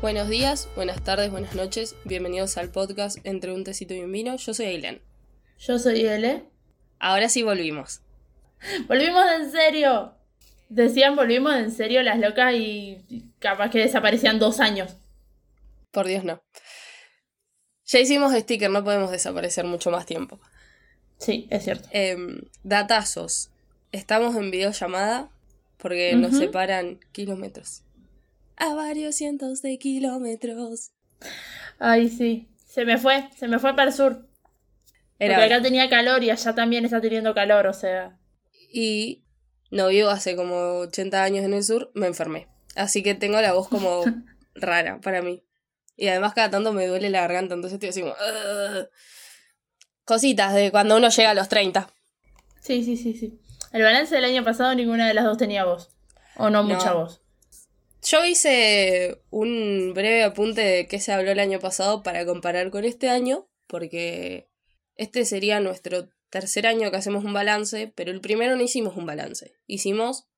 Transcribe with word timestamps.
Buenos 0.00 0.30
días, 0.30 0.66
buenas 0.76 1.04
tardes, 1.04 1.30
buenas 1.30 1.54
noches. 1.54 1.94
Bienvenidos 2.06 2.56
al 2.56 2.70
podcast 2.70 3.18
Entre 3.24 3.52
un 3.52 3.64
tecito 3.64 3.92
y 3.92 4.00
un 4.00 4.10
vino. 4.10 4.34
Yo 4.36 4.54
soy 4.54 4.64
Aileen. 4.64 5.02
Yo 5.58 5.78
soy 5.78 6.06
Ele. 6.06 6.44
Ahora 6.98 7.28
sí 7.28 7.42
volvimos. 7.42 8.00
¡Volvimos 8.88 9.26
en 9.38 9.52
serio! 9.52 10.14
Decían 10.70 11.16
volvimos 11.16 11.54
en 11.54 11.70
serio 11.70 12.02
las 12.02 12.18
locas 12.18 12.54
y 12.54 12.96
capaz 13.40 13.68
que 13.68 13.80
desaparecían 13.80 14.38
dos 14.38 14.58
años. 14.60 14.96
Por 15.90 16.06
Dios, 16.06 16.24
no. 16.24 16.42
Ya 17.84 17.98
hicimos 17.98 18.32
sticker, 18.32 18.70
no 18.70 18.82
podemos 18.82 19.10
desaparecer 19.10 19.66
mucho 19.66 19.90
más 19.90 20.06
tiempo. 20.06 20.40
Sí, 21.18 21.46
es 21.50 21.64
cierto. 21.64 21.90
Em, 21.92 22.40
datazos. 22.62 23.50
Estamos 23.92 24.34
en 24.36 24.50
videollamada 24.50 25.28
porque 25.76 26.14
nos 26.14 26.38
separan 26.38 27.00
kilómetros. 27.12 27.82
A 28.60 28.74
varios 28.74 29.14
cientos 29.16 29.62
de 29.62 29.78
kilómetros. 29.78 30.90
Ay, 31.78 32.08
sí. 32.08 32.48
Se 32.66 32.84
me 32.84 32.98
fue, 32.98 33.28
se 33.36 33.48
me 33.48 33.58
fue 33.58 33.74
para 33.74 33.90
el 33.90 33.96
sur. 33.96 34.26
Era 35.18 35.36
Porque 35.36 35.52
acá 35.52 35.62
tenía 35.62 35.88
calor 35.90 36.22
y 36.22 36.30
allá 36.30 36.54
también 36.54 36.84
está 36.84 37.00
teniendo 37.00 37.34
calor, 37.34 37.66
o 37.66 37.72
sea. 37.74 38.16
y 38.72 39.24
no 39.70 39.88
vivo 39.88 40.08
hace 40.08 40.34
como 40.36 40.78
80 40.80 41.22
años 41.22 41.44
en 41.44 41.54
el 41.54 41.62
sur, 41.64 41.90
me 41.94 42.06
enfermé. 42.06 42.48
Así 42.76 43.02
que 43.02 43.14
tengo 43.14 43.40
la 43.40 43.52
voz 43.52 43.68
como 43.68 44.02
rara 44.54 45.00
para 45.00 45.22
mí. 45.22 45.42
Y 45.96 46.08
además 46.08 46.32
cada 46.34 46.50
tanto 46.50 46.72
me 46.72 46.86
duele 46.86 47.10
la 47.10 47.20
garganta, 47.22 47.54
entonces 47.54 47.74
estoy 47.74 47.90
así 47.90 48.00
como... 48.00 48.12
"Ugh". 48.14 48.88
Cositas 50.04 50.54
de 50.54 50.70
cuando 50.70 50.96
uno 50.96 51.08
llega 51.08 51.30
a 51.30 51.34
los 51.34 51.48
30. 51.48 51.88
Sí, 52.60 52.84
sí, 52.84 52.96
sí, 52.96 53.14
sí. 53.14 53.38
El 53.72 53.82
balance 53.82 54.14
del 54.14 54.24
año 54.24 54.42
pasado 54.44 54.74
ninguna 54.74 55.06
de 55.06 55.14
las 55.14 55.24
dos 55.24 55.38
tenía 55.38 55.64
voz. 55.64 55.90
O 56.36 56.50
no, 56.50 56.62
No. 56.62 56.74
mucha 56.74 56.92
voz. 56.92 57.20
Yo 58.02 58.24
hice 58.24 59.20
un 59.30 59.92
breve 59.94 60.22
apunte 60.22 60.62
de 60.62 60.86
qué 60.86 61.00
se 61.00 61.12
habló 61.12 61.30
el 61.30 61.38
año 61.38 61.60
pasado 61.60 62.02
para 62.02 62.24
comparar 62.24 62.70
con 62.70 62.84
este 62.84 63.08
año, 63.08 63.48
porque 63.66 64.48
este 64.96 65.24
sería 65.24 65.60
nuestro 65.60 66.08
tercer 66.30 66.66
año 66.66 66.90
que 66.90 66.96
hacemos 66.96 67.24
un 67.24 67.32
balance, 67.32 67.92
pero 67.94 68.10
el 68.10 68.20
primero 68.20 68.56
no 68.56 68.62
hicimos 68.62 68.96
un 68.96 69.06
balance. 69.06 69.52
Hicimos 69.66 70.28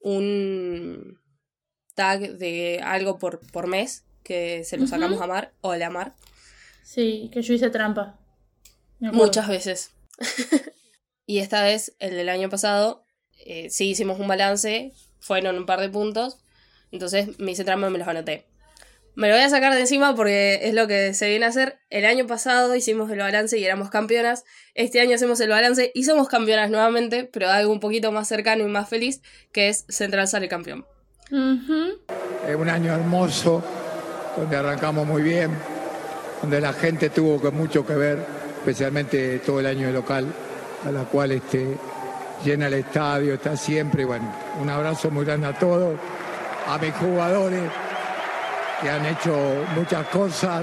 un 0.00 1.20
tag 1.94 2.36
de 2.36 2.80
algo 2.82 3.18
por, 3.18 3.40
por 3.52 3.66
mes, 3.66 4.04
que 4.22 4.64
se 4.64 4.76
lo 4.76 4.86
sacamos 4.86 5.20
a 5.20 5.26
Mar, 5.26 5.54
o 5.60 5.70
a 5.70 5.78
la 5.78 5.88
Mar, 5.88 6.14
Sí, 6.86 7.30
que 7.32 7.42
yo 7.42 7.52
hice 7.52 7.68
trampa. 7.68 8.16
Muchas 9.00 9.48
veces. 9.48 9.90
y 11.26 11.38
esta 11.38 11.64
vez, 11.64 11.96
el 11.98 12.14
del 12.14 12.28
año 12.28 12.48
pasado, 12.48 13.04
eh, 13.44 13.70
sí 13.70 13.90
hicimos 13.90 14.20
un 14.20 14.28
balance, 14.28 14.92
fueron 15.18 15.58
un 15.58 15.66
par 15.66 15.80
de 15.80 15.88
puntos, 15.88 16.38
entonces 16.92 17.38
me 17.38 17.52
hice 17.52 17.64
trampa 17.64 17.88
y 17.88 17.90
me 17.90 17.98
los 17.98 18.08
anoté. 18.08 18.46
Me 19.14 19.28
lo 19.28 19.34
voy 19.34 19.44
a 19.44 19.48
sacar 19.48 19.72
de 19.72 19.80
encima 19.80 20.14
porque 20.14 20.60
es 20.62 20.74
lo 20.74 20.86
que 20.86 21.14
se 21.14 21.28
viene 21.30 21.46
a 21.46 21.48
hacer. 21.48 21.78
El 21.88 22.04
año 22.04 22.26
pasado 22.26 22.74
hicimos 22.76 23.10
el 23.10 23.18
balance 23.18 23.56
y 23.58 23.64
éramos 23.64 23.88
campeonas. 23.88 24.44
Este 24.74 25.00
año 25.00 25.14
hacemos 25.14 25.40
el 25.40 25.48
balance 25.48 25.90
y 25.94 26.04
somos 26.04 26.28
campeonas 26.28 26.68
nuevamente, 26.70 27.24
pero 27.24 27.48
algo 27.48 27.72
un 27.72 27.80
poquito 27.80 28.12
más 28.12 28.28
cercano 28.28 28.64
y 28.64 28.68
más 28.68 28.90
feliz, 28.90 29.22
que 29.52 29.68
es 29.70 29.86
Central 29.88 30.28
sale 30.28 30.48
campeón. 30.48 30.84
Ujú. 31.32 31.98
Es 32.46 32.54
un 32.56 32.68
año 32.68 32.92
hermoso, 32.92 33.64
donde 34.36 34.54
arrancamos 34.54 35.06
muy 35.06 35.22
bien, 35.22 35.50
donde 36.42 36.60
la 36.60 36.74
gente 36.74 37.08
tuvo 37.08 37.40
que- 37.40 37.50
mucho 37.50 37.86
que 37.86 37.94
ver, 37.94 38.18
especialmente 38.58 39.38
todo 39.38 39.60
el 39.60 39.66
año 39.66 39.86
de 39.86 39.94
local, 39.94 40.26
a 40.84 40.92
la 40.92 41.04
cual 41.04 41.32
este, 41.32 41.78
llena 42.44 42.66
el 42.66 42.74
estadio, 42.74 43.32
está 43.32 43.56
siempre. 43.56 44.04
Bueno, 44.04 44.30
un 44.60 44.68
abrazo 44.68 45.10
muy 45.10 45.24
grande 45.24 45.46
a 45.46 45.58
todos, 45.58 45.98
a 46.68 46.78
mis 46.78 46.94
jugadores 46.94 47.62
que 48.80 48.90
han 48.90 49.06
hecho 49.06 49.34
muchas 49.74 50.06
cosas, 50.08 50.62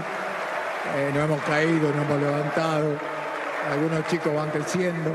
eh, 0.96 1.12
no 1.14 1.22
hemos 1.22 1.42
caído, 1.44 1.92
no 1.94 2.02
hemos 2.04 2.22
levantado, 2.22 2.98
algunos 3.72 4.08
chicos 4.08 4.34
van 4.34 4.50
creciendo. 4.50 5.12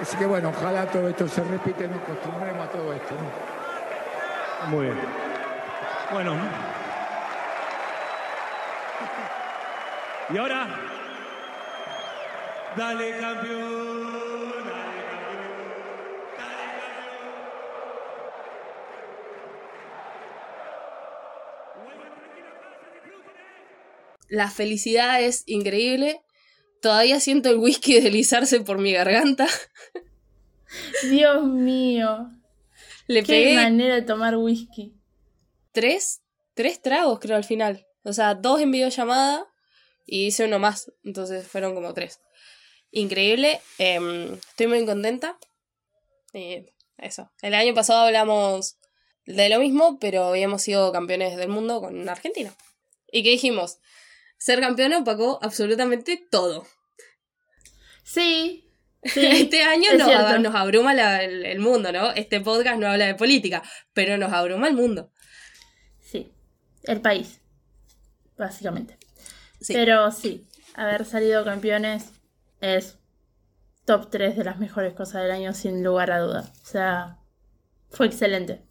Así 0.00 0.16
que 0.16 0.26
bueno, 0.26 0.50
ojalá 0.50 0.86
todo 0.86 1.08
esto 1.08 1.26
se 1.28 1.42
repite 1.44 1.88
nos 1.88 1.98
acostumbremos 2.02 2.68
a 2.68 2.70
todo 2.70 2.92
esto. 2.92 3.14
Muy 4.68 4.86
bien. 4.86 4.98
Bueno. 6.12 6.34
Y 10.28 10.38
ahora. 10.38 10.66
Dale 12.76 13.18
campeón. 13.18 13.18
Dale 13.18 13.20
campeón. 13.20 14.56
Dale 16.36 16.66
campeón. 16.80 17.36
La 24.28 24.50
felicidad 24.50 25.22
es 25.22 25.42
increíble. 25.46 26.20
Todavía 26.82 27.20
siento 27.20 27.50
el 27.50 27.56
whisky 27.58 27.94
deslizarse 28.00 28.60
por 28.60 28.78
mi 28.78 28.92
garganta. 28.92 29.46
Dios 31.10 31.44
mío. 31.44 32.30
Le 33.06 33.22
Qué 33.22 33.26
pegué 33.26 33.54
manera 33.54 33.94
de 33.94 34.02
tomar 34.02 34.36
whisky. 34.36 34.94
tres, 35.72 36.22
tres 36.54 36.82
tragos, 36.82 37.20
creo, 37.20 37.36
al 37.36 37.44
final. 37.44 37.86
O 38.02 38.12
sea, 38.12 38.34
dos 38.34 38.60
en 38.60 38.70
videollamada 38.72 39.46
y 40.06 40.26
hice 40.26 40.44
uno 40.44 40.58
más. 40.58 40.92
Entonces 41.04 41.46
fueron 41.46 41.74
como 41.74 41.94
tres. 41.94 42.20
Increíble. 42.90 43.60
em, 43.78 44.34
estoy 44.34 44.66
muy 44.66 44.84
contenta. 44.84 45.38
Y 46.32 46.66
eso. 46.98 47.30
El 47.42 47.54
año 47.54 47.74
pasado 47.74 48.00
hablamos 48.06 48.76
de 49.24 49.48
lo 49.48 49.58
mismo, 49.60 49.98
pero 49.98 50.24
habíamos 50.24 50.62
sido 50.62 50.92
campeones 50.92 51.36
del 51.36 51.48
mundo 51.48 51.80
con 51.80 52.08
Argentina. 52.08 52.54
¿Y 53.10 53.22
qué 53.22 53.30
dijimos? 53.30 53.78
Ser 54.38 54.60
campeón 54.60 54.92
opacó 54.94 55.38
absolutamente 55.42 56.26
todo. 56.30 56.66
Sí. 58.04 58.68
Sí. 59.04 59.26
este 59.26 59.62
año 59.62 59.90
es 59.92 59.98
nos, 59.98 60.54
abruma 60.54 60.94
la- 60.94 61.22
el, 61.22 61.44
el 61.46 61.58
mundo, 61.58 61.92
¿no? 61.92 62.10
Este 62.12 62.40
podcast 62.40 62.78
no 62.78 62.88
habla 62.88 63.06
de 63.06 63.14
política, 63.14 63.62
pero 63.92 64.16
nos 64.18 64.32
abruma 64.32 64.68
el 64.68 64.74
mundo. 64.74 65.12
Sí. 66.00 66.32
El 66.84 67.00
país. 67.00 67.40
Básicamente. 68.36 68.98
Sí. 69.60 69.72
Pero 69.72 70.10
sí, 70.10 70.46
haber 70.74 71.04
salido 71.04 71.44
campeones 71.44 72.10
es 72.60 72.98
top 73.86 74.10
3 74.10 74.36
de 74.36 74.44
las 74.44 74.58
mejores 74.58 74.92
cosas 74.94 75.22
del 75.22 75.30
año 75.30 75.54
sin 75.54 75.82
lugar 75.82 76.10
a 76.10 76.18
duda. 76.20 76.52
O 76.62 76.66
sea, 76.66 77.18
fue 77.90 78.06
excelente. 78.06 78.65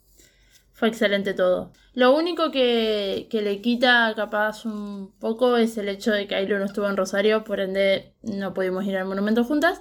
Fue 0.76 0.90
excelente 0.90 1.34
todo. 1.34 1.72
Lo 1.94 2.14
único 2.14 2.52
que, 2.52 3.28
que 3.32 3.42
le 3.42 3.62
quita 3.62 4.12
capaz 4.14 4.66
un 4.66 5.14
poco 5.20 5.56
es 5.56 5.78
el 5.78 5.88
hecho 5.88 6.12
de 6.12 6.28
que 6.28 6.36
Ailo 6.36 6.60
no 6.60 6.66
estuvo 6.66 6.90
en 6.90 6.98
Rosario, 6.98 7.46
por 7.46 7.62
ende 7.62 8.14
no 8.22 8.54
pudimos 8.54 8.86
ir 8.86 8.98
al 8.98 9.06
monumento 9.06 9.46
juntas. 9.46 9.80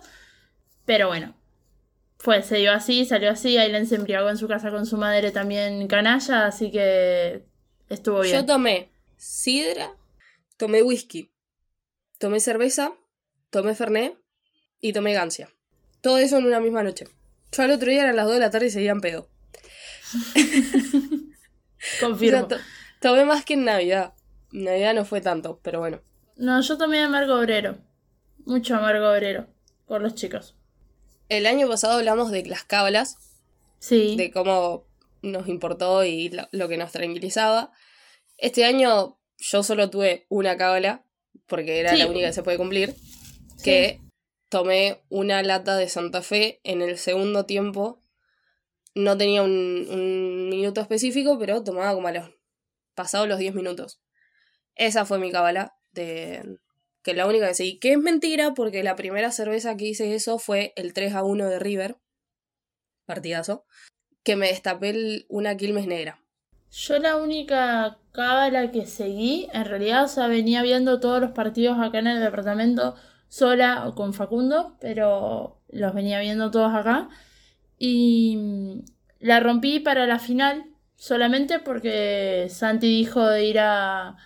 Pero 0.84 1.08
bueno, 1.08 1.34
fue, 2.18 2.44
se 2.44 2.58
dio 2.58 2.72
así, 2.72 3.04
salió 3.06 3.30
así. 3.30 3.58
Ailen 3.58 3.86
se 3.86 3.96
embriagó 3.96 4.30
en 4.30 4.36
su 4.36 4.46
casa 4.46 4.70
con 4.70 4.86
su 4.86 4.96
madre 4.96 5.32
también 5.32 5.88
canalla, 5.88 6.46
así 6.46 6.70
que 6.70 7.44
estuvo 7.88 8.20
bien. 8.20 8.36
Yo 8.36 8.46
tomé 8.46 8.92
sidra, 9.16 9.90
tomé 10.56 10.84
whisky, 10.84 11.32
tomé 12.18 12.38
cerveza, 12.38 12.92
tomé 13.50 13.74
fernet 13.74 14.16
y 14.80 14.92
tomé 14.92 15.12
gancia. 15.12 15.50
Todo 16.00 16.18
eso 16.18 16.38
en 16.38 16.46
una 16.46 16.60
misma 16.60 16.84
noche. 16.84 17.08
Yo 17.50 17.64
al 17.64 17.72
otro 17.72 17.90
día 17.90 18.04
eran 18.04 18.14
las 18.14 18.26
2 18.26 18.34
de 18.34 18.40
la 18.40 18.50
tarde 18.50 18.66
y 18.66 18.70
seguían 18.70 19.00
pedo. 19.00 19.28
O 20.14 22.00
Confirmo. 22.00 22.38
sea, 22.38 22.48
to- 22.48 22.64
tomé 23.00 23.24
más 23.24 23.44
que 23.44 23.54
en 23.54 23.64
Navidad. 23.64 24.14
Navidad 24.52 24.94
no 24.94 25.04
fue 25.04 25.20
tanto, 25.20 25.60
pero 25.62 25.80
bueno. 25.80 26.00
No, 26.36 26.60
yo 26.60 26.78
tomé 26.78 27.02
amargo 27.02 27.38
obrero. 27.38 27.78
Mucho 28.46 28.76
amargo 28.76 29.10
obrero. 29.10 29.46
Por 29.86 30.00
los 30.00 30.14
chicos. 30.14 30.56
El 31.28 31.46
año 31.46 31.68
pasado 31.68 31.94
hablamos 31.98 32.30
de 32.30 32.44
las 32.46 32.64
cábalas, 32.64 33.16
Sí. 33.78 34.16
de 34.16 34.30
cómo 34.30 34.86
nos 35.22 35.48
importó 35.48 36.04
y 36.04 36.28
lo, 36.30 36.48
lo 36.52 36.68
que 36.68 36.76
nos 36.76 36.92
tranquilizaba. 36.92 37.72
Este 38.38 38.64
año 38.64 39.18
yo 39.38 39.62
solo 39.62 39.90
tuve 39.90 40.26
una 40.28 40.56
cábala, 40.56 41.04
porque 41.46 41.80
era 41.80 41.90
Sí. 41.92 41.98
la 41.98 42.06
única 42.06 42.26
que 42.28 42.32
se 42.32 42.42
puede 42.42 42.56
cumplir, 42.58 42.94
Sí. 43.56 43.64
que 43.64 44.00
tomé 44.48 45.02
una 45.08 45.42
lata 45.42 45.76
de 45.76 45.88
Santa 45.88 46.22
Fe 46.22 46.60
en 46.64 46.82
el 46.82 46.98
segundo 46.98 47.44
tiempo. 47.46 48.00
No 48.94 49.16
tenía 49.16 49.42
un, 49.42 49.86
un 49.90 50.48
minuto 50.48 50.80
específico, 50.80 51.38
pero 51.38 51.62
tomaba 51.62 51.94
como 51.94 52.08
a 52.08 52.12
los 52.12 52.30
pasados 52.94 53.28
los 53.28 53.38
10 53.38 53.54
minutos. 53.54 54.00
Esa 54.76 55.04
fue 55.04 55.18
mi 55.18 55.30
cábala 55.30 55.76
de 55.92 56.58
que 57.02 57.14
la 57.14 57.26
única 57.26 57.48
que 57.48 57.54
seguí, 57.54 57.78
que 57.78 57.92
es 57.92 57.98
mentira 57.98 58.54
porque 58.54 58.82
la 58.82 58.96
primera 58.96 59.30
cerveza 59.30 59.76
que 59.76 59.84
hice 59.84 60.14
eso 60.14 60.38
fue 60.38 60.72
el 60.76 60.94
3 60.94 61.14
a 61.14 61.22
1 61.22 61.48
de 61.48 61.58
River, 61.58 61.96
partidazo, 63.04 63.66
que 64.22 64.36
me 64.36 64.48
destapé 64.48 65.24
una 65.28 65.56
Quilmes 65.56 65.86
negra. 65.86 66.18
Yo 66.70 66.98
la 66.98 67.16
única 67.16 67.98
cábala 68.10 68.72
que 68.72 68.86
seguí, 68.86 69.48
en 69.52 69.66
realidad, 69.66 70.04
o 70.04 70.08
sea, 70.08 70.26
venía 70.26 70.62
viendo 70.62 70.98
todos 70.98 71.20
los 71.20 71.30
partidos 71.32 71.78
acá 71.78 71.98
en 71.98 72.08
el 72.08 72.20
departamento 72.20 72.96
sola 73.28 73.86
o 73.86 73.94
con 73.94 74.14
Facundo, 74.14 74.76
pero 74.80 75.60
los 75.68 75.94
venía 75.94 76.18
viendo 76.20 76.50
todos 76.50 76.74
acá. 76.74 77.10
Y 77.78 78.36
mm, 78.36 78.84
la 79.20 79.40
rompí 79.40 79.80
para 79.80 80.06
la 80.06 80.18
final, 80.18 80.64
solamente 80.96 81.58
porque 81.58 82.48
Santi 82.50 82.88
dijo 82.88 83.26
de 83.26 83.44
ir 83.44 83.58
a, 83.58 84.16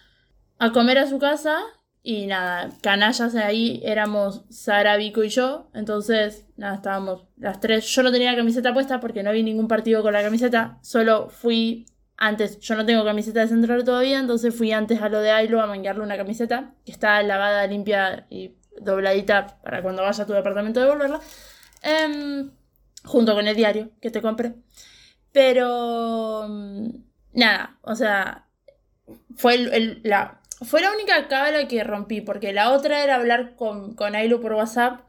a 0.59 0.73
comer 0.73 0.99
a 0.99 1.07
su 1.07 1.19
casa 1.19 1.59
y 2.03 2.27
nada, 2.27 2.71
canallas 2.81 3.35
ahí 3.35 3.81
éramos 3.85 4.45
Sara, 4.49 4.97
Vico 4.97 5.25
y 5.25 5.29
yo, 5.29 5.69
entonces 5.75 6.47
nada, 6.57 6.77
estábamos 6.77 7.25
las 7.37 7.61
tres. 7.61 7.87
Yo 7.87 8.03
no 8.03 8.13
tenía 8.13 8.33
la 8.33 8.39
camiseta 8.39 8.73
puesta 8.73 9.01
porque 9.01 9.23
no 9.23 9.33
vi 9.33 9.43
ningún 9.43 9.69
partido 9.69 10.03
con 10.03 10.13
la 10.13 10.23
camiseta, 10.23 10.79
solo 10.81 11.29
fui 11.29 11.87
antes, 12.17 12.59
yo 12.61 12.75
no 12.77 12.85
tengo 12.85 13.05
camiseta 13.05 13.41
de 13.41 13.49
central 13.49 13.85
todavía, 13.85 14.19
entonces 14.19 14.55
fui 14.55 14.73
antes 14.73 15.01
a 15.03 15.09
lo 15.09 15.21
de 15.21 15.31
Ailo 15.31 15.61
a 15.61 15.67
mangarle 15.67 16.03
una 16.03 16.17
camiseta 16.17 16.73
que 16.85 16.93
está 16.93 17.23
lavada, 17.23 17.67
limpia 17.67 18.27
y 18.31 18.57
dobladita 18.81 19.59
para 19.63 19.83
cuando 19.83 20.03
vaya 20.03 20.25
a 20.25 20.27
tu 20.27 20.33
departamento 20.33 20.81
devolverla. 20.81 21.21
Em, 21.83 22.51
junto 23.05 23.35
con 23.35 23.47
el 23.49 23.57
diario 23.57 23.91
que 24.01 24.11
te 24.11 24.23
compré. 24.23 24.55
Pero 25.33 26.47
mm, 26.49 26.89
nada, 27.35 27.79
o 27.83 27.95
sea, 27.95 28.47
fue 29.37 29.55
el- 29.55 30.01
la, 30.05 30.41
fue 30.63 30.81
la 30.81 30.93
única 30.93 31.29
cábala 31.29 31.69
que 31.69 31.85
rompí, 31.85 32.21
porque 32.21 32.53
la 32.53 32.73
otra 32.73 33.03
era 33.05 33.17
hablar 33.17 33.55
con, 33.57 33.95
con 33.95 34.15
Ailu 34.15 34.41
por 34.41 34.55
WhatsApp 34.55 35.03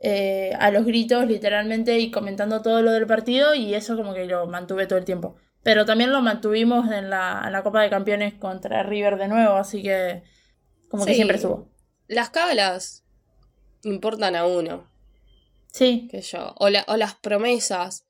eh, 0.00 0.52
a 0.58 0.70
los 0.70 0.84
gritos, 0.84 1.26
literalmente, 1.26 1.98
y 1.98 2.10
comentando 2.10 2.62
todo 2.62 2.82
lo 2.82 2.92
del 2.92 3.06
partido, 3.06 3.54
y 3.54 3.74
eso 3.74 3.96
como 3.96 4.14
que 4.14 4.26
lo 4.26 4.46
mantuve 4.46 4.86
todo 4.86 4.98
el 4.98 5.04
tiempo. 5.04 5.36
Pero 5.62 5.84
también 5.84 6.12
lo 6.12 6.20
mantuvimos 6.22 6.90
en 6.92 7.10
la, 7.10 7.42
en 7.46 7.52
la 7.52 7.62
Copa 7.62 7.82
de 7.82 7.90
Campeones 7.90 8.34
contra 8.34 8.82
River 8.82 9.16
de 9.16 9.28
nuevo, 9.28 9.54
así 9.56 9.82
que 9.82 10.22
como 10.88 11.04
que 11.04 11.14
siempre 11.14 11.38
subo. 11.38 11.68
Las 12.08 12.30
cábalas 12.30 13.04
importan 13.82 14.36
a 14.36 14.46
uno, 14.46 14.86
Sí, 15.76 16.08
que 16.10 16.22
yo. 16.22 16.54
O, 16.56 16.70
la- 16.70 16.86
o 16.88 16.96
las 16.96 17.14
promesas. 17.16 18.06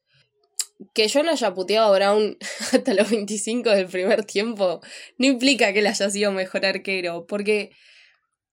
Que 0.95 1.09
yo 1.09 1.23
no 1.25 1.33
haya 1.33 1.53
puteado 1.53 1.93
a 1.93 1.97
Brown 1.99 2.37
hasta 2.73 2.95
los 2.95 3.11
25 3.11 3.71
del 3.71 3.87
primer 3.89 4.25
tiempo 4.25 4.81
no 5.19 5.27
implica 5.27 5.73
que 5.73 5.81
él 5.81 5.87
haya 5.89 6.09
sido 6.11 6.31
mejor 6.31 6.65
arquero, 6.65 7.27
porque 7.27 7.71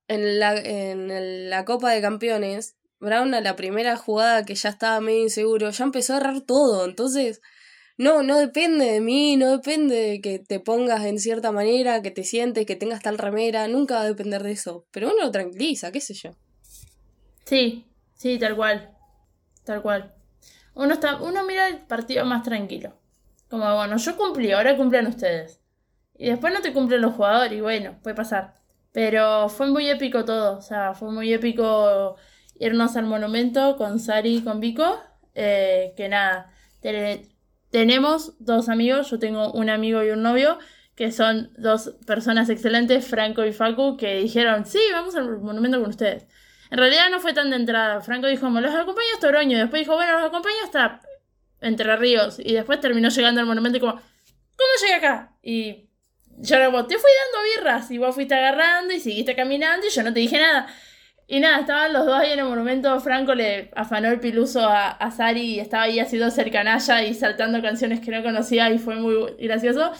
en 0.07 0.39
la, 0.39 0.57
en 0.57 1.50
la 1.51 1.63
Copa 1.65 1.92
de 1.92 2.01
Campeones, 2.01 2.75
Brown 3.00 3.33
a 3.36 3.42
la 3.42 3.56
primera 3.56 3.98
jugada 3.98 4.45
que 4.45 4.56
ya 4.56 4.69
estaba 4.69 5.00
medio 5.01 5.21
inseguro, 5.24 5.69
ya 5.69 5.83
empezó 5.83 6.13
a 6.13 6.18
errar 6.18 6.42
todo, 6.42 6.86
entonces 6.86 7.42
no, 7.98 8.24
no 8.24 8.39
depende 8.39 8.86
de 8.86 9.01
mí, 9.01 9.36
no 9.38 9.51
depende 9.51 9.95
de 9.95 10.21
que 10.21 10.39
te 10.39 10.60
pongas 10.60 11.06
en 11.06 11.19
cierta 11.19 11.51
manera, 11.51 12.01
que 12.01 12.10
te 12.12 12.24
sientes, 12.24 12.65
que 12.65 12.75
tengas 12.77 13.01
tal 13.04 13.18
remera, 13.19 13.68
nunca 13.68 13.95
va 13.95 14.01
a 14.01 14.06
depender 14.07 14.42
de 14.44 14.54
eso, 14.54 14.88
pero 14.92 15.12
uno 15.12 15.25
lo 15.25 15.31
tranquiliza, 15.31 15.92
qué 15.92 16.00
sé 16.01 16.13
yo. 16.15 16.31
sí, 17.45 17.86
sí, 18.18 18.39
tal 18.39 18.56
cual. 18.56 18.92
Tal 19.65 19.81
cual. 19.81 20.13
Uno 20.75 20.94
está, 20.94 21.18
uno 21.18 21.45
mira 21.45 21.68
el 21.69 21.80
partido 21.80 22.25
más 22.25 22.44
tranquilo. 22.44 22.94
Como 23.50 23.74
bueno, 23.75 23.98
yo 23.98 24.18
cumplí, 24.18 24.51
ahora 24.51 24.75
cumplen 24.77 25.07
ustedes. 25.07 25.62
Y 26.18 26.27
después 26.30 26.54
no 26.54 26.62
te 26.62 26.74
cumplen 26.74 27.01
los 27.01 27.15
jugadores, 27.15 27.54
y 27.57 27.62
bueno, 27.62 27.98
puede 28.04 28.15
pasar. 28.15 28.56
Pero 28.92 29.50
fue 29.50 29.68
muy 29.69 29.89
épico 29.89 30.25
todo. 30.25 30.57
O 30.57 30.62
sea, 30.62 30.94
fue 30.94 31.12
muy 31.12 31.33
épico 31.33 32.15
irnos 32.60 32.95
al 32.95 33.06
monumento 33.06 33.77
con 33.77 34.00
Sari 34.00 34.38
y 34.38 34.42
con 34.44 34.60
Vico. 34.60 35.00
eh, 35.36 35.94
que 35.98 36.10
nada, 36.10 36.51
te- 36.81 37.27
tenemos 37.71 38.36
dos 38.39 38.69
amigos, 38.69 39.10
yo 39.10 39.18
tengo 39.19 39.51
un 39.54 39.69
amigo 39.69 40.04
y 40.04 40.12
un 40.12 40.21
novio, 40.24 40.60
que 40.95 41.12
son 41.12 41.51
dos 41.57 41.95
personas 42.06 42.50
excelentes, 42.50 43.07
Franco 43.07 43.44
y 43.45 43.51
Facu, 43.54 43.98
que 43.98 44.15
dijeron, 44.18 44.65
sí, 44.68 44.80
vamos 44.92 45.15
al 45.15 45.39
monumento 45.39 45.80
con 45.81 45.89
ustedes. 45.89 46.27
En 46.73 46.79
realidad 46.79 47.09
no 47.11 47.19
fue 47.19 47.33
tan 47.33 47.51
de 47.51 47.55
entrada. 47.57 48.01
Franco 48.01 48.25
dijo, 48.25 48.49
me 48.49 48.59
los 48.59 48.73
acompaño 48.73 49.05
hasta 49.13 49.27
Oroño. 49.27 49.59
Después 49.59 49.81
dijo, 49.81 49.93
bueno, 49.93 50.13
los 50.13 50.23
acompaño 50.29 50.55
hasta 50.63 51.01
Entre 51.61 51.95
Ríos. 51.97 52.39
Y 52.39 52.53
después 52.53 52.79
terminó 52.81 53.09
llegando 53.09 53.41
al 53.41 53.45
monumento 53.45 53.77
y 53.77 53.79
como, 53.79 53.93
¿cómo 53.93 54.69
llegué 54.81 54.95
acá? 54.95 55.33
Y 55.43 55.87
yo 56.39 56.55
era 56.55 56.65
como, 56.65 56.87
te 56.87 56.95
fui 56.97 57.11
dando 57.31 57.47
birras. 57.63 57.91
Y 57.91 57.99
vos 57.99 58.15
fuiste 58.15 58.33
agarrando 58.33 58.91
y 58.91 58.99
seguiste 58.99 59.35
caminando 59.35 59.85
y 59.85 59.91
yo 59.91 60.01
no 60.01 60.11
te 60.13 60.19
dije 60.19 60.39
nada. 60.39 60.65
Y 61.27 61.39
nada, 61.41 61.59
estaban 61.59 61.93
los 61.93 62.07
dos 62.07 62.19
ahí 62.19 62.31
en 62.31 62.39
el 62.39 62.45
monumento. 62.45 62.99
Franco 63.01 63.35
le 63.35 63.69
afanó 63.75 64.07
el 64.09 64.19
piluso 64.19 64.67
a, 64.67 64.89
a 64.89 65.11
Sari 65.11 65.41
y 65.55 65.59
estaba 65.59 65.83
ahí 65.83 65.99
haciendo 65.99 66.31
cercanalla 66.31 67.03
y 67.03 67.13
saltando 67.13 67.61
canciones 67.61 67.99
que 67.99 68.09
no 68.09 68.23
conocía 68.23 68.71
y 68.71 68.79
fue 68.79 68.95
muy 68.95 69.35
gracioso. 69.37 69.91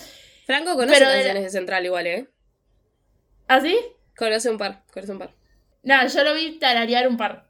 Franco 0.48 0.74
conoce 0.74 0.98
Pero 0.98 1.08
de- 1.12 1.16
canciones 1.18 1.44
de 1.44 1.50
Central 1.52 1.86
igual, 1.86 2.08
¿eh? 2.08 2.30
¿Así? 3.48 3.78
Conoce 4.18 4.50
un 4.50 4.58
par, 4.58 4.84
conoce 4.92 5.12
un 5.12 5.20
par. 5.20 5.30
Nada, 5.84 6.08
yo 6.08 6.24
lo 6.24 6.34
vi 6.34 6.58
tararear 6.60 7.08
un 7.08 7.18
par. 7.18 7.50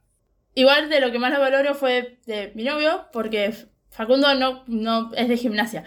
Igual 0.54 0.88
de 0.88 1.00
lo 1.00 1.10
que 1.10 1.18
más 1.18 1.32
lo 1.32 1.40
valoro 1.40 1.74
fue 1.74 2.18
de 2.26 2.52
mi 2.54 2.64
novio, 2.64 3.08
porque 3.12 3.52
Facundo 3.90 4.34
no, 4.34 4.64
no 4.66 5.12
es 5.14 5.28
de 5.28 5.36
gimnasia. 5.36 5.84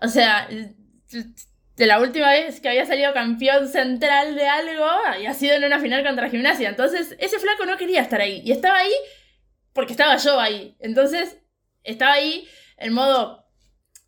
O 0.00 0.08
sea, 0.08 0.48
de 0.48 1.86
la 1.86 2.00
última 2.00 2.30
vez 2.30 2.60
que 2.60 2.68
había 2.68 2.86
salido 2.86 3.12
campeón 3.14 3.68
central 3.68 4.34
de 4.34 4.46
algo, 4.46 4.84
había 4.84 5.32
sido 5.34 5.54
en 5.54 5.64
una 5.64 5.80
final 5.80 6.04
contra 6.04 6.28
gimnasia. 6.28 6.68
Entonces, 6.68 7.16
ese 7.18 7.38
flaco 7.38 7.64
no 7.64 7.76
quería 7.76 8.02
estar 8.02 8.20
ahí. 8.20 8.42
Y 8.44 8.52
estaba 8.52 8.78
ahí 8.78 8.92
porque 9.72 9.92
estaba 9.92 10.16
yo 10.16 10.38
ahí. 10.38 10.76
Entonces, 10.80 11.38
estaba 11.82 12.12
ahí 12.14 12.46
en 12.76 12.92
modo, 12.92 13.39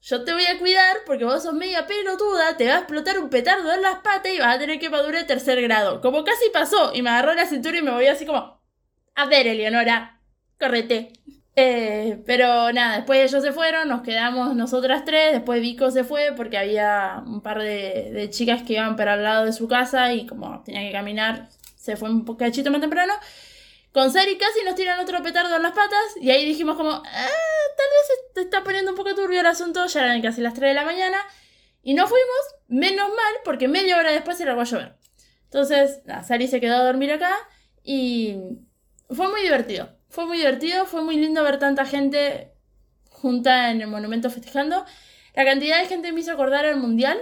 yo 0.02 0.25
te 0.25 0.32
voy 0.32 0.44
a 0.46 0.58
cuidar 0.58 0.96
porque 1.06 1.25
vos 1.25 1.43
sos 1.44 1.54
media 1.54 1.87
pelotuda, 1.87 2.56
te 2.56 2.66
va 2.66 2.75
a 2.75 2.78
explotar 2.78 3.20
un 3.20 3.31
petardo 3.31 3.72
en 3.72 3.82
las 3.82 4.00
patas 4.00 4.32
y 4.32 4.38
vas 4.38 4.56
a 4.56 4.58
tener 4.58 4.81
que 4.81 4.90
madurar 4.90 5.26
tercer 5.26 5.62
grado. 5.62 6.00
Como 6.00 6.25
casi 6.25 6.50
pasó, 6.52 6.93
y 6.93 7.02
me 7.02 7.10
agarró 7.10 7.34
la 7.34 7.46
cintura 7.46 7.78
y 7.78 7.82
me 7.82 7.93
voy 7.93 8.06
así 8.06 8.26
como, 8.26 8.60
a 9.14 9.26
ver, 9.26 9.46
Eleonora, 9.46 10.20
correte. 10.58 11.12
Eh, 11.54 12.20
pero 12.26 12.72
nada, 12.72 12.96
después 12.96 13.20
ellos 13.20 13.44
se 13.44 13.52
fueron, 13.52 13.88
nos 13.88 14.02
quedamos 14.02 14.56
nosotras 14.56 15.04
tres, 15.04 15.32
después 15.32 15.60
Vico 15.60 15.90
se 15.90 16.02
fue 16.02 16.32
porque 16.34 16.56
había 16.58 17.22
un 17.26 17.43
par 17.43 17.60
de, 17.60 18.10
de 18.12 18.31
chicas 18.31 18.62
que 18.62 18.72
iban 18.75 18.96
para 18.96 19.12
al 19.12 19.22
lado 19.22 19.44
de 19.44 19.52
su 19.52 19.69
casa 19.69 20.14
y 20.14 20.26
como 20.26 20.62
tenía 20.64 20.81
que 20.81 20.93
caminar, 20.93 21.49
se 21.76 21.96
fue 21.96 22.10
un 22.10 22.25
cachito 22.37 22.70
más 22.70 22.81
temprano. 22.81 23.12
Con 23.93 24.11
Sari 24.11 24.39
casi 24.39 24.65
nos 24.65 24.75
tiran 24.75 25.00
otro 25.00 25.23
petardo 25.23 25.55
en 25.56 25.62
las 25.62 25.73
patas 25.73 26.17
y 26.21 26.31
ahí 26.31 26.47
dijimos 26.47 26.77
como, 26.77 26.91
ah, 26.91 27.03
tal 27.03 27.06
vez 27.06 28.21
se 28.35 28.41
está 28.41 28.65
poniendo 28.65 28.93
un 28.93 28.97
poco 28.97 29.15
turbio 29.15 29.41
el 29.41 29.47
asunto, 29.47 29.87
ya 29.87 30.05
eran 30.05 30.23
casi 30.23 30.41
las 30.41 30.55
3 30.55 30.71
de 30.71 30.75
la 30.75 30.85
mañana 30.85 31.19
y 31.83 31.94
no 31.94 32.06
fuimos, 32.06 32.56
menos 32.69 33.09
mal, 33.09 33.35
porque 33.44 33.69
media 33.69 33.99
hora 33.99 34.12
después 34.12 34.39
se 34.39 34.44
largó 34.44 34.62
a 34.62 34.65
llover. 34.65 34.97
Entonces, 35.44 36.00
Sari 36.27 36.49
se 36.49 36.61
quedó 36.61 36.77
a 36.77 36.85
dormir 36.85 37.12
acá 37.12 37.37
y 37.83 38.37
fue 39.11 39.29
muy 39.29 39.43
divertido. 39.43 39.91
Fue 40.09 40.27
muy 40.27 40.38
divertido, 40.38 40.87
fue 40.87 41.03
muy 41.03 41.17
lindo 41.17 41.43
ver 41.43 41.59
tanta 41.59 41.85
gente 41.85 42.52
junta 43.11 43.71
en 43.71 43.81
el 43.81 43.88
monumento 43.88 44.31
festejando. 44.31 44.87
La 45.35 45.45
cantidad 45.45 45.81
de 45.81 45.88
gente 45.88 46.12
me 46.12 46.21
hizo 46.21 46.33
acordar 46.33 46.64
al 46.64 46.76
mundial, 46.76 47.21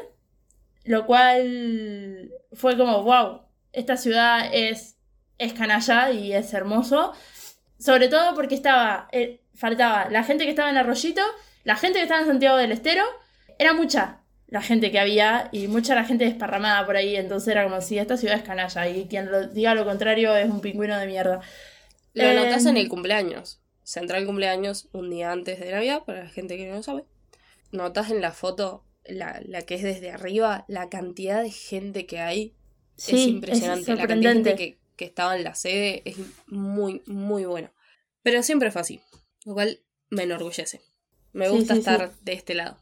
lo 0.84 1.06
cual 1.06 2.30
fue 2.52 2.76
como, 2.76 3.02
wow, 3.02 3.42
esta 3.72 3.96
ciudad 3.96 4.50
es, 4.52 4.96
es 5.40 5.54
canalla 5.54 6.12
y 6.12 6.32
es 6.32 6.54
hermoso. 6.54 7.12
Sobre 7.78 8.08
todo 8.08 8.34
porque 8.34 8.54
estaba, 8.54 9.08
eh, 9.10 9.40
faltaba 9.54 10.08
la 10.10 10.22
gente 10.22 10.44
que 10.44 10.50
estaba 10.50 10.70
en 10.70 10.76
Arroyito, 10.76 11.22
la 11.64 11.76
gente 11.76 11.98
que 11.98 12.02
estaba 12.04 12.20
en 12.20 12.26
Santiago 12.26 12.58
del 12.58 12.72
Estero, 12.72 13.04
era 13.58 13.72
mucha 13.72 14.20
la 14.46 14.60
gente 14.60 14.90
que 14.90 14.98
había 14.98 15.48
y 15.52 15.68
mucha 15.68 15.94
la 15.94 16.04
gente 16.04 16.24
desparramada 16.24 16.84
por 16.84 16.96
ahí, 16.96 17.16
entonces 17.16 17.48
era 17.48 17.64
como 17.64 17.80
si 17.80 17.98
esta 17.98 18.16
ciudad 18.16 18.36
es 18.36 18.42
canalla 18.42 18.88
y 18.88 19.06
quien 19.06 19.30
lo 19.30 19.46
diga 19.46 19.74
lo 19.74 19.84
contrario 19.84 20.36
es 20.36 20.50
un 20.50 20.60
pingüino 20.60 20.98
de 20.98 21.06
mierda. 21.06 21.40
Lo 22.12 22.24
Em, 22.24 22.36
notas 22.36 22.66
en 22.66 22.76
el 22.76 22.88
cumpleaños. 22.88 23.62
Central 23.82 24.26
cumpleaños 24.26 24.88
un 24.92 25.08
día 25.08 25.32
antes 25.32 25.58
de 25.58 25.70
Navidad, 25.70 26.02
para 26.04 26.24
la 26.24 26.28
gente 26.28 26.56
que 26.56 26.68
no 26.68 26.76
lo 26.76 26.82
sabe. 26.82 27.04
Notas 27.70 28.10
en 28.10 28.20
la 28.20 28.32
foto, 28.32 28.84
la, 29.04 29.40
la 29.46 29.62
que 29.62 29.76
es 29.76 29.82
desde 29.82 30.10
arriba, 30.10 30.64
la 30.68 30.88
cantidad 30.88 31.42
de 31.42 31.50
gente 31.50 32.06
que 32.06 32.18
hay. 32.18 32.54
Sí, 32.96 33.14
es 33.14 33.28
impresionante. 33.28 33.92
es 33.92 33.98
la 33.98 34.06
cantidad 34.06 34.30
de 34.30 34.34
gente 34.34 34.54
que, 34.56 34.79
que 35.00 35.06
estaba 35.06 35.34
en 35.34 35.44
la 35.44 35.54
sede 35.54 36.02
es 36.04 36.16
muy, 36.46 37.02
muy 37.06 37.46
bueno. 37.46 37.70
Pero 38.22 38.42
siempre 38.42 38.70
fue 38.70 38.82
así. 38.82 39.00
Lo 39.46 39.54
cual 39.54 39.80
me 40.10 40.24
enorgullece. 40.24 40.82
Me 41.32 41.48
gusta 41.48 41.72
sí, 41.72 41.78
estar 41.80 42.12
de 42.20 42.32
este 42.34 42.52
lado. 42.54 42.76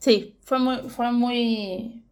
Sí, 0.00 0.36
fue 0.42 0.58
muy, 0.58 0.78
fue 0.90 1.12
muy, 1.12 2.02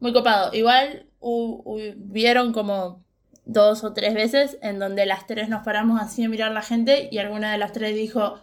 muy 0.00 0.12
copado. 0.12 0.52
Igual 0.52 1.08
hu- 1.20 1.62
hubieron 1.64 2.52
como 2.52 3.04
dos 3.44 3.84
o 3.84 3.92
tres 3.92 4.12
veces 4.14 4.58
en 4.60 4.80
donde 4.80 5.06
las 5.06 5.26
tres 5.28 5.48
nos 5.48 5.62
paramos 5.62 6.00
así 6.00 6.24
a 6.24 6.28
mirar 6.28 6.50
la 6.50 6.62
gente 6.62 7.08
y 7.12 7.18
alguna 7.18 7.52
de 7.52 7.58
las 7.58 7.70
tres 7.72 7.94
dijo, 7.94 8.40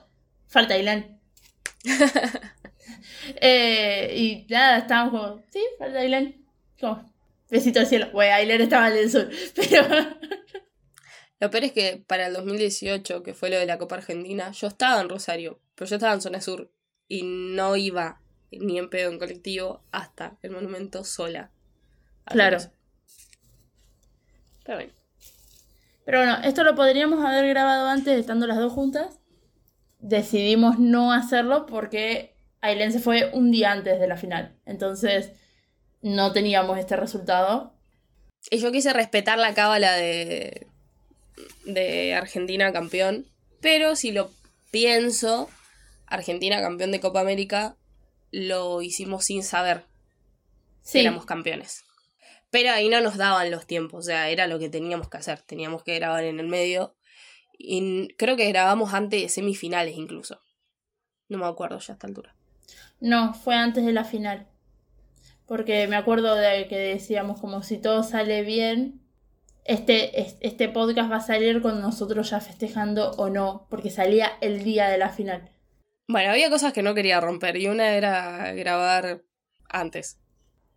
falta 0.47 0.75
Ailén. 0.75 1.19
Eh, 3.39 4.13
y 4.17 4.51
nada, 4.51 4.79
estábamos 4.79 5.11
como, 5.21 5.43
sí, 5.51 5.59
falta 5.77 5.99
Ailén. 5.99 6.45
Como, 6.79 7.10
besito 7.51 7.79
al 7.79 7.87
cielo. 7.87 8.09
Bueno, 8.11 8.33
Ailén 8.33 8.61
estaba 8.61 8.89
en 8.89 8.97
el 8.97 9.11
sur, 9.11 9.29
pero... 9.55 9.85
Lo 11.39 11.49
peor 11.49 11.63
es 11.65 11.71
que 11.71 12.03
para 12.05 12.27
el 12.27 12.33
2018, 12.33 13.23
que 13.23 13.33
fue 13.33 13.49
lo 13.49 13.57
de 13.57 13.65
la 13.65 13.79
Copa 13.79 13.95
Argentina, 13.95 14.51
yo 14.51 14.67
estaba 14.67 15.01
en 15.01 15.09
Rosario, 15.09 15.59
pero 15.75 15.89
yo 15.89 15.95
estaba 15.95 16.13
en 16.13 16.21
zona 16.21 16.39
sur 16.39 16.71
y 17.07 17.23
no 17.23 17.75
iba 17.75 18.21
ni 18.51 18.77
en 18.77 18.89
pedo 18.89 19.11
en 19.11 19.17
colectivo 19.17 19.83
hasta 19.91 20.37
el 20.43 20.51
monumento 20.51 21.03
sola. 21.03 21.51
Claro. 22.25 22.57
eso. 22.57 22.71
Pero 24.63 24.77
bueno. 24.77 24.93
Pero 26.05 26.17
bueno, 26.19 26.37
esto 26.43 26.63
lo 26.63 26.75
podríamos 26.75 27.25
haber 27.25 27.47
grabado 27.47 27.87
antes 27.87 28.19
estando 28.19 28.45
las 28.45 28.57
dos 28.57 28.71
juntas. 28.71 29.19
Decidimos 29.97 30.77
no 30.77 31.11
hacerlo 31.11 31.65
porque 31.65 32.35
Ailén 32.59 32.91
se 32.91 32.99
fue 32.99 33.31
un 33.33 33.51
día 33.51 33.71
antes 33.71 33.99
de 33.99 34.07
la 34.07 34.17
final. 34.17 34.55
Entonces, 34.65 35.31
no 36.01 36.31
teníamos 36.31 36.77
este 36.77 36.95
resultado. 36.95 37.73
Y 38.49 38.59
yo 38.59 38.71
quise 38.71 38.93
respetar 38.93 39.37
la 39.37 39.53
cábala 39.53 39.93
de, 39.93 40.67
de 41.65 42.13
Argentina 42.15 42.73
campeón. 42.73 43.27
Pero 43.61 43.95
si 43.95 44.11
lo 44.11 44.31
pienso, 44.71 45.49
Argentina 46.07 46.61
campeón 46.61 46.91
de 46.91 46.99
Copa 46.99 47.21
América 47.21 47.77
lo 48.31 48.81
hicimos 48.81 49.25
sin 49.25 49.43
saber 49.43 49.85
Sí, 50.81 50.93
que 50.93 51.01
éramos 51.01 51.25
campeones. 51.25 51.83
Pero 52.49 52.71
ahí 52.71 52.89
no 52.89 52.99
nos 53.01 53.17
daban 53.17 53.51
los 53.51 53.65
tiempos, 53.65 53.99
o 53.99 54.01
sea, 54.01 54.29
era 54.29 54.47
lo 54.47 54.59
que 54.59 54.69
teníamos 54.69 55.09
que 55.09 55.17
hacer. 55.17 55.41
Teníamos 55.41 55.83
que 55.83 55.95
grabar 55.95 56.23
en 56.23 56.39
el 56.39 56.47
medio. 56.47 56.95
Y 57.57 58.09
creo 58.15 58.35
que 58.35 58.49
grabamos 58.49 58.93
antes 58.93 59.21
de 59.21 59.29
semifinales 59.29 59.95
incluso. 59.95 60.41
No 61.29 61.37
me 61.37 61.45
acuerdo 61.45 61.79
ya 61.79 61.93
a 61.93 61.95
esta 61.95 62.07
altura. 62.07 62.35
no, 62.99 63.33
fue 63.33 63.55
antes 63.55 63.85
de 63.85 63.93
la 63.93 64.03
final. 64.03 64.47
Porque 65.47 65.87
me 65.87 65.95
acuerdo 65.95 66.35
de 66.35 66.67
que 66.67 66.77
decíamos 66.77 67.39
como 67.41 67.61
si 67.63 67.77
todo 67.77 68.03
sale 68.03 68.41
bien, 68.43 69.01
este, 69.65 70.21
es- 70.21 70.37
este 70.41 70.69
podcast 70.69 71.11
va 71.11 71.17
a 71.17 71.21
salir 71.21 71.61
con 71.61 71.81
nosotros 71.81 72.29
ya 72.29 72.39
festejando 72.39 73.11
o 73.11 73.29
no, 73.29 73.67
porque 73.69 73.89
salía 73.89 74.31
el 74.41 74.63
día 74.63 74.87
de 74.89 74.97
la 74.97 75.09
final. 75.09 75.49
Bueno, 76.07 76.31
había 76.31 76.49
cosas 76.49 76.73
que 76.73 76.83
no 76.83 76.93
quería 76.93 77.19
romper 77.21 77.57
y 77.57 77.67
una 77.67 77.93
era 77.93 78.51
grabar 78.53 79.21
antes. 79.69 80.17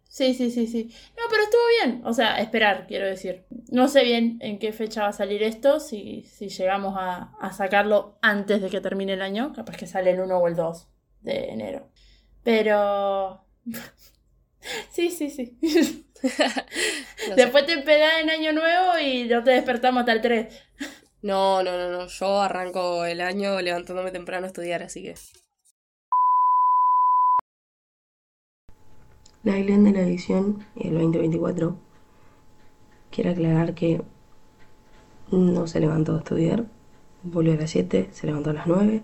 Sí, 0.09 0.33
sí, 0.35 0.53
sí, 0.53 0.69
sí. 0.69 0.95
No, 1.17 1.25
pero 1.29 1.43
estuvo 1.43 1.61
bien. 1.83 2.03
O 2.05 2.13
sea, 2.15 2.39
esperar, 2.41 2.87
quiero 2.87 3.05
decir. 3.07 3.47
No 3.73 3.89
sé 3.89 4.05
bien 4.05 4.39
en 4.43 4.61
qué 4.61 4.73
fecha 4.73 5.03
va 5.03 5.09
a 5.09 5.13
salir 5.13 5.43
esto, 5.43 5.81
si, 5.81 6.23
si 6.23 6.51
llegamos 6.51 6.95
a, 6.97 7.33
a 7.41 7.53
sacarlo 7.53 8.17
antes 8.23 8.63
de 8.63 8.71
que 8.71 8.81
termine 8.81 9.15
el 9.15 9.23
año. 9.23 9.53
Capaz 9.53 9.77
que 9.77 9.89
sale 9.89 10.11
el 10.13 10.21
1 10.21 10.39
o 10.39 10.47
el 10.47 10.55
2 10.55 10.89
de 11.23 11.49
enero. 11.49 11.89
Pero... 12.45 13.45
sí, 14.91 15.11
sí, 15.11 15.31
sí. 15.31 15.57
No 16.25 16.31
sé. 16.31 17.35
Después 17.37 17.67
te 17.67 17.73
empedás 17.73 18.23
en 18.23 18.31
año 18.31 18.53
nuevo 18.53 18.99
y 18.99 19.25
no 19.25 19.45
te 19.45 19.51
despertamos 19.51 20.01
hasta 20.01 20.13
el 20.13 20.23
3. 20.23 20.55
No, 21.23 21.63
no, 21.63 21.77
no, 21.77 21.91
no. 21.91 22.07
Yo 22.07 22.41
arranco 22.41 23.05
el 23.05 23.21
año 23.21 23.61
levantándome 23.61 24.11
temprano 24.11 24.45
a 24.45 24.49
estudiar, 24.49 24.83
así 24.83 25.03
que. 25.03 25.15
La 29.43 29.59
Island 29.59 29.87
de 29.87 29.93
la 29.93 30.01
edición 30.01 30.67
el 30.77 30.93
2024 30.93 31.77
quiere 33.11 33.31
aclarar 33.31 33.75
que 33.75 34.03
no 35.31 35.67
se 35.67 35.81
levantó 35.81 36.15
a 36.15 36.19
estudiar, 36.19 36.65
volvió 37.23 37.53
a 37.53 37.57
las 37.57 37.71
7, 37.71 38.09
se 38.13 38.27
levantó 38.27 38.51
a 38.51 38.55
las 38.55 38.67
9, 38.67 39.03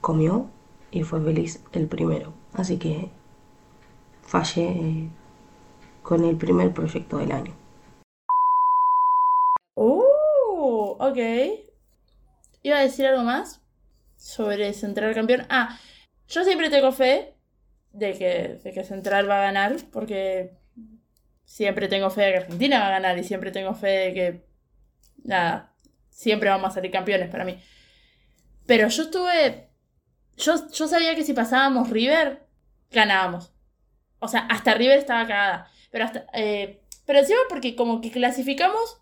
comió 0.00 0.50
y 0.90 1.02
fue 1.02 1.20
feliz 1.22 1.62
el 1.72 1.86
primero. 1.86 2.34
Así 2.52 2.78
que 2.78 3.10
fallé 4.26 4.62
eh, 4.62 5.10
con 6.02 6.24
el 6.24 6.36
primer 6.36 6.72
proyecto 6.72 7.18
del 7.18 7.32
año. 7.32 7.56
¡Oh! 9.74 10.96
Ok. 10.98 11.18
Iba 12.62 12.78
a 12.78 12.82
decir 12.82 13.06
algo 13.06 13.22
más 13.22 13.62
sobre 14.16 14.72
Central 14.72 15.14
campeón. 15.14 15.46
Ah, 15.48 15.78
yo 16.28 16.44
siempre 16.44 16.70
tengo 16.70 16.92
fe 16.92 17.34
de 17.92 18.16
que, 18.18 18.60
de 18.62 18.72
que 18.72 18.84
Central 18.84 19.28
va 19.28 19.38
a 19.38 19.42
ganar, 19.42 19.76
porque 19.92 20.52
siempre 21.44 21.88
tengo 21.88 22.10
fe 22.10 22.22
de 22.22 22.32
que 22.32 22.38
Argentina 22.38 22.80
va 22.80 22.88
a 22.88 22.90
ganar 22.90 23.18
y 23.18 23.24
siempre 23.24 23.50
tengo 23.52 23.74
fe 23.74 23.86
de 23.86 24.14
que, 24.14 24.44
nada, 25.24 25.72
siempre 26.10 26.50
vamos 26.50 26.70
a 26.70 26.74
salir 26.74 26.90
campeones 26.90 27.30
para 27.30 27.44
mí. 27.44 27.60
Pero 28.66 28.88
yo 28.88 29.04
estuve, 29.04 29.68
yo, 30.36 30.54
yo 30.70 30.88
sabía 30.88 31.14
que 31.14 31.24
si 31.24 31.32
pasábamos 31.32 31.90
River, 31.90 32.44
ganábamos. 32.90 33.55
O 34.26 34.28
sea, 34.28 34.40
hasta 34.50 34.74
River 34.74 34.98
estaba 34.98 35.26
cagada. 35.26 35.70
Pero 35.90 36.04
hasta, 36.04 36.26
eh, 36.34 36.82
pero 37.06 37.20
encima 37.20 37.40
porque 37.48 37.74
como 37.74 38.00
que 38.00 38.10
clasificamos 38.10 39.00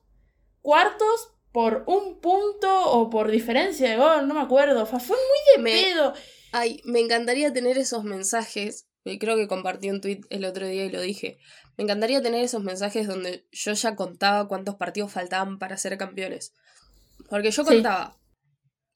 cuartos 0.63 1.31
por 1.53 1.85
un 1.87 2.21
punto 2.21 2.91
o 2.93 3.11
por 3.11 3.31
diferencia 3.31 3.91
de 3.91 3.97
gol, 3.97 4.27
no 4.29 4.35
me 4.35 4.41
acuerdo. 4.41 4.87
Fue 4.87 4.99
muy 5.01 5.57
de 5.57 5.63
Me- 5.63 5.71
pedo. 5.73 6.15
Ay, 6.53 6.81
me 6.85 7.01
encantaría 7.01 7.53
tener 7.53 7.79
esos 7.79 8.05
mensajes. 8.05 8.87
Creo 9.21 9.37
que 9.37 9.49
compartí 9.49 9.91
un 9.91 10.01
tweet 10.01 10.21
el 10.31 10.45
otro 10.45 10.67
día 10.67 10.85
y 10.85 10.91
lo 10.91 11.01
dije. 11.01 11.39
Me 11.77 11.85
encantaría 11.85 12.23
tener 12.23 12.43
esos 12.45 12.63
mensajes 12.63 13.07
donde 13.07 13.47
yo 13.53 13.73
ya 13.73 13.97
contaba 13.97 14.47
cuántos 14.49 14.77
partidos 14.77 15.13
faltaban 15.13 15.59
para 15.59 15.77
ser 15.77 15.99
campeones. 15.99 16.55
Porque 17.29 17.51
yo 17.51 17.65
Sí. 17.65 17.69
contaba 17.75 18.17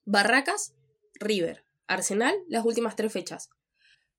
Barracas, 0.05 0.75
River, 1.21 1.65
Arsenal, 1.87 2.35
las 2.49 2.65
últimas 2.65 2.97
tres 2.97 3.13
fechas. 3.13 3.51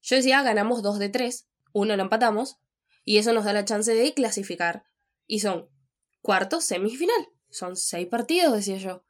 Yo 0.01 0.15
decía, 0.15 0.41
ganamos 0.43 0.81
dos 0.83 0.99
de 0.99 1.09
tres, 1.09 1.47
uno 1.73 1.95
lo 1.95 2.03
empatamos, 2.03 2.57
y 3.03 3.17
eso 3.17 3.33
nos 3.33 3.45
da 3.45 3.53
la 3.53 3.65
chance 3.65 3.93
de 3.93 4.13
clasificar. 4.13 4.83
Y 5.25 5.39
son 5.39 5.69
cuartos, 6.21 6.65
semifinal. 6.65 7.27
Son 7.49 7.75
seis 7.75 8.07
partidos, 8.07 8.53
decía 8.53 8.77
yo. 8.77 9.03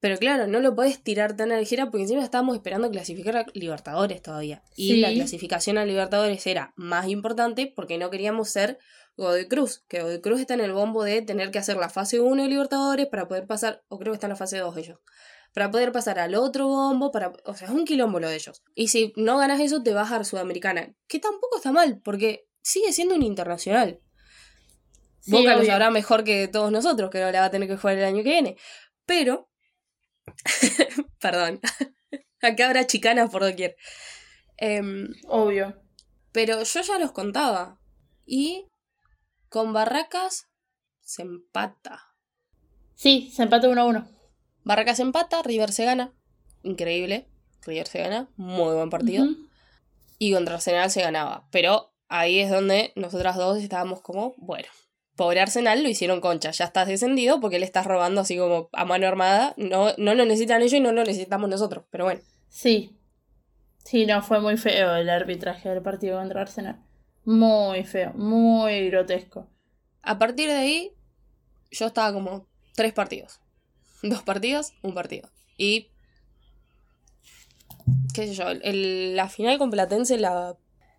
Pero 0.00 0.18
claro, 0.18 0.46
no 0.46 0.60
lo 0.60 0.74
podés 0.74 1.02
tirar 1.02 1.36
tan 1.36 1.52
a 1.52 1.58
ligera 1.58 1.86
porque 1.90 2.02
encima 2.02 2.22
estábamos 2.22 2.54
esperando 2.56 2.90
clasificar 2.90 3.36
a 3.38 3.46
Libertadores 3.54 4.22
todavía. 4.22 4.62
Y 4.76 4.88
Sí. 4.88 4.96
la 5.00 5.12
clasificación 5.12 5.78
a 5.78 5.84
Libertadores 5.86 6.46
era 6.46 6.72
más 6.76 7.08
importante 7.08 7.72
porque 7.74 7.98
no 7.98 8.10
queríamos 8.10 8.50
ser 8.50 8.78
Godoy 9.16 9.48
Cruz, 9.48 9.84
que 9.88 10.02
Godoy 10.02 10.20
Cruz 10.20 10.40
está 10.40 10.54
en 10.54 10.60
el 10.60 10.72
bombo 10.72 11.02
de 11.02 11.22
tener 11.22 11.50
que 11.50 11.58
hacer 11.58 11.78
la 11.78 11.88
fase 11.88 12.20
1 12.20 12.42
de 12.42 12.48
Libertadores 12.50 13.06
para 13.06 13.26
poder 13.26 13.46
pasar, 13.46 13.82
o 13.88 13.98
creo 13.98 14.12
que 14.12 14.16
está 14.16 14.26
en 14.26 14.32
la 14.32 14.36
fase 14.36 14.58
2 14.58 14.76
ellos, 14.76 14.98
para 15.56 15.70
poder 15.70 15.90
pasar 15.90 16.18
al 16.18 16.34
otro 16.34 16.68
bombo, 16.68 17.10
para, 17.10 17.32
o 17.46 17.54
sea, 17.54 17.68
es 17.68 17.72
un 17.72 17.86
quilombo 17.86 18.20
lo 18.20 18.28
de 18.28 18.34
ellos. 18.34 18.62
Y 18.74 18.88
si 18.88 19.14
no 19.16 19.38
ganas 19.38 19.58
eso, 19.58 19.82
te 19.82 19.94
vas 19.94 20.12
a 20.12 20.18
la 20.18 20.24
Sudamericana, 20.24 20.94
que 21.08 21.18
tampoco 21.18 21.56
está 21.56 21.72
mal, 21.72 21.98
porque 22.04 22.46
sigue 22.60 22.92
siendo 22.92 23.14
un 23.14 23.22
internacional. 23.22 23.98
Sí, 25.20 25.30
Boca 25.30 25.52
lo 25.54 25.60
obvio. 25.60 25.70
sabrá 25.70 25.90
mejor 25.90 26.24
que 26.24 26.46
todos 26.46 26.70
nosotros, 26.70 27.08
que 27.10 27.22
ahora 27.22 27.40
va 27.40 27.46
a 27.46 27.50
tener 27.50 27.70
que 27.70 27.78
jugar 27.78 27.96
el 27.96 28.04
año 28.04 28.22
que 28.22 28.28
viene. 28.28 28.58
Pero, 29.06 29.48
perdón, 31.22 31.58
acá 32.42 32.66
habrá 32.66 32.86
chicanas 32.86 33.30
por 33.30 33.40
doquier. 33.40 33.76
Em, 34.58 35.08
Obvio. 35.26 35.74
pero 36.32 36.64
yo 36.64 36.82
ya 36.82 36.98
los 36.98 37.12
contaba. 37.12 37.80
Y 38.26 38.68
con 39.48 39.72
Barracas 39.72 40.48
se 41.00 41.22
empata. 41.22 42.14
Sí, 42.94 43.32
se 43.34 43.44
empata 43.44 43.70
1 43.70 43.80
a 43.80 43.84
1. 43.86 44.15
Barracas 44.66 44.98
empata, 44.98 45.42
River 45.44 45.70
se 45.70 45.84
gana. 45.84 46.12
Increíble. 46.64 47.28
River 47.64 47.86
se 47.86 48.00
gana. 48.00 48.28
Muy 48.36 48.74
buen 48.74 48.90
partido. 48.90 49.24
Y 50.18 50.32
contra 50.32 50.56
Arsenal 50.56 50.90
se 50.90 51.02
ganaba. 51.02 51.46
Pero 51.52 51.92
ahí 52.08 52.40
es 52.40 52.50
donde 52.50 52.92
nosotras 52.96 53.36
dos 53.36 53.58
estábamos 53.58 54.00
como, 54.00 54.34
bueno, 54.38 54.66
pobre 55.14 55.38
Arsenal 55.38 55.84
lo 55.84 55.88
hicieron 55.88 56.20
concha. 56.20 56.50
Ya 56.50 56.64
estás 56.64 56.88
descendido 56.88 57.38
porque 57.38 57.60
le 57.60 57.64
estás 57.64 57.86
robando 57.86 58.22
así 58.22 58.36
como 58.36 58.68
a 58.72 58.84
mano 58.84 59.06
armada. 59.06 59.54
No, 59.56 59.92
no 59.98 60.16
lo 60.16 60.24
necesitan 60.24 60.62
ellos 60.62 60.72
y 60.72 60.80
no 60.80 60.90
lo 60.90 61.04
necesitamos 61.04 61.48
nosotros. 61.48 61.84
Pero 61.92 62.02
bueno. 62.02 62.20
Sí. 62.48 62.98
Sí, 63.84 64.04
no, 64.04 64.20
fue 64.20 64.40
muy 64.40 64.56
feo 64.56 64.96
el 64.96 65.08
arbitraje 65.08 65.68
del 65.68 65.80
partido 65.80 66.18
contra 66.18 66.40
Arsenal. 66.42 66.82
Muy 67.24 67.84
feo, 67.84 68.12
muy 68.14 68.90
grotesco. 68.90 69.46
A 70.02 70.18
partir 70.18 70.48
de 70.48 70.56
ahí, 70.56 70.92
yo 71.70 71.86
estaba 71.86 72.12
como 72.12 72.48
tres 72.74 72.92
partidos. 72.92 73.38
Dos 74.02 74.22
partidos, 74.22 74.72
un 74.82 74.94
partido. 74.94 75.30
Y. 75.56 75.88
qué 78.14 78.26
sé 78.26 78.34
yo, 78.34 78.48
el- 78.50 79.16
la 79.16 79.28
final 79.28 79.58
con 79.58 79.70
Platense 79.70 80.18
la. 80.18 80.56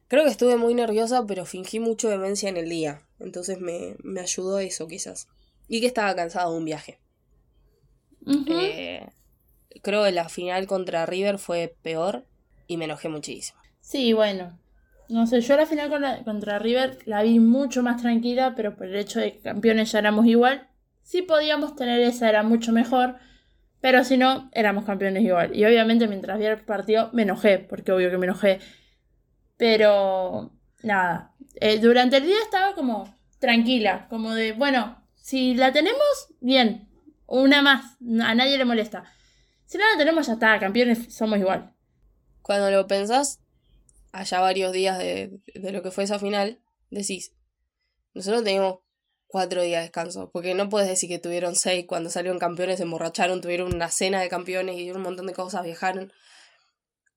Creo 0.07 0.23
que 0.23 0.29
estuve 0.29 0.55
muy 0.55 0.73
nerviosa, 0.73 1.25
pero 1.27 1.45
fingí 1.45 1.79
mucho 1.79 2.07
demencia 2.09 2.47
en 2.47 2.55
el 2.57 2.69
día. 2.69 3.01
Entonces 3.19 3.59
me, 3.59 3.95
me 4.03 4.21
ayudó 4.21 4.59
eso, 4.59 4.87
quizás. 4.87 5.27
Y 5.67 5.81
que 5.81 5.87
estaba 5.87 6.15
cansado 6.15 6.51
de 6.53 6.57
un 6.59 6.65
viaje. 6.65 6.99
Eh, 8.47 9.05
creo 9.83 10.03
que 10.03 10.11
la 10.11 10.29
final 10.29 10.65
contra 10.67 11.05
River 11.05 11.39
fue 11.39 11.75
peor 11.81 12.25
y 12.67 12.77
me 12.77 12.85
enojé 12.85 13.09
muchísimo. 13.09 13.59
Sí, 13.81 14.13
bueno. 14.13 14.57
No 15.09 15.25
sé, 15.27 15.39
yo 15.41 15.55
la 15.55 15.65
final 15.65 15.89
con 15.89 16.01
la- 16.01 16.23
contra 16.23 16.59
River 16.59 16.99
la 17.05 17.21
vi 17.23 17.39
mucho 17.39 17.83
más 17.83 18.01
tranquila, 18.01 18.53
pero 18.55 18.75
por 18.75 18.87
el 18.87 18.95
hecho 18.95 19.19
de 19.19 19.33
que 19.33 19.39
campeones 19.39 19.91
ya 19.91 19.99
éramos 19.99 20.25
igual, 20.25 20.66
si 21.07 21.21
podíamos 21.21 21.73
tener 21.77 22.01
esa 22.01 22.27
era 22.27 22.43
mucho 22.43 22.73
mejor, 22.73 23.15
pero 23.79 24.03
si 24.03 24.17
no, 24.17 24.49
éramos 24.51 24.83
campeones 24.83 25.23
igual. 25.23 25.55
Y 25.55 25.63
obviamente 25.63 26.05
mientras 26.05 26.37
vi 26.37 26.45
el 26.45 26.59
partido 26.65 27.09
me 27.13 27.21
enojé, 27.21 27.59
porque 27.59 27.93
obvio 27.93 28.11
que 28.11 28.17
me 28.17 28.25
enojé. 28.25 28.59
Pero 29.55 30.51
nada, 30.83 31.31
Eh, 31.61 31.79
durante 31.79 32.17
el 32.17 32.25
día 32.25 32.35
estaba 32.43 32.75
como 32.75 33.17
tranquila, 33.39 34.07
como 34.09 34.33
de, 34.33 34.51
bueno, 34.51 35.01
si 35.15 35.55
la 35.55 35.71
tenemos, 35.71 36.27
bien, 36.41 36.89
una 37.25 37.61
más, 37.61 37.97
a 38.21 38.35
nadie 38.35 38.57
le 38.57 38.65
molesta. 38.65 39.05
Si 39.65 39.77
no 39.77 39.85
la 39.89 39.97
tenemos, 39.97 40.27
ya 40.27 40.33
está, 40.33 40.59
campeones 40.59 41.15
somos 41.15 41.39
igual. 41.39 41.73
Cuando 42.41 42.69
lo 42.69 42.85
pensás, 42.85 43.39
allá 44.11 44.41
varios 44.41 44.73
días 44.73 44.97
de, 44.97 45.39
de 45.55 45.71
lo 45.71 45.81
que 45.81 45.91
fue 45.91 46.03
esa 46.03 46.19
final, 46.19 46.59
decís, 46.91 47.33
nosotros 48.13 48.43
teníamos 48.43 48.79
cuatro 49.27 49.61
días 49.61 49.79
de 49.79 49.83
descanso, 49.83 50.29
porque 50.31 50.53
no 50.53 50.69
puedes 50.69 50.87
decir 50.87 51.09
que 51.09 51.19
tuvieron 51.19 51.55
seis 51.55 51.85
cuando 51.87 52.09
salieron 52.09 52.39
campeones, 52.39 52.77
se 52.77 52.83
emborracharon, 52.83 53.41
tuvieron 53.41 53.73
una 53.73 53.89
cena 53.89 54.21
de 54.21 54.29
campeones 54.29 54.77
y 54.79 54.89
un 54.91 55.01
montón 55.01 55.27
de 55.27 55.33
cosas, 55.33 55.63
viajaron. 55.63 56.11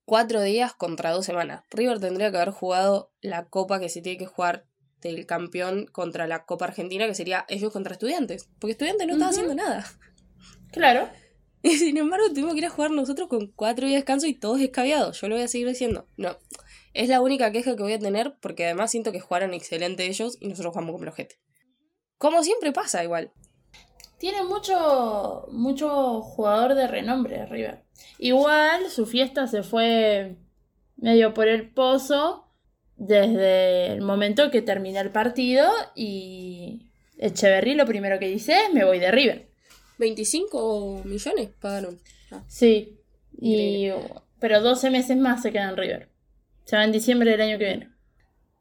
cuatro 0.04 0.42
días 0.42 0.74
contra 0.74 1.12
dos 1.12 1.24
semanas. 1.24 1.62
River 1.70 2.00
tendría 2.00 2.30
que 2.30 2.36
haber 2.38 2.50
jugado 2.50 3.12
la 3.20 3.46
copa 3.48 3.78
que 3.78 3.88
se 3.88 4.02
tiene 4.02 4.18
que 4.18 4.26
jugar 4.26 4.66
del 5.00 5.24
campeón 5.24 5.86
contra 5.86 6.26
la 6.26 6.44
Copa 6.44 6.66
Argentina, 6.66 7.06
que 7.06 7.14
sería 7.14 7.46
ellos 7.48 7.72
contra 7.72 7.92
estudiantes. 7.92 8.48
Porque 8.58 8.72
estudiantes 8.72 9.06
no 9.06 9.12
estaba 9.14 9.30
Ujú. 9.30 9.40
haciendo 9.40 9.62
nada. 9.62 9.86
Claro. 10.72 11.08
Y 11.62 11.76
sin 11.76 11.98
embargo, 11.98 12.26
tuvimos 12.30 12.54
que 12.54 12.60
ir 12.60 12.64
a 12.64 12.70
jugar 12.70 12.90
nosotros 12.90 13.28
con 13.28 13.48
cuatro 13.48 13.86
días 13.86 13.96
de 13.96 14.00
descanso 14.00 14.26
y 14.26 14.32
todos 14.32 14.60
escabeados. 14.62 15.20
Yo 15.20 15.28
lo 15.28 15.34
voy 15.34 15.44
a 15.44 15.48
seguir 15.48 15.68
diciendo. 15.68 16.08
No. 16.16 16.38
Es 16.94 17.10
la 17.10 17.20
única 17.20 17.52
queja 17.52 17.76
que 17.76 17.82
voy 17.82 17.92
a 17.92 17.98
tener 17.98 18.34
porque 18.40 18.64
además 18.64 18.90
siento 18.90 19.12
que 19.12 19.20
jugaron 19.20 19.52
excelente 19.52 20.06
ellos 20.06 20.38
y 20.40 20.48
nosotros 20.48 20.72
jugamos 20.72 20.92
como 20.92 21.04
los 21.04 21.14
gente. 21.14 21.38
Como 22.20 22.42
siempre 22.42 22.70
pasa 22.70 23.02
igual. 23.02 23.30
Tiene 24.18 24.42
mucho, 24.44 25.46
mucho 25.52 26.20
jugador 26.20 26.74
de 26.74 26.86
renombre 26.86 27.46
River. 27.46 27.82
Igual 28.18 28.90
su 28.90 29.06
fiesta 29.06 29.46
se 29.46 29.62
fue 29.62 30.36
medio 30.98 31.32
por 31.32 31.48
el 31.48 31.70
pozo 31.70 32.46
desde 32.98 33.94
el 33.94 34.02
momento 34.02 34.50
que 34.50 34.60
termina 34.60 35.00
el 35.00 35.08
partido 35.08 35.66
y 35.94 36.90
Echeverry 37.16 37.72
lo 37.72 37.86
primero 37.86 38.18
que 38.18 38.28
dice 38.28 38.52
es 38.66 38.74
me 38.74 38.84
voy 38.84 38.98
de 38.98 39.10
River. 39.10 39.48
25 39.96 41.00
millones 41.06 41.48
pagaron. 41.58 41.98
Ah, 42.30 42.44
Sí. 42.48 42.98
Y, 43.40 43.88
pero 44.40 44.60
12 44.60 44.90
meses 44.90 45.16
más 45.16 45.40
se 45.40 45.52
queda 45.52 45.70
en 45.70 45.78
River. 45.78 46.10
Se 46.66 46.76
va 46.76 46.84
en 46.84 46.92
diciembre 46.92 47.30
del 47.30 47.40
año 47.40 47.58
que 47.58 47.64
viene. 47.64 47.90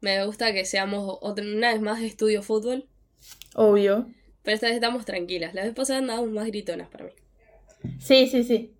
Me 0.00 0.24
gusta 0.24 0.54
que 0.54 0.64
seamos 0.64 1.18
otra, 1.20 1.44
una 1.44 1.74
vez 1.74 1.82
más 1.82 2.00
de 2.00 2.06
estudio 2.06 2.42
fútbol. 2.42 2.88
Obvio. 3.54 4.06
Pero 4.42 4.54
esta 4.54 4.66
vez 4.66 4.76
estamos 4.76 5.04
tranquilas. 5.04 5.54
La 5.54 5.64
vez 5.64 5.74
pasada 5.74 5.98
andábamos 5.98 6.30
más 6.30 6.46
gritonas 6.46 6.88
para 6.88 7.04
mí. 7.04 7.12
Sí, 7.98 8.26
sí, 8.26 8.44
sí. 8.44 8.74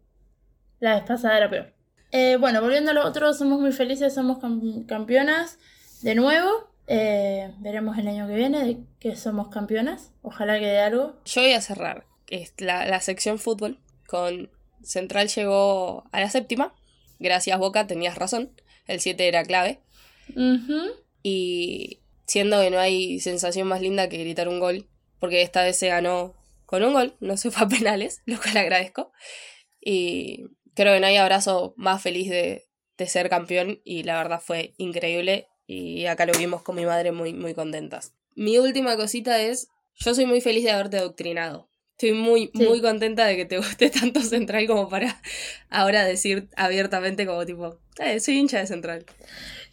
La 0.79 0.95
vez 0.97 1.05
pasada 1.05 1.37
era 1.37 1.51
peor. 1.51 1.73
Eh, 2.13 2.37
bueno, 2.41 2.61
volviendo 2.61 2.91
a 2.91 2.95
lo 2.95 3.05
otro, 3.07 3.33
somos 3.35 3.61
muy 3.61 3.73
felices, 3.73 4.15
somos 4.15 4.39
cam- 4.39 4.87
campeonas 4.87 5.59
de 6.03 6.15
nuevo. 6.15 6.49
Eh, 6.87 7.53
veremos 7.59 7.97
el 7.99 8.09
año 8.09 8.27
que 8.27 8.35
viene 8.35 8.65
de 8.65 8.79
que 8.99 9.15
somos 9.17 9.49
campeonas. 9.49 10.13
Ojalá 10.23 10.59
que 10.59 10.67
de 10.67 10.81
algo. 10.81 11.17
Yo 11.25 11.43
voy 11.43 11.53
a 11.53 11.61
cerrar 11.61 12.07
la, 12.59 12.87
la 12.87 13.01
sección 13.01 13.39
fútbol 13.39 13.79
con 14.09 14.51
Central 14.83 15.29
llegó 15.29 16.05
a 16.11 16.21
la 16.21 16.31
séptima. 16.31 16.75
Gracias 17.19 17.59
Boca, 17.59 17.87
tenías 17.87 18.17
razón. 18.17 18.51
El 18.87 19.01
7 19.01 19.29
era 19.29 19.45
clave. 19.45 19.81
Y 21.23 22.00
siendo 22.31 22.61
que 22.61 22.71
no 22.71 22.79
hay 22.79 23.19
sensación 23.19 23.67
más 23.67 23.81
linda 23.81 24.09
que 24.09 24.19
gritar 24.19 24.49
un 24.49 24.61
gol, 24.61 24.89
porque 25.19 25.43
esta 25.43 25.65
vez 25.65 25.77
se 25.77 25.89
ganó 25.89 26.37
con 26.65 26.85
un 26.85 26.93
gol, 26.93 27.17
no 27.19 27.37
se 27.37 27.51
fue 27.51 27.67
a 27.67 27.69
penales, 27.69 28.23
lo 28.27 28.41
cual 28.41 28.57
agradezco. 28.57 29.11
Y 29.81 30.45
creo 30.75 30.95
que 30.95 31.01
no 31.01 31.09
hay 31.09 31.17
abrazo 31.17 31.75
más 31.77 32.01
feliz 32.01 32.31
de, 32.31 32.69
de 32.97 33.07
ser 33.09 33.31
campeón 33.31 33.81
y 33.83 34.05
la 34.05 34.17
verdad 34.17 34.41
fue 34.41 34.75
increíble 34.77 35.49
y 35.67 36.07
acá 36.07 36.25
lo 36.25 36.33
vimos 36.39 36.63
con 36.63 36.77
mi 36.77 36.87
madre 36.87 37.11
muy, 37.11 37.35
muy 37.35 37.53
contentas. 37.53 38.15
Mi 38.37 38.59
última 38.59 38.97
cosita 38.97 39.43
es, 39.43 39.67
yo 39.97 40.15
soy 40.15 40.27
muy 40.27 40.41
feliz 40.41 40.63
de 40.63 40.71
haberte 40.71 40.99
adoctrinado. 40.99 41.69
Estoy 42.01 42.13
muy, 42.19 42.51
Sí. 42.55 42.65
muy 42.65 42.81
contenta 42.81 43.27
de 43.27 43.37
que 43.37 43.45
te 43.45 43.59
guste 43.59 43.91
tanto 43.91 44.23
Central 44.23 44.67
como 44.67 44.89
para 44.89 45.21
ahora 45.69 46.03
decir 46.03 46.49
abiertamente 46.57 47.27
como 47.27 47.45
tipo, 47.45 47.79
eh, 48.03 48.21
soy 48.21 48.39
hincha 48.39 48.59
de 48.59 48.67
Central. 48.67 49.05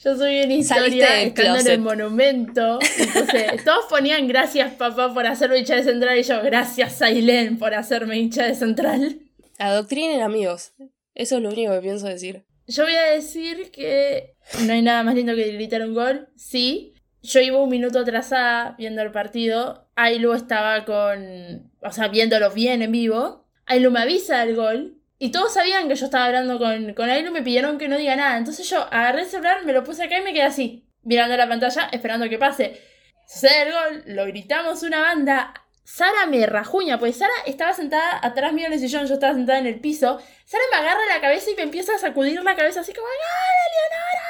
Yo 0.03 0.13
soy 0.17 0.39
en 0.39 0.51
historia 0.51 1.22
estando 1.22 1.60
en 1.62 1.67
el 1.67 1.79
monumento. 1.79 2.79
Entonces, 3.00 3.63
todos 3.65 3.86
ponían 3.89 4.27
gracias 4.27 4.74
papá 4.74 5.13
por 5.13 5.25
hacerme 5.25 5.60
hincha 5.60 5.75
de 5.77 5.84
central 5.84 6.19
y 6.19 6.24
yo 6.24 6.43
gracias 6.43 7.01
Ailén 7.01 7.57
por 7.57 7.74
hacerme 7.74 8.17
hincha 8.17 8.46
de 8.46 8.55
central. 8.55 9.19
Adoctrinen 9.57 10.22
amigos. 10.22 10.74
Eso 11.15 11.38
es 11.38 11.41
lo 11.43 11.50
único 11.50 11.72
que 11.74 11.79
pienso 11.81 12.07
decir. 12.07 12.43
Yo 12.67 12.84
voy 12.84 12.93
a 12.96 13.03
decir 13.03 13.72
que 13.72 14.35
no 14.66 14.74
hay 14.74 14.81
nada 14.81 15.01
más 15.03 15.16
lindo 15.16 15.33
que 15.33 15.50
gritar 15.53 15.81
un 15.81 15.94
gol. 15.94 16.27
Sí. 16.35 16.94
Yo 17.24 17.40
iba 17.40 17.57
un 17.57 17.70
minuto 17.70 18.00
atrasada 18.00 18.75
viendo 18.77 19.01
el 19.01 19.11
partido. 19.11 19.90
Ailu 19.96 20.33
estaba 20.33 20.85
con. 20.85 21.72
O 21.88 21.92
sea, 21.92 22.08
viéndolo 22.08 22.52
bien 22.52 22.82
en 22.82 22.92
vivo. 22.92 23.48
Ailu 23.66 23.92
me 23.92 24.02
avisa 24.02 24.46
del 24.46 24.56
gol. 24.56 25.02
Y 25.20 25.32
todos 25.32 25.54
sabían 25.54 25.88
que 25.88 25.96
yo 25.96 26.06
estaba 26.06 26.26
hablando 26.26 26.60
con, 26.60 26.94
con 26.94 27.10
Ailu. 27.10 27.32
Me 27.32 27.42
pidieron 27.42 27.78
que 27.78 27.88
no 27.88 27.98
diga 27.98 28.16
nada. 28.16 28.38
Entonces 28.38 28.70
yo 28.70 28.82
agarré 28.92 29.22
el 29.22 29.28
celular, 29.28 29.66
me 29.66 29.74
lo 29.74 29.84
puse 29.84 30.04
acá 30.04 30.20
y 30.20 30.24
me 30.24 30.34
quedé 30.34 30.44
así. 30.44 30.88
Mirando 31.04 31.36
la 31.38 31.48
pantalla, 31.48 31.90
esperando 31.92 32.30
que 32.30 32.38
pase. 32.38 32.82
Sucede 33.28 33.64
el 33.64 33.74
gol, 33.74 34.04
lo 34.08 34.26
gritamos 34.26 34.84
una 34.84 35.02
banda. 35.02 35.54
Sara 35.84 36.26
me 36.26 36.46
rajuña, 36.46 37.00
pues 37.00 37.18
Sara 37.18 37.34
estaba 37.46 37.74
sentada 37.74 38.20
atrás 38.22 38.52
mío 38.52 38.68
en 38.68 38.74
el 38.74 38.80
sillón, 38.80 39.06
yo 39.08 39.14
estaba 39.14 39.34
sentada 39.34 39.60
en 39.60 39.68
el 39.68 39.80
piso. 39.80 40.20
Sara 40.46 40.64
me 40.72 40.78
agarra 40.78 41.06
la 41.14 41.22
cabeza 41.22 41.50
y 41.50 41.56
me 41.56 41.64
empieza 41.64 41.96
a 41.96 41.98
sacudir 41.98 42.42
la 42.44 42.56
cabeza 42.56 42.82
así 42.82 42.94
como 42.94 43.08
¡Gana, 43.08 43.68
Leonora! 43.74 44.28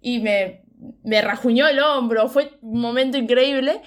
Y 0.00 0.20
me, 0.20 0.62
me 1.04 1.20
rajuñó 1.20 1.68
el 1.68 1.80
hombro, 1.80 2.28
fue 2.28 2.58
un 2.62 2.80
momento 2.80 3.18
increíble. 3.18 3.82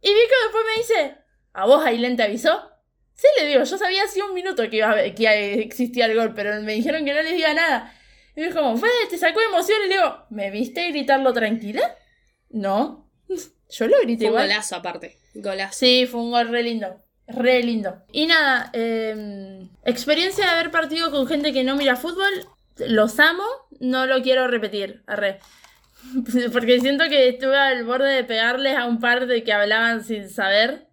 Y 0.00 0.08
Vico 0.08 0.34
después 0.44 0.64
me 0.66 0.82
dice, 0.82 1.18
¿a 1.52 1.66
vos 1.66 1.84
Ailén 1.84 2.16
te 2.16 2.22
avisó? 2.22 2.70
Sí, 3.14 3.26
le 3.40 3.46
digo, 3.48 3.64
yo 3.64 3.78
sabía 3.78 4.04
hace 4.04 4.22
un 4.22 4.32
minuto 4.32 4.68
que, 4.70 4.76
iba 4.76 4.90
a 4.90 5.14
que 5.14 5.54
existía 5.60 6.06
el 6.06 6.14
gol, 6.14 6.34
pero 6.34 6.60
me 6.62 6.74
dijeron 6.74 7.04
que 7.04 7.12
no 7.12 7.22
les 7.22 7.34
diga 7.34 7.52
nada. 7.52 7.92
Y 8.36 8.40
me 8.40 8.46
dijo 8.46 8.60
como, 8.60 8.76
fue, 8.76 8.88
te 9.10 9.18
sacó 9.18 9.40
emoción. 9.40 9.78
Y 9.84 9.88
le 9.88 9.94
digo, 9.96 10.24
¿me 10.30 10.50
viste 10.50 10.88
gritarlo 10.90 11.32
tranquila? 11.32 11.82
No. 12.50 13.10
Yo 13.70 13.88
lo 13.88 13.98
grité 14.02 14.26
Fue 14.26 14.28
un 14.28 14.32
igual. 14.34 14.48
golazo 14.48 14.76
aparte. 14.76 15.18
Golazo. 15.34 15.76
Sí, 15.76 16.06
fue 16.06 16.20
un 16.20 16.30
gol 16.30 16.48
re 16.48 16.62
lindo. 16.62 17.02
Re 17.26 17.62
lindo. 17.62 18.02
Y 18.12 18.26
nada, 18.26 18.70
eh, 18.72 19.68
experiencia 19.84 20.44
de 20.44 20.50
haber 20.52 20.70
partido 20.70 21.10
con 21.10 21.26
gente 21.26 21.52
que 21.52 21.64
no 21.64 21.76
mira 21.76 21.96
fútbol. 21.96 22.32
Los 22.78 23.18
amo, 23.18 23.44
no 23.80 24.06
lo 24.06 24.22
quiero 24.22 24.46
repetir. 24.48 25.02
Arre. 25.06 25.40
Porque 26.52 26.80
siento 26.80 27.08
que 27.08 27.28
estuve 27.28 27.56
al 27.56 27.84
borde 27.84 28.10
de 28.14 28.24
pegarles 28.24 28.76
a 28.76 28.86
un 28.86 29.00
par 29.00 29.26
de 29.26 29.42
que 29.42 29.52
hablaban 29.52 30.04
sin 30.04 30.30
saber. 30.30 30.87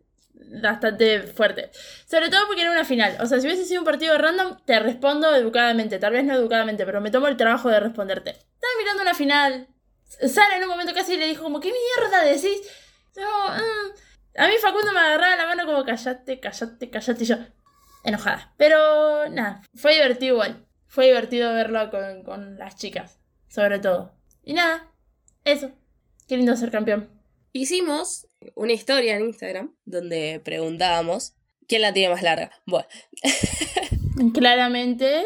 Bastante 0.62 1.22
fuerte. 1.22 1.72
Sobre 2.06 2.30
todo 2.30 2.48
porque 2.48 2.62
era 2.62 2.72
una 2.72 2.86
final. 2.86 3.18
O 3.22 3.26
sea, 3.26 3.40
si 3.40 3.48
hubiese 3.48 3.66
sido 3.66 3.82
un 3.82 3.86
partido 3.86 4.18
random, 4.18 4.58
te 4.66 4.80
respondo 4.80 5.34
educadamente. 5.36 6.00
Tal 6.00 6.14
vez 6.14 6.24
no 6.24 6.34
educadamente, 6.34 6.86
pero 6.86 7.02
me 7.02 7.12
tomo 7.12 7.28
el 7.28 7.38
trabajo 7.38 7.70
de 7.70 7.80
responderte. 7.80 8.32
Estaba 8.32 8.74
mirando 8.80 9.02
una 9.02 9.14
final. 9.14 9.68
Sara 10.06 10.58
en 10.58 10.64
un 10.64 10.70
momento 10.70 10.94
casi 10.94 11.18
le 11.18 11.28
dijo 11.28 11.44
como, 11.44 11.60
¿qué 11.60 11.72
mierda 11.72 12.24
decís? 12.24 12.62
Ah. 13.20 13.58
A 14.38 14.48
mí 14.48 14.54
Facundo 14.62 14.92
me 14.92 15.00
agarraba 15.00 15.36
la 15.36 15.46
mano 15.48 15.66
como, 15.66 15.84
callate, 15.86 16.40
callate, 16.40 16.90
callate. 16.90 17.24
Y 17.24 17.28
yo, 17.28 17.38
enojada. 18.04 18.54
Pero 18.58 19.30
nada, 19.30 19.62
fue 19.76 19.94
divertido 19.94 20.36
igual. 20.36 20.66
Fue 20.88 21.06
divertido 21.08 21.54
verlo 21.54 21.90
con, 21.90 22.24
con 22.24 22.58
las 22.58 22.76
chicas, 22.76 23.20
sobre 23.48 23.80
todo. 23.80 24.14
Y 24.44 24.54
nada, 24.54 24.92
eso. 25.44 25.72
Qué 26.28 26.38
lindo 26.38 26.56
ser 26.56 26.72
campeón. 26.72 27.10
Hicimos 27.52 28.28
una 28.56 28.74
historia 28.74 29.16
en 29.16 29.26
Instagram 29.26 29.76
donde 29.86 30.42
preguntábamos 30.44 31.34
quién 31.68 31.82
la 31.82 31.94
tiene 31.94 32.14
más 32.14 32.22
larga. 32.22 32.52
Bueno, 32.66 32.88
Claramente 34.34 35.24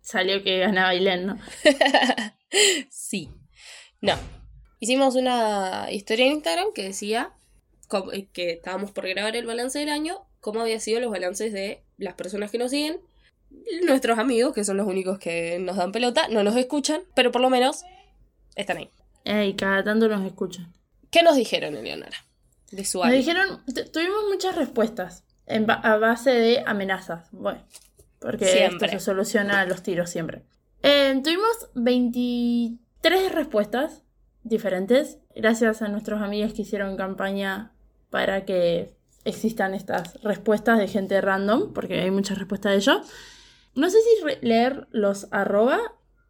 salió 0.00 0.42
que 0.42 0.58
ganaba 0.58 0.90
Ailén, 0.90 1.26
¿no? 1.26 1.38
sí. 2.90 3.30
No. 4.00 4.14
Hicimos 4.78 5.14
una 5.14 5.88
historia 5.90 6.26
en 6.26 6.32
Instagram 6.32 6.72
que 6.74 6.84
decía 6.84 7.32
eh, 8.12 8.28
que 8.32 8.52
estábamos 8.52 8.92
por 8.92 9.08
grabar 9.08 9.36
el 9.36 9.46
balance 9.46 9.78
del 9.78 9.90
año, 9.90 10.26
cómo 10.40 10.60
habían 10.60 10.80
sido 10.80 11.00
los 11.00 11.10
balances 11.10 11.52
de 11.52 11.82
las 11.98 12.14
personas 12.14 12.50
que 12.50 12.58
nos 12.58 12.70
siguen, 12.70 13.00
nuestros 13.84 14.18
amigos, 14.18 14.54
que 14.54 14.64
son 14.64 14.76
los 14.76 14.86
únicos 14.86 15.18
que 15.18 15.58
nos 15.58 15.76
dan 15.76 15.92
pelota, 15.92 16.28
no 16.28 16.44
nos 16.44 16.56
escuchan, 16.56 17.02
pero 17.14 17.32
por 17.32 17.42
lo 17.42 17.50
menos 17.50 17.84
están 18.54 18.78
ahí. 18.78 18.90
Ey, 19.24 19.54
cada 19.54 19.84
tanto 19.84 20.08
nos 20.08 20.24
escuchan. 20.24 20.72
¿Qué 21.10 21.22
nos 21.22 21.36
dijeron, 21.36 21.76
Eleonora? 21.76 22.16
Nos 23.08 23.16
dijeron, 23.18 23.62
tu- 23.66 23.84
tuvimos 23.90 24.24
muchas 24.28 24.54
respuestas 24.56 25.24
en 25.46 25.66
ba- 25.66 25.74
a 25.74 25.96
base 25.98 26.30
de 26.30 26.62
amenazas. 26.66 27.28
Bueno, 27.32 27.62
porque 28.20 28.46
Siempre. 28.46 28.86
esto 28.88 28.98
se 28.98 29.04
soluciona 29.04 29.60
a 29.60 29.66
los 29.66 29.82
tiros 29.82 30.10
siempre. 30.10 30.42
Eh, 30.82 31.20
tuvimos 31.22 31.70
23 31.74 33.32
respuestas 33.32 34.02
diferentes, 34.42 35.18
gracias 35.34 35.82
a 35.82 35.88
nuestros 35.88 36.22
amigos 36.22 36.52
que 36.54 36.62
hicieron 36.62 36.96
campaña 36.96 37.72
para 38.10 38.44
que 38.44 38.94
existan 39.24 39.74
estas 39.74 40.20
respuestas 40.22 40.78
de 40.78 40.88
gente 40.88 41.20
random, 41.20 41.72
porque 41.72 42.00
hay 42.00 42.10
muchas 42.10 42.38
respuestas 42.38 42.72
de 42.72 42.78
ellos. 42.78 43.10
No 43.74 43.90
sé 43.90 43.98
si 44.00 44.46
leer 44.46 44.88
los 44.90 45.28
arroba 45.30 45.78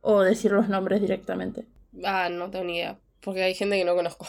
o 0.01 0.21
decir 0.23 0.51
los 0.53 0.69
nombres 0.69 1.01
directamente. 1.01 1.67
Ah, 2.05 2.29
no 2.31 2.51
tengo 2.51 2.65
ni 2.65 2.77
idea, 2.79 2.99
porque 3.21 3.43
hay 3.45 3.55
gente 3.55 3.77
que 3.79 3.85
no 3.85 3.95
conozco. 3.95 4.27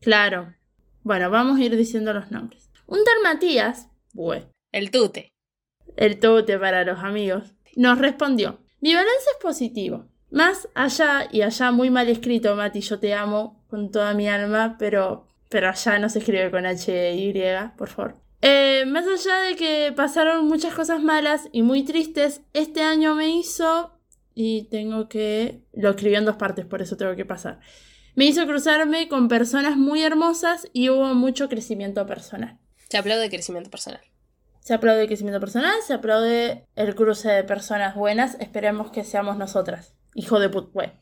Claro. 0.00 0.54
Bueno, 1.02 1.30
vamos 1.30 1.58
a 1.58 1.62
ir 1.64 1.76
diciendo 1.76 2.12
los 2.12 2.30
nombres. 2.30 2.70
Un 2.86 2.98
tal 3.04 3.22
Matías, 3.22 3.88
bueno, 4.12 4.46
El 4.72 4.90
tute. 4.90 5.32
el 5.96 6.18
tote 6.18 6.58
para 6.58 6.84
los 6.84 6.98
amigos, 7.00 7.54
nos 7.76 7.98
respondió: 7.98 8.58
Mi 8.80 8.94
balance 8.94 9.30
es 9.30 9.42
positivo. 9.42 10.06
Más 10.30 10.68
allá 10.74 11.28
y 11.32 11.42
allá 11.42 11.72
muy 11.72 11.90
mal 11.90 12.08
escrito, 12.08 12.54
Mati, 12.54 12.80
yo 12.80 13.00
te 13.00 13.14
amo 13.14 13.64
con 13.68 13.90
toda 13.90 14.14
mi 14.14 14.28
alma, 14.28 14.76
pero, 14.78 15.26
pero 15.48 15.68
allá 15.68 15.98
no 15.98 16.08
se 16.08 16.20
escribe 16.20 16.50
con 16.52 16.66
H-Y, 16.66 17.34
por 17.76 17.88
favor. 17.88 18.16
Eh, 18.42 18.84
más 18.86 19.04
allá 19.06 19.40
de 19.40 19.56
que 19.56 19.92
pasaron 19.94 20.46
muchas 20.46 20.72
cosas 20.74 21.02
malas 21.02 21.48
y 21.52 21.62
muy 21.62 21.82
tristes, 21.82 22.42
este 22.52 22.82
año 22.82 23.14
me 23.16 23.28
hizo 23.28 23.98
y 24.34 24.68
tengo 24.70 25.08
que... 25.08 25.62
Lo 25.72 25.90
escribió 25.90 26.18
en 26.18 26.24
dos 26.24 26.36
partes, 26.36 26.64
por 26.64 26.80
eso 26.80 26.96
tengo 26.96 27.16
que 27.16 27.24
pasar. 27.26 27.58
Me 28.20 28.26
hizo 28.26 28.46
cruzarme 28.46 29.08
con 29.08 29.28
personas 29.28 29.78
muy 29.78 30.02
hermosas 30.02 30.68
y 30.74 30.90
hubo 30.90 31.14
mucho 31.14 31.48
crecimiento 31.48 32.06
personal. 32.06 32.58
Se 32.90 32.98
aplaude 32.98 33.30
crecimiento 33.30 33.70
personal. 33.70 34.02
Se 34.60 34.74
aplaude 34.74 35.00
el 35.00 35.06
crecimiento 35.06 35.40
personal, 35.40 35.72
se 35.86 35.94
aplaude 35.94 36.66
el 36.76 36.94
cruce 36.94 37.30
de 37.30 37.44
personas 37.44 37.96
buenas. 37.96 38.36
Esperemos 38.38 38.90
que 38.90 39.04
seamos 39.04 39.38
nosotras. 39.38 39.94
Hijo 40.12 40.38
de 40.38 40.50
put... 40.50 40.70
Bueno, 40.74 40.92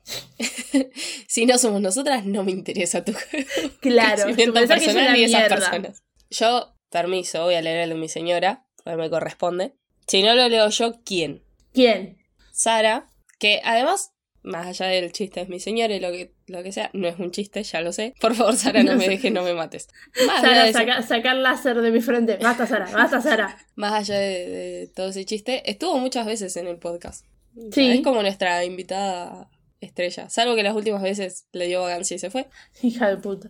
si 1.26 1.44
no 1.44 1.59
somos 1.59 1.81
nosotras, 1.81 2.24
no 2.24 2.44
me 2.44 2.52
interesa 2.52 3.04
tu 3.04 3.12
claro. 3.81 4.22
crecimiento 4.22 4.61
tú 4.61 4.68
personal 4.68 5.12
ni 5.12 5.24
esas 5.24 5.48
personas. 5.48 6.04
Yo, 6.31 6.76
permiso, 6.88 7.42
voy 7.42 7.57
a 7.57 7.62
leer 7.62 7.81
el 7.81 7.88
de 7.88 7.94
mi 7.96 8.09
señora, 8.09 8.64
porque 8.85 8.96
me 8.96 9.11
corresponde. 9.11 9.74
Si 10.07 10.22
no 10.22 10.37
lo 10.37 10.48
leo 10.48 10.68
yo, 10.68 11.00
¿quién? 11.04 11.42
¿Quién? 11.74 12.18
Sara, 12.52 13.11
que 13.40 13.61
además, 13.64 14.12
más 14.44 14.68
allá 14.68 14.87
del 14.87 15.11
chiste 15.11 15.40
es 15.40 15.48
mi 15.48 15.59
señora 15.59 15.92
y 15.96 15.98
lo 15.98 16.12
que, 16.12 16.38
lo 16.48 16.62
que 16.62 16.72
sea, 16.72 16.90
no 16.92 17.06
es 17.08 17.18
un 17.18 17.30
chiste, 17.30 17.62
ya 17.62 17.80
lo 17.80 17.92
sé. 17.92 18.14
Por 18.20 18.34
favor, 18.34 18.56
Sara, 18.56 18.82
no 18.82 18.92
No 18.92 18.98
me 18.98 19.04
sé. 19.04 19.11
dejes, 19.11 19.32
no 19.32 19.42
me 19.42 19.54
mates. 19.54 19.88
Más 20.26 20.40
Sara, 20.40 20.64
de, 20.64 20.72
saca- 20.72 21.02
sacar 21.02 21.37
láser 21.37 21.80
de 21.80 21.90
mi 21.90 22.00
frente. 22.00 22.38
Basta, 22.42 22.66
Sara, 22.66 22.88
basta, 22.92 23.20
Sara. 23.20 23.56
más 23.76 23.92
allá 23.92 24.18
de, 24.18 24.48
de 24.48 24.87
todo 24.94 25.08
ese 25.08 25.24
chiste, 25.24 25.68
estuvo 25.70 25.98
muchas 25.98 26.26
veces 26.26 26.56
en 26.56 26.66
el 26.66 26.78
podcast. 26.78 27.24
Sí. 27.72 27.90
Es 27.90 28.00
como 28.02 28.22
nuestra 28.22 28.64
invitada 28.64 29.48
estrella. 29.80 30.28
Salvo 30.30 30.54
que 30.56 30.62
las 30.62 30.74
últimas 30.76 31.02
veces 31.02 31.46
le 31.52 31.66
dio 31.66 31.82
vagancia 31.82 32.14
y 32.14 32.18
se 32.18 32.30
fue. 32.30 32.46
Hija 32.82 33.08
de 33.08 33.16
puta. 33.16 33.48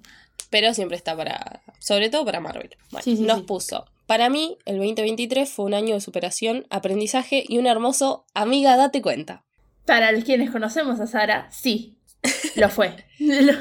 Pero 0.50 0.72
siempre 0.72 0.96
está 0.96 1.14
para. 1.16 1.60
Sobre 1.78 2.08
todo 2.08 2.24
para 2.24 2.40
Marvel. 2.40 2.70
Bueno, 2.90 3.02
Sí, 3.04 3.16
sí, 3.16 3.22
nos 3.22 3.38
sí. 3.40 3.44
puso. 3.44 3.84
Para 4.06 4.30
mí, 4.30 4.56
el 4.64 4.78
2023 4.78 5.50
fue 5.50 5.66
un 5.66 5.74
año 5.74 5.94
de 5.94 6.00
superación, 6.00 6.66
aprendizaje 6.70 7.44
y 7.46 7.58
un 7.58 7.66
hermoso 7.66 8.24
amiga, 8.32 8.76
date 8.78 9.02
cuenta. 9.02 9.44
Para 9.84 10.10
los 10.12 10.24
quienes 10.24 10.50
conocemos 10.50 11.00
a 11.00 11.06
Sara, 11.06 11.48
sí. 11.50 11.97
Lo 12.56 12.68
fue. 12.68 12.94
Lo- 13.18 13.52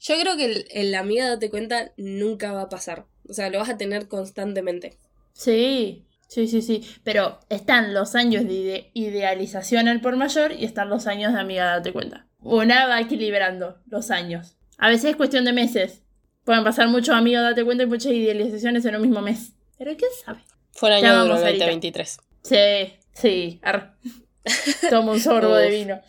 Yo 0.00 0.14
creo 0.20 0.36
que 0.36 0.44
el, 0.44 0.64
el 0.70 0.94
amiga, 0.94 1.28
date 1.28 1.50
cuenta, 1.50 1.92
nunca 1.96 2.52
va 2.52 2.62
a 2.62 2.68
pasar. 2.68 3.06
O 3.28 3.32
sea, 3.32 3.50
lo 3.50 3.58
vas 3.58 3.70
a 3.70 3.76
tener 3.78 4.08
constantemente. 4.08 4.98
Sí, 5.32 6.06
sí, 6.28 6.46
sí, 6.46 6.62
sí. 6.62 6.86
Pero 7.04 7.40
están 7.48 7.92
los 7.94 8.14
años 8.14 8.44
de 8.46 8.52
ide- 8.52 8.90
idealización 8.94 9.88
al 9.88 10.00
por 10.00 10.16
mayor 10.16 10.52
y 10.52 10.64
están 10.64 10.88
los 10.90 11.06
años 11.06 11.32
de 11.32 11.40
amiga, 11.40 11.64
date 11.66 11.92
cuenta. 11.92 12.26
Una 12.40 12.86
va 12.86 13.00
equilibrando 13.00 13.80
los 13.86 14.10
años. 14.10 14.56
A 14.78 14.88
veces 14.88 15.10
es 15.10 15.16
cuestión 15.16 15.44
de 15.44 15.52
meses. 15.52 16.02
Pueden 16.44 16.62
pasar 16.62 16.86
muchos 16.88 17.14
amigos, 17.14 17.42
date 17.42 17.64
cuenta, 17.64 17.82
y 17.82 17.86
muchas 17.86 18.12
idealizaciones 18.12 18.84
en 18.84 18.94
un 18.94 19.02
mismo 19.02 19.20
mes. 19.20 19.54
Pero 19.78 19.96
quién 19.96 20.10
sabe. 20.24 20.44
Fue 20.72 20.94
año 20.94 21.24
el 21.24 21.28
Sarita. 21.40 21.64
2023. 21.64 22.18
Sí, 22.42 22.56
sí. 23.12 23.60
arre. 23.62 23.90
Tomo 24.90 25.12
un 25.12 25.20
sorbo 25.20 25.54
de 25.56 25.70
vino. 25.70 26.00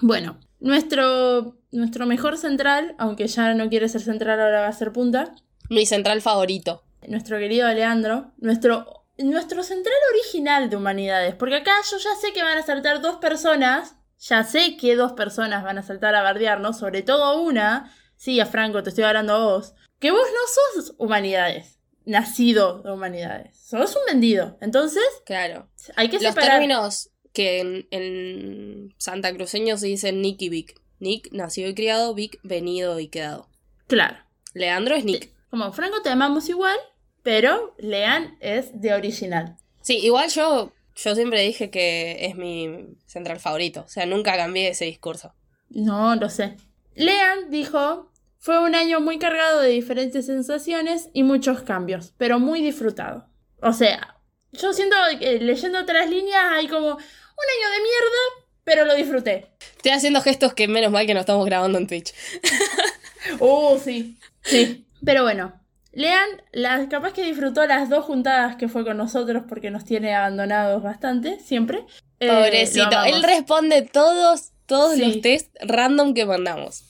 Bueno, 0.00 0.40
nuestro, 0.62 1.56
nuestro 1.70 2.06
mejor 2.06 2.38
central, 2.38 2.94
aunque 2.98 3.26
ya 3.26 3.54
no 3.54 3.68
quiere 3.68 3.88
ser 3.88 4.00
central, 4.00 4.40
ahora 4.40 4.60
va 4.62 4.68
a 4.68 4.72
ser 4.72 4.92
punta. 4.92 5.34
Mi 5.68 5.86
central 5.86 6.20
favorito. 6.22 6.82
nuestro 7.08 7.38
querido 7.38 7.68
Leandro, 7.68 8.32
nuestro, 8.38 9.04
nuestro 9.18 9.62
central 9.62 9.96
original 10.14 10.70
de 10.70 10.76
humanidades. 10.76 11.34
Porque 11.34 11.56
acá 11.56 11.72
yo 11.90 11.98
ya 11.98 12.14
sé 12.20 12.32
que 12.32 12.42
van 12.42 12.58
a 12.58 12.62
saltar 12.62 13.00
dos 13.00 13.16
personas, 13.16 13.96
ya 14.18 14.44
sé 14.44 14.76
que 14.76 14.94
dos 14.96 15.12
personas 15.12 15.64
van 15.64 15.78
a 15.78 15.82
saltar 15.82 16.14
a 16.14 16.22
bardearnos, 16.22 16.78
sobre 16.78 17.02
todo 17.02 17.42
una, 17.42 17.92
sí, 18.16 18.38
a 18.40 18.46
Franco, 18.46 18.82
te 18.82 18.90
estoy 18.90 19.04
hablando 19.04 19.34
a 19.34 19.44
vos, 19.44 19.74
que 19.98 20.10
vos 20.12 20.20
no 20.20 20.82
sos 20.82 20.94
humanidades, 20.98 21.78
nacido 22.04 22.82
de 22.82 22.92
humanidades, 22.92 23.56
sos 23.58 23.96
un 23.96 24.02
vendido. 24.06 24.58
Entonces, 24.60 25.02
Claro. 25.26 25.68
hay 25.96 26.08
que 26.08 26.18
Los 26.20 26.34
separar. 26.34 26.50
términos 26.52 27.10
que 27.32 27.60
en, 27.60 27.86
en 27.90 28.94
Santa 28.98 29.34
Cruceño 29.34 29.76
se 29.76 29.86
dicen 29.86 30.20
Nick 30.20 30.42
y 30.42 30.48
Vic. 30.48 30.80
Nick, 31.00 31.32
nacido 31.32 31.68
y 31.68 31.74
criado, 31.74 32.14
Vic, 32.14 32.38
venido 32.42 33.00
y 33.00 33.08
quedado. 33.08 33.48
Claro. 33.88 34.16
Leandro 34.54 34.94
es 34.94 35.04
Nick. 35.04 35.30
Como 35.50 35.72
Franco 35.72 36.00
te 36.02 36.10
amamos 36.10 36.48
igual, 36.48 36.76
pero 37.22 37.74
Lean 37.78 38.36
es 38.40 38.80
de 38.80 38.94
original. 38.94 39.56
Sí, 39.80 39.98
igual 39.98 40.30
yo, 40.30 40.72
yo 40.96 41.14
siempre 41.14 41.42
dije 41.42 41.70
que 41.70 42.26
es 42.26 42.36
mi 42.36 42.96
central 43.06 43.40
favorito. 43.40 43.82
O 43.82 43.88
sea, 43.88 44.06
nunca 44.06 44.36
cambié 44.36 44.68
ese 44.68 44.84
discurso. 44.84 45.34
No, 45.70 46.14
lo 46.16 46.28
sé. 46.28 46.56
Lean 46.94 47.50
dijo, 47.50 48.10
fue 48.38 48.62
un 48.62 48.74
año 48.74 49.00
muy 49.00 49.18
cargado 49.18 49.60
de 49.60 49.70
diferentes 49.70 50.26
sensaciones 50.26 51.08
y 51.12 51.22
muchos 51.22 51.62
cambios, 51.62 52.14
pero 52.18 52.38
muy 52.38 52.62
disfrutado. 52.62 53.26
O 53.60 53.72
sea, 53.72 54.20
yo 54.52 54.72
siento 54.72 54.96
que 55.18 55.38
leyendo 55.38 55.80
otras 55.80 56.10
líneas 56.10 56.44
hay 56.50 56.68
como 56.68 56.98
un 57.36 57.66
año 57.66 57.72
de 57.72 57.82
mierda, 57.82 58.46
pero 58.64 58.84
lo 58.84 58.94
disfruté. 58.94 59.46
Estoy 59.76 59.92
haciendo 59.92 60.20
gestos 60.20 60.54
que 60.54 60.68
menos 60.68 60.92
mal 60.92 61.06
que 61.06 61.14
no 61.14 61.20
estamos 61.20 61.44
grabando 61.46 61.78
en 61.78 61.86
Twitch. 61.86 62.12
Oh, 63.38 63.78
sí. 63.78 64.18
Sí. 64.42 64.84
Pero 65.04 65.22
bueno, 65.22 65.52
Lean, 65.92 66.28
la, 66.52 66.88
capaz 66.88 67.12
que 67.12 67.22
disfrutó 67.22 67.64
las 67.66 67.88
dos 67.88 68.04
juntadas 68.04 68.56
que 68.56 68.68
fue 68.68 68.84
con 68.84 68.96
nosotros 68.96 69.44
porque 69.48 69.70
nos 69.70 69.84
tiene 69.84 70.14
abandonados 70.14 70.82
bastante, 70.82 71.38
siempre. 71.38 71.84
Eh, 72.18 72.28
Pobrecito. 72.28 73.02
Él 73.04 73.22
responde 73.22 73.82
todos, 73.82 74.50
todos 74.66 74.94
Sí. 74.96 75.04
los 75.04 75.20
test 75.20 75.54
random 75.60 76.14
que 76.14 76.26
mandamos. 76.26 76.84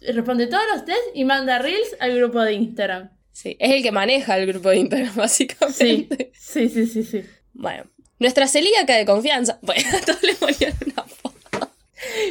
responde 0.00 0.46
todos 0.46 0.62
los 0.72 0.84
test 0.84 1.00
y 1.14 1.24
manda 1.24 1.58
reels 1.58 1.96
al 2.00 2.14
grupo 2.16 2.40
de 2.40 2.52
Instagram. 2.54 3.10
Sí, 3.32 3.56
es 3.58 3.72
el 3.72 3.82
que 3.82 3.90
maneja 3.92 4.36
el 4.38 4.46
grupo 4.46 4.68
de 4.70 4.76
Instagram, 4.78 5.10
Sí, 5.12 5.18
básicamente. 5.18 6.32
sí, 6.34 6.68
sí, 6.68 6.86
sí, 6.86 7.02
sí. 7.04 7.24
Bueno. 7.52 7.84
Nuestra 8.24 8.48
celíaca 8.48 8.96
de 8.96 9.04
confianza. 9.04 9.58
Bueno, 9.62 9.82
a 9.94 10.00
todos 10.00 10.22
le 10.22 10.34
ponían 10.34 10.72
una 10.86 11.02
foto. 11.02 11.68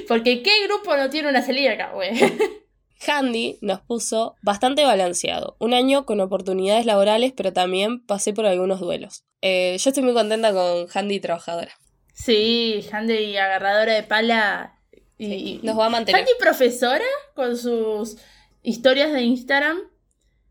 Porque 0.08 0.42
¿qué 0.42 0.66
grupo 0.66 0.98
no 0.98 1.08
tiene 1.12 1.30
una 1.30 1.44
celíaca, 1.44 1.92
güey? 1.92 2.10
Handy 3.08 3.60
nos 3.62 3.82
puso 3.82 4.34
bastante 4.42 4.86
balanceado. 4.86 5.56
Un 5.60 5.76
año 5.76 6.08
con 6.08 6.20
oportunidades 6.20 6.88
laborales, 6.88 7.32
pero 7.38 7.54
también 7.54 8.04
pasé 8.04 8.34
por 8.34 8.48
algunos 8.48 8.80
duelos. 8.80 9.24
Eh, 9.44 9.78
yo 9.78 9.92
estoy 9.92 10.02
muy 10.02 10.16
contenta 10.16 10.52
con 10.52 10.88
Handy 10.92 11.20
trabajadora. 11.20 11.74
Sí, 12.16 12.84
Handy 12.92 13.38
agarradora 13.38 13.94
de 13.94 14.02
pala. 14.02 14.80
Y, 15.20 15.60
Nos 15.62 15.78
va 15.78 15.86
a 15.86 15.90
mantener. 15.90 16.22
Handy 16.22 16.32
profesora 16.40 17.06
con 17.36 17.56
sus 17.56 18.18
historias 18.64 19.14
de 19.14 19.22
Instagram 19.22 19.78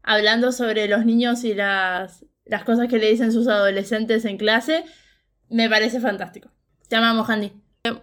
hablando 0.05 0.53
sobre 0.53 0.87
los 0.87 1.05
niños 1.05 1.43
y 1.43 1.53
las, 1.55 2.25
las 2.45 2.63
cosas 2.63 2.87
que 2.87 2.99
le 2.99 3.11
dicen 3.11 3.33
sus 3.33 3.49
adolescentes 3.49 4.25
en 4.25 4.37
clase. 4.37 4.85
Me 5.53 5.69
parece 5.69 6.01
fantástico. 6.01 6.49
Te 6.89 6.97
amamos, 6.97 7.29
Handy. 7.29 7.53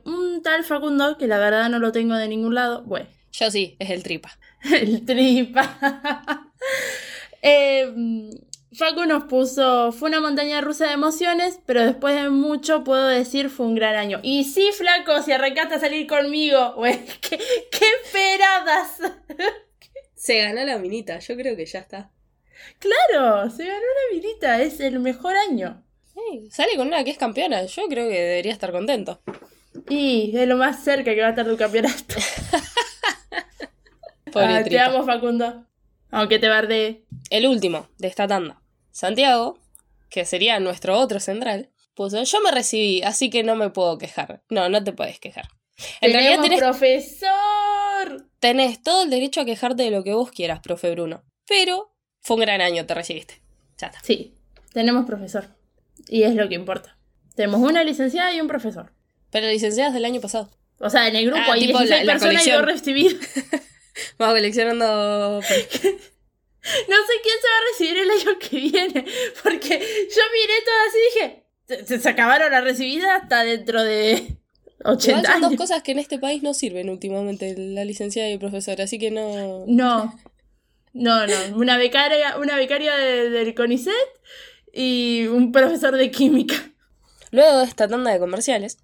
Un 0.05 0.43
tal 0.43 0.63
Facundo, 0.63 1.17
que 1.17 1.27
la 1.27 1.39
verdad 1.39 1.67
no 1.69 1.79
lo 1.79 1.91
tengo 1.91 2.15
de 2.15 2.27
ningún 2.27 2.53
lado. 2.53 2.83
Bueno, 2.83 3.07
Yo 3.31 3.49
sí, 3.49 3.75
es 3.79 3.89
el 3.89 4.03
tripa. 4.03 4.29
El 4.63 5.03
tripa. 5.03 6.45
eh, 7.41 7.91
Facu 8.71 9.05
nos 9.05 9.23
puso, 9.23 9.91
fue 9.91 10.09
una 10.09 10.21
montaña 10.21 10.61
rusa 10.61 10.87
de 10.87 10.93
emociones, 10.93 11.59
pero 11.65 11.83
después 11.83 12.13
de 12.21 12.29
mucho 12.29 12.83
puedo 12.83 13.07
decir 13.07 13.49
fue 13.49 13.65
un 13.65 13.73
gran 13.73 13.95
año. 13.95 14.19
Y 14.21 14.43
sí, 14.43 14.69
flaco, 14.77 15.23
si 15.23 15.31
arrancaste 15.31 15.75
a 15.75 15.79
salir 15.79 16.05
conmigo, 16.05 16.73
güey, 16.77 17.03
¿qué, 17.21 17.39
qué 17.71 17.85
esperadas? 18.03 18.99
Se 20.13 20.37
ganó 20.39 20.63
la 20.65 20.77
minita, 20.77 21.17
yo 21.17 21.35
creo 21.35 21.55
que 21.55 21.65
ya 21.65 21.79
está. 21.79 22.11
claro, 22.77 23.49
se 23.49 23.65
ganó 23.65 23.79
una 23.79 24.21
virita, 24.21 24.61
es 24.61 24.79
el 24.81 24.99
mejor 24.99 25.35
año. 25.35 25.83
Ey, 26.31 26.49
sale 26.51 26.75
con 26.75 26.87
una 26.87 27.03
que 27.03 27.11
es 27.11 27.17
campeona, 27.17 27.65
yo 27.65 27.83
creo 27.87 28.09
que 28.09 28.19
debería 28.19 28.51
estar 28.51 28.71
contento. 28.71 29.21
Y 29.87 30.35
es 30.35 30.47
lo 30.47 30.57
más 30.57 30.83
cerca 30.83 31.13
que 31.13 31.21
va 31.21 31.27
a 31.27 31.29
estar 31.31 31.47
tu 31.47 31.57
campeonato. 31.57 32.15
Ah, 34.35 34.61
te 34.63 34.79
amo, 34.79 35.03
Facundo. 35.03 35.65
Aunque 36.11 36.37
te 36.37 36.49
bardee. 36.49 37.03
El 37.31 37.47
último 37.47 37.87
de 37.97 38.07
esta 38.07 38.27
tanda. 38.27 38.61
Santiago, 38.91 39.57
que 40.09 40.25
sería 40.25 40.59
nuestro 40.59 40.99
otro 40.99 41.19
central, 41.19 41.69
puso, 41.95 42.21
yo 42.23 42.41
me 42.41 42.51
recibí, 42.51 43.01
así 43.01 43.29
que 43.29 43.43
no 43.43 43.55
me 43.55 43.69
puedo 43.69 43.97
quejar. 43.97 44.43
No, 44.49 44.69
no 44.69 44.83
te 44.83 44.93
puedes 44.93 45.19
quejar. 45.19 45.47
En 46.01 46.13
realidad 46.13 46.41
tenés, 46.41 46.59
profesor. 46.59 48.27
tenés 48.39 48.83
todo 48.83 49.03
el 49.03 49.09
derecho 49.09 49.41
a 49.41 49.45
quejarte 49.45 49.83
de 49.83 49.91
lo 49.91 50.03
que 50.03 50.13
vos 50.13 50.31
quieras, 50.31 50.59
profe 50.59 50.91
Bruno. 50.91 51.23
Pero 51.47 51.93
fue 52.19 52.35
un 52.35 52.41
gran 52.41 52.61
año, 52.61 52.85
te 52.85 52.93
recibiste. 52.93 53.41
Ya 53.77 53.87
está. 53.87 53.99
Sí, 54.03 54.35
tenemos 54.73 55.05
profesor. 55.05 55.47
Y 56.11 56.23
es 56.23 56.33
lo 56.35 56.49
que 56.49 56.55
importa. 56.55 56.97
Tenemos 57.35 57.61
una 57.61 57.83
licenciada 57.83 58.33
y 58.33 58.41
un 58.41 58.47
profesor. 58.47 58.91
Pero 59.31 59.47
licenciadas 59.47 59.93
del 59.93 60.05
año 60.05 60.19
pasado. 60.19 60.49
O 60.79 60.89
sea, 60.89 61.07
en 61.07 61.15
el 61.15 61.25
grupo 61.27 61.41
Ah, 61.47 61.53
hay 61.53 61.67
tipo 61.67 61.77
16 61.79 61.89
la- 61.89 62.03
la 62.03 62.13
personas 62.19 62.33
y 62.33 62.49
colección. 62.49 62.57
dos 62.57 62.65
recibidos. 62.73 63.13
Vamos 64.17 64.35
coleccionando... 64.35 65.41
No 66.87 66.95
sé 66.97 67.13
quién 67.23 67.37
se 67.41 67.47
va 67.47 67.57
a 67.57 67.67
recibir 67.71 67.97
el 67.97 68.09
año 68.11 68.39
que 68.39 68.57
viene. 68.57 69.05
Porque 69.43 69.69
yo 69.79 70.23
miré 70.33 70.53
todo 70.65 70.75
así 70.87 70.97
y 70.97 71.75
dije. 71.85 71.99
Se, 71.99 72.09
acabaron 72.09 72.51
las 72.51 72.63
recibidas 72.63 73.21
hasta 73.21 73.43
dentro 73.43 73.83
de 73.83 74.13
Igual 74.79 74.95
80 74.95 75.31
son 75.33 75.41
dos 75.41 75.55
cosas 75.55 75.83
que 75.83 75.91
en 75.91 75.99
este 75.99 76.17
país 76.19 76.41
no 76.41 76.53
sirven 76.53 76.89
últimamente, 76.89 77.53
la 77.57 77.85
licenciada 77.85 78.27
y 78.29 78.33
el 78.33 78.39
profesor, 78.39 78.81
así 78.81 78.97
que 78.97 79.11
no... 79.11 79.65
No. 79.67 80.19
No, 80.93 81.27
no. 81.27 81.35
Una 81.57 81.77
becaria, 81.77 82.37
una 82.37 82.55
becaria 82.57 82.95
de- 82.95 83.29
del 83.29 83.53
CONICET 83.53 83.93
y 84.73 85.27
un 85.27 85.51
profesor 85.51 85.95
de 85.95 86.11
química. 86.11 86.55
Luego 87.31 87.59
de 87.59 87.65
esta 87.65 87.87
tanda 87.87 88.11
de 88.11 88.19
comerciales, 88.19 88.79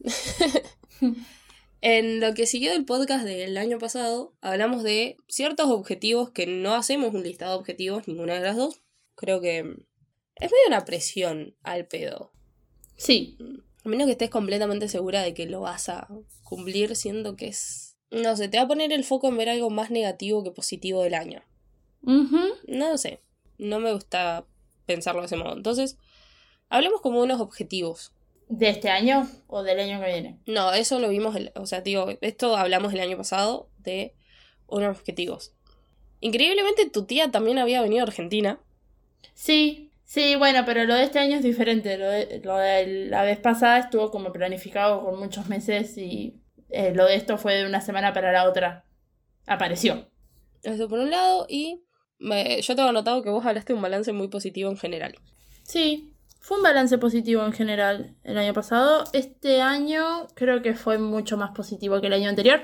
En 1.80 2.20
lo 2.20 2.34
que 2.34 2.46
siguió 2.46 2.72
del 2.72 2.84
podcast 2.84 3.24
del 3.24 3.56
año 3.56 3.78
pasado, 3.78 4.34
hablamos 4.40 4.82
de 4.82 5.16
ciertos 5.28 5.70
objetivos 5.70 6.30
que 6.30 6.46
no 6.46 6.74
hacemos 6.74 7.14
un 7.14 7.22
listado 7.22 7.52
de 7.52 7.58
objetivos, 7.58 8.08
ninguna 8.08 8.34
de 8.34 8.40
las 8.40 8.56
dos. 8.56 8.82
Creo 9.14 9.40
que 9.40 9.58
es 9.58 10.50
medio 10.50 10.66
una 10.66 10.84
presión 10.84 11.54
al 11.62 11.86
pedo. 11.86 12.32
Sí, 12.96 13.38
A 13.84 13.88
menos 13.88 14.06
que 14.06 14.12
estés 14.12 14.30
completamente 14.30 14.88
segura 14.88 15.22
de 15.22 15.34
que 15.34 15.46
lo 15.46 15.60
vas 15.60 15.88
a 15.88 16.08
cumplir, 16.42 16.96
siendo 16.96 17.36
que 17.36 17.46
es... 17.46 17.96
No 18.10 18.36
sé, 18.36 18.48
te 18.48 18.56
va 18.56 18.64
a 18.64 18.68
poner 18.68 18.92
el 18.92 19.04
foco 19.04 19.28
en 19.28 19.36
ver 19.36 19.48
algo 19.48 19.70
más 19.70 19.90
negativo 19.90 20.42
que 20.42 20.50
positivo 20.50 21.02
del 21.02 21.14
año. 21.14 21.44
Ujú. 22.02 22.40
No 22.66 22.90
lo 22.90 22.98
sé, 22.98 23.20
no 23.58 23.78
me 23.78 23.92
gusta 23.92 24.46
pensarlo 24.88 25.20
de 25.20 25.26
ese 25.26 25.36
modo. 25.36 25.56
Entonces, 25.56 25.96
hablemos 26.68 27.00
como 27.00 27.22
unos 27.22 27.40
objetivos. 27.40 28.12
¿De 28.48 28.68
este 28.70 28.88
año 28.88 29.28
o 29.46 29.62
del 29.62 29.78
año 29.78 30.00
que 30.00 30.06
viene? 30.06 30.38
No, 30.46 30.72
eso 30.72 30.98
lo 30.98 31.10
vimos, 31.10 31.36
el- 31.36 31.52
o 31.54 31.66
sea, 31.66 31.82
digo, 31.82 32.08
esto 32.22 32.56
hablamos 32.56 32.92
el 32.94 33.00
año 33.00 33.16
pasado 33.16 33.68
de 33.78 34.14
unos 34.66 34.96
objetivos. 34.98 35.52
Increíblemente 36.20 36.90
tu 36.90 37.04
tía 37.04 37.30
también 37.30 37.58
había 37.58 37.82
venido 37.82 38.00
a 38.02 38.06
Argentina. 38.08 38.58
Sí, 39.34 39.92
sí, 40.04 40.34
bueno, 40.36 40.64
pero 40.66 40.84
lo 40.84 40.94
de 40.94 41.04
este 41.04 41.18
año 41.18 41.36
es 41.36 41.42
diferente. 41.42 41.96
Lo 41.98 42.08
de, 42.08 42.40
lo 42.42 42.56
de 42.56 43.06
la 43.06 43.22
vez 43.22 43.38
pasada 43.38 43.78
estuvo 43.78 44.10
como 44.10 44.32
planificado 44.32 45.04
con 45.04 45.18
muchos 45.18 45.48
meses 45.48 45.96
y 45.98 46.40
eh, 46.70 46.92
lo 46.94 47.04
de 47.06 47.14
esto 47.16 47.38
fue 47.38 47.54
de 47.54 47.66
una 47.66 47.80
semana 47.80 48.12
para 48.12 48.32
la 48.32 48.48
otra. 48.48 48.84
Apareció. 49.46 50.10
Eso 50.62 50.88
por 50.88 50.98
un 50.98 51.10
lado, 51.10 51.46
y 51.48 51.84
me- 52.18 52.60
yo 52.62 52.74
tengo 52.76 52.88
anotado 52.88 53.22
que 53.22 53.30
vos 53.30 53.44
hablaste 53.46 53.72
de 53.72 53.76
un 53.76 53.82
balance 53.82 54.12
muy 54.12 54.28
positivo 54.28 54.70
en 54.70 54.76
general. 54.76 55.14
Sí, 55.62 56.12
fue 56.40 56.56
un 56.56 56.62
balance 56.62 56.96
positivo 56.98 57.44
en 57.44 57.52
general 57.52 58.14
el 58.24 58.38
año 58.38 58.54
pasado. 58.54 59.04
Este 59.12 59.60
año 59.60 60.26
creo 60.34 60.62
que 60.62 60.74
fue 60.74 60.98
mucho 60.98 61.36
más 61.36 61.50
positivo 61.50 62.00
que 62.00 62.06
el 62.08 62.12
año 62.14 62.28
anterior. 62.30 62.60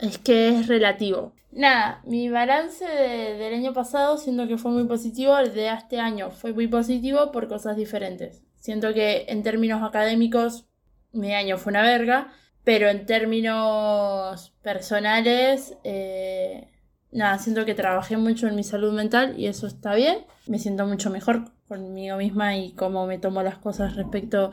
Es 0.00 0.18
que 0.18 0.48
es 0.48 0.66
relativo. 0.68 1.34
Nada, 1.50 2.02
mi 2.04 2.28
balance 2.28 2.84
de- 2.84 3.34
del 3.34 3.54
año 3.54 3.72
pasado 3.72 4.18
siento 4.18 4.46
que 4.46 4.58
fue 4.58 4.70
muy 4.70 4.84
positivo, 4.84 5.36
el 5.38 5.54
de 5.54 5.68
este 5.72 5.98
año 5.98 6.30
fue 6.30 6.52
muy 6.52 6.66
positivo 6.68 7.32
por 7.32 7.48
cosas 7.48 7.76
diferentes. 7.76 8.42
Siento 8.56 8.92
que 8.92 9.24
en 9.28 9.42
términos 9.42 9.82
académicos 9.82 10.66
mi 11.12 11.32
año 11.34 11.56
fue 11.56 11.70
una 11.70 11.82
verga, 11.82 12.32
pero 12.64 12.88
en 12.90 13.06
términos 13.06 14.52
personales, 14.62 15.74
eh, 15.84 16.68
nada, 17.12 17.38
siento 17.38 17.64
que 17.64 17.74
trabajé 17.74 18.16
mucho 18.16 18.46
en 18.48 18.54
mi 18.56 18.64
salud 18.64 18.92
mental 18.92 19.38
y 19.38 19.46
eso 19.46 19.66
está 19.66 19.94
bien. 19.94 20.18
Me 20.46 20.58
siento 20.58 20.86
mucho 20.86 21.10
mejor 21.10 21.50
conmigo 21.68 22.16
misma 22.16 22.56
y 22.56 22.72
cómo 22.72 23.06
me 23.06 23.18
tomo 23.18 23.42
las 23.42 23.58
cosas 23.58 23.96
respecto 23.96 24.50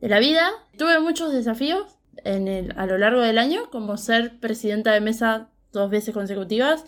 de 0.00 0.08
la 0.08 0.18
vida. 0.18 0.48
Tuve 0.78 0.98
muchos 1.00 1.32
desafíos 1.32 1.96
en 2.24 2.48
el, 2.48 2.72
a 2.78 2.86
lo 2.86 2.96
largo 2.98 3.20
del 3.20 3.38
año, 3.38 3.70
como 3.70 3.96
ser 3.96 4.38
presidenta 4.40 4.92
de 4.92 5.00
mesa 5.00 5.48
dos 5.72 5.90
veces 5.90 6.14
consecutivas 6.14 6.84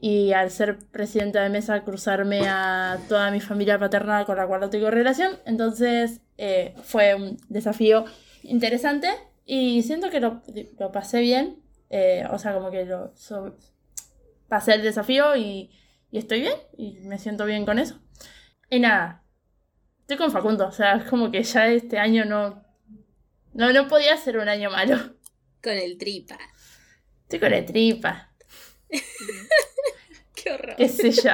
y 0.00 0.32
al 0.32 0.50
ser 0.50 0.78
presidenta 0.78 1.42
de 1.42 1.48
mesa 1.50 1.82
cruzarme 1.82 2.42
a 2.48 2.98
toda 3.08 3.30
mi 3.32 3.40
familia 3.40 3.78
paterna 3.80 4.24
con 4.24 4.36
la 4.36 4.46
cual 4.46 4.60
no 4.60 4.70
tengo 4.70 4.90
relación. 4.90 5.32
Entonces 5.44 6.20
eh, 6.38 6.74
fue 6.84 7.14
un 7.14 7.36
desafío 7.48 8.04
interesante 8.44 9.08
y 9.44 9.82
siento 9.82 10.08
que 10.10 10.20
lo, 10.20 10.40
lo 10.78 10.92
pasé 10.92 11.20
bien. 11.20 11.56
eh, 11.90 12.24
o 12.30 12.38
sea, 12.38 12.54
como 12.54 12.70
que 12.70 12.84
lo 12.84 13.12
so- 13.16 13.56
pasé 14.48 14.74
el 14.74 14.82
desafío 14.82 15.36
y, 15.36 15.70
y 16.10 16.18
estoy 16.18 16.40
bien 16.40 16.56
y 16.76 16.92
me 17.00 17.18
siento 17.18 17.44
bien 17.44 17.64
con 17.64 17.78
eso. 17.78 18.00
Y 18.70 18.80
nada, 18.80 19.24
estoy 20.00 20.16
con 20.16 20.32
Facundo, 20.32 20.66
o 20.66 20.72
sea, 20.72 20.96
es 20.96 21.04
como 21.04 21.30
que 21.30 21.42
ya 21.42 21.68
este 21.68 21.98
año 21.98 22.24
no, 22.24 22.64
no, 23.54 23.72
no 23.72 23.88
podía 23.88 24.16
ser 24.16 24.38
un 24.38 24.48
año 24.48 24.70
malo. 24.70 24.96
Con 25.62 25.72
el 25.72 25.98
tripa. 25.98 26.38
Estoy 27.22 27.40
con 27.40 27.50
la 27.50 27.64
tripa, 27.66 28.32
Qué 30.34 30.52
horror. 30.52 30.76
qué 30.76 30.88
sé 30.88 31.10
yo. 31.10 31.32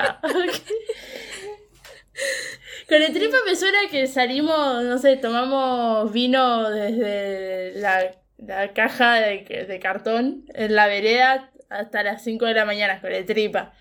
Con 2.89 3.03
el 3.03 3.13
tripa 3.13 3.37
me 3.47 3.55
suena 3.55 3.79
que 3.91 4.07
salimos, 4.07 4.83
no 4.85 4.99
sé, 4.99 5.17
tomamos 5.17 6.13
vino 6.13 6.69
desde 6.71 7.79
la, 7.81 8.11
la 8.39 8.73
caja 8.73 9.15
de, 9.15 9.67
de 9.69 9.79
cartón 9.81 10.45
en 10.55 10.75
la 10.75 10.87
vereda 10.87 11.51
hasta 11.79 12.03
las 12.03 12.23
5 12.25 12.45
de 12.47 12.55
la 12.55 12.65
mañana 12.65 13.01
con 13.01 13.13
el 13.13 13.25
tripa. 13.25 13.73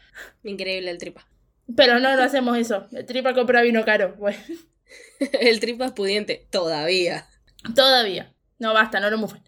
Increíble 0.44 0.92
el 0.92 0.98
tripa. 0.98 1.28
Pero 1.76 2.00
no, 2.00 2.16
no 2.16 2.24
hacemos 2.24 2.58
eso. 2.58 2.88
El 2.92 3.06
tripa 3.06 3.34
compra 3.34 3.62
vino 3.62 3.84
caro. 3.86 4.16
Bueno, 4.18 4.38
el 5.40 5.60
tripa 5.60 5.86
es 5.86 5.92
pudiente, 5.92 6.48
todavía. 6.50 7.28
todavía. 7.76 8.34
No 8.60 8.74
basta, 8.74 9.00
no 9.00 9.10
lo 9.10 9.18
mufen. 9.18 9.42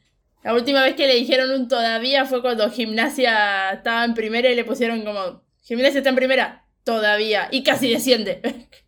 La 0.43 0.53
última 0.53 0.83
vez 0.83 0.95
que 0.95 1.07
le 1.07 1.15
dijeron 1.15 1.49
un 1.51 1.67
todavía 1.67 2.25
fue 2.25 2.41
cuando 2.41 2.69
gimnasia 2.69 3.71
estaba 3.71 4.05
en 4.05 4.13
primera 4.13 4.49
y 4.49 4.55
le 4.55 4.63
pusieron 4.63 5.03
como, 5.03 5.43
gimnasia 5.63 5.97
está 5.97 6.09
en 6.09 6.15
primera, 6.15 6.67
todavía. 6.83 7.47
Y 7.51 7.63
casi 7.63 7.89
desciende. 7.89 8.41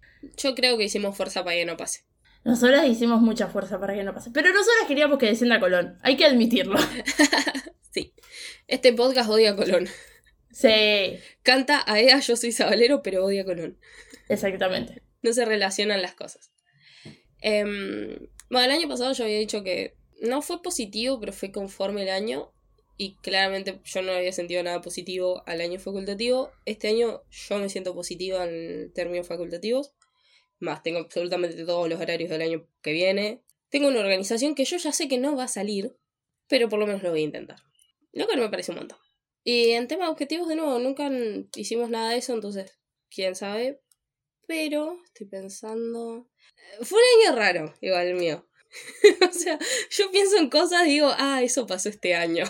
Yo 0.37 0.53
creo 0.53 0.77
que 0.77 0.83
hicimos 0.83 1.17
fuerza 1.17 1.43
para 1.43 1.55
que 1.55 1.65
no 1.65 1.75
pase. 1.75 2.01
Nosotras 2.43 2.85
hicimos 2.87 3.21
mucha 3.21 3.47
fuerza 3.47 3.79
para 3.79 3.93
que 3.93 4.03
no 4.03 4.13
pase. 4.13 4.29
Pero 4.31 4.49
nosotras 4.49 4.85
queríamos 4.87 5.17
que 5.17 5.25
descienda 5.25 5.59
Colón. 5.59 5.97
Hay 6.01 6.15
que 6.15 6.25
admitirlo. 6.25 6.79
Este 8.67 8.91
podcast 8.91 9.29
odia 9.29 9.51
a 9.51 9.55
Colón. 9.55 9.87
Sí, 10.51 11.19
Canta 11.43 11.83
a 11.85 11.99
ella, 11.99 12.19
yo 12.19 12.35
soy 12.35 12.51
sabalero, 12.51 13.01
pero 13.01 13.23
odia 13.23 13.43
a 13.43 13.45
Colón. 13.45 13.77
exactamente. 14.27 15.01
No 15.21 15.31
se 15.33 15.45
relacionan 15.45 16.01
las 16.01 16.15
cosas. 16.15 16.51
Em, 17.41 18.27
bueno, 18.49 18.65
el 18.65 18.71
año 18.71 18.87
pasado 18.87 19.13
yo 19.13 19.23
había 19.23 19.39
dicho 19.39 19.63
que 19.63 19.95
no 20.21 20.41
fue 20.41 20.61
positivo, 20.61 21.19
pero 21.19 21.31
fue 21.31 21.51
conforme 21.51 22.03
el 22.03 22.09
año. 22.09 22.51
Y 22.97 23.15
claramente 23.17 23.79
yo 23.85 24.01
no 24.01 24.11
había 24.11 24.33
sentido 24.33 24.63
nada 24.63 24.81
positivo 24.81 25.43
al 25.45 25.61
año 25.61 25.79
facultativo. 25.79 26.51
Este 26.65 26.87
año 26.87 27.21
yo 27.29 27.59
me 27.59 27.69
siento 27.69 27.93
positiva 27.93 28.43
en 28.43 28.91
términos 28.93 29.27
facultativos. 29.27 29.93
Más, 30.59 30.81
tengo 30.81 30.99
absolutamente 30.99 31.63
todos 31.63 31.87
los 31.87 32.01
horarios 32.01 32.29
del 32.29 32.41
año 32.41 32.67
que 32.81 32.91
viene. 32.91 33.43
Tengo 33.69 33.87
una 33.87 33.99
organización 33.99 34.55
que 34.55 34.65
yo 34.65 34.77
ya 34.77 34.91
sé 34.91 35.07
que 35.07 35.19
no 35.19 35.35
va 35.35 35.43
a 35.43 35.47
salir, 35.47 35.95
pero 36.47 36.67
por 36.67 36.79
lo 36.79 36.87
menos 36.87 37.03
lo 37.03 37.11
voy 37.11 37.21
a 37.21 37.25
intentar. 37.25 37.66
Lo 38.13 38.25
cual 38.25 38.39
me 38.39 38.49
parece 38.49 38.71
un 38.71 38.79
montón. 38.79 38.97
Y 39.43 39.71
en 39.71 39.87
tema 39.87 40.05
de 40.05 40.11
objetivos, 40.11 40.47
de 40.47 40.55
nuevo, 40.55 40.77
nunca 40.79 41.09
hicimos 41.55 41.89
nada 41.89 42.11
de 42.11 42.17
eso, 42.17 42.33
entonces, 42.33 42.77
quién 43.09 43.35
sabe. 43.35 43.81
Pero 44.47 44.97
estoy 45.05 45.27
pensando. 45.27 46.29
eh, 46.79 46.85
Fue 46.85 46.97
un 46.97 47.27
año 47.29 47.37
raro, 47.37 47.73
igual 47.81 48.07
el 48.07 48.15
mío. 48.15 48.47
o 49.29 49.33
sea, 49.33 49.57
yo 49.89 50.11
pienso 50.11 50.37
en 50.37 50.49
cosas 50.49 50.85
y 50.87 50.91
digo, 50.91 51.09
ah, 51.17 51.41
eso 51.43 51.65
pasó 51.67 51.89
este 51.89 52.15
año. 52.15 52.45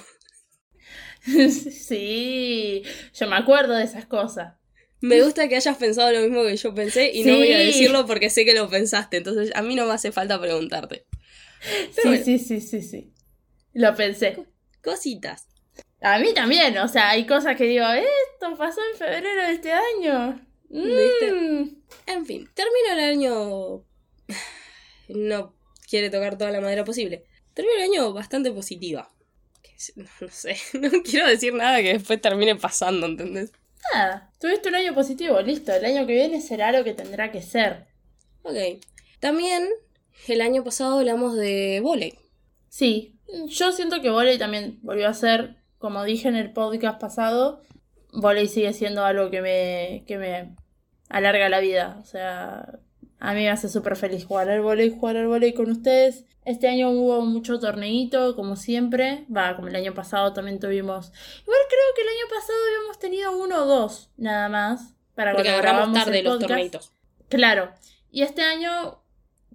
sí, 1.26 2.84
yo 3.14 3.28
me 3.28 3.36
acuerdo 3.36 3.74
de 3.76 3.84
esas 3.84 4.06
cosas. 4.06 4.56
Me 5.00 5.22
gusta 5.22 5.48
que 5.48 5.56
hayas 5.56 5.78
pensado 5.78 6.12
lo 6.12 6.22
mismo 6.22 6.44
que 6.44 6.58
yo 6.58 6.74
pensé 6.74 7.12
y 7.14 7.24
no 7.24 7.36
voy 7.36 7.52
a 7.54 7.60
decirlo 7.60 8.08
porque 8.08 8.32
sé 8.32 8.46
que 8.46 8.56
lo 8.56 8.68
pensaste, 8.68 9.18
entonces 9.18 9.52
a 9.54 9.62
mí 9.62 9.76
no 9.76 9.86
me 9.86 9.94
hace 9.94 10.12
falta 10.12 10.42
preguntarte. 10.42 11.06
Sí, 11.92 12.02
bueno. 12.04 12.24
sí, 12.26 12.40
sí, 12.40 12.62
sí, 12.62 12.82
sí. 12.82 13.14
Lo 13.74 13.96
pensé. 13.96 14.38
Cositas. 14.88 15.50
A 16.00 16.18
mí 16.18 16.34
también, 16.34 16.78
o 16.78 16.88
sea, 16.88 17.10
hay 17.10 17.26
cosas 17.26 17.58
que 17.58 17.66
digo, 17.66 17.84
esto 17.92 18.58
pasó 18.58 18.80
en 18.94 18.98
febrero 18.98 19.48
de 19.48 19.52
este 19.52 19.74
año. 19.74 20.40
Mm. 20.70 21.76
En 22.06 22.26
fin, 22.26 22.50
termino 22.54 22.94
el 22.94 23.00
año. 23.02 23.84
No 25.10 25.54
quiere 25.90 26.10
tocar 26.10 26.38
toda 26.38 26.52
la 26.52 26.62
madera 26.62 26.86
posible. 26.86 27.26
Termino 27.54 27.76
el 27.76 27.84
año 27.84 28.14
bastante 28.14 28.50
positiva. 28.50 29.12
No, 29.98 30.06
no 30.22 30.30
sé, 30.30 30.56
no 30.80 30.90
quiero 31.04 31.28
decir 31.28 31.54
nada 31.54 31.82
que 31.82 31.92
después 31.92 32.22
termine 32.22 32.56
pasando, 32.56 33.08
¿entendés? 33.08 33.52
Nada, 33.94 34.32
tuviste 34.40 34.70
un 34.70 34.76
año 34.76 34.94
positivo, 34.94 35.42
listo. 35.42 35.74
El 35.74 35.84
año 35.84 36.08
que 36.08 36.14
viene 36.14 36.40
será 36.40 36.72
lo 36.72 36.86
que 36.86 36.94
tendrá 36.94 37.30
que 37.30 37.42
ser. 37.42 37.88
Ok. 38.44 38.56
También 39.20 39.68
el 40.30 40.40
año 40.40 40.64
pasado 40.64 41.00
hablamos 41.00 41.36
de 41.36 41.82
volei. 41.84 42.18
Sí, 42.70 43.17
yo 43.48 43.72
siento 43.72 44.02
que 44.02 44.10
volei 44.10 44.38
también 44.38 44.80
volvió 44.82 45.08
a 45.08 45.14
ser, 45.14 45.56
como 45.78 46.04
dije 46.04 46.28
en 46.28 46.36
el 46.36 46.52
podcast 46.52 47.00
pasado, 47.00 47.62
volei 48.14 48.48
sigue 48.48 48.74
siendo 48.74 49.06
algo 49.06 49.30
que 49.30 49.42
me, 49.42 50.04
que 50.08 50.18
me 50.18 50.56
alarga 51.10 51.50
la 51.50 51.60
vida. 51.60 51.98
O 52.02 52.06
sea, 52.06 52.80
a 53.20 53.34
mí 53.34 53.42
me 53.42 53.50
hace 53.50 53.70
súper 53.70 53.96
feliz 53.96 54.26
jugar 54.26 54.50
al 54.50 54.62
volei, 54.62 54.90
jugar 54.90 55.18
al 55.18 55.28
volei 55.28 55.54
con 55.54 55.72
ustedes. 55.72 56.26
Este 56.46 56.70
año 56.70 56.90
hubo 56.92 57.22
mucho 57.22 57.60
torneito, 57.60 58.36
como 58.36 58.56
siempre. 58.56 59.26
Va, 59.36 59.56
como 59.56 59.68
el 59.68 59.76
año 59.76 59.94
pasado 59.94 60.34
también 60.34 60.60
tuvimos. 60.60 61.12
Igual 61.42 61.60
creo 61.68 61.96
que 61.96 62.02
el 62.04 62.08
año 62.08 62.30
pasado 62.30 62.60
habíamos 62.68 63.00
tenido 63.00 63.38
uno 63.38 63.64
o 63.64 63.66
dos, 63.66 64.12
nada 64.16 64.48
más. 64.48 64.94
Para 65.14 65.34
Porque 65.34 65.50
cuando 65.50 65.68
agarramos 65.68 66.04
tarde 66.04 66.24
los 66.24 66.40
torneitos. 66.40 66.94
Claro. 67.28 67.74
Y 68.12 68.22
este 68.22 68.44
año 68.44 69.04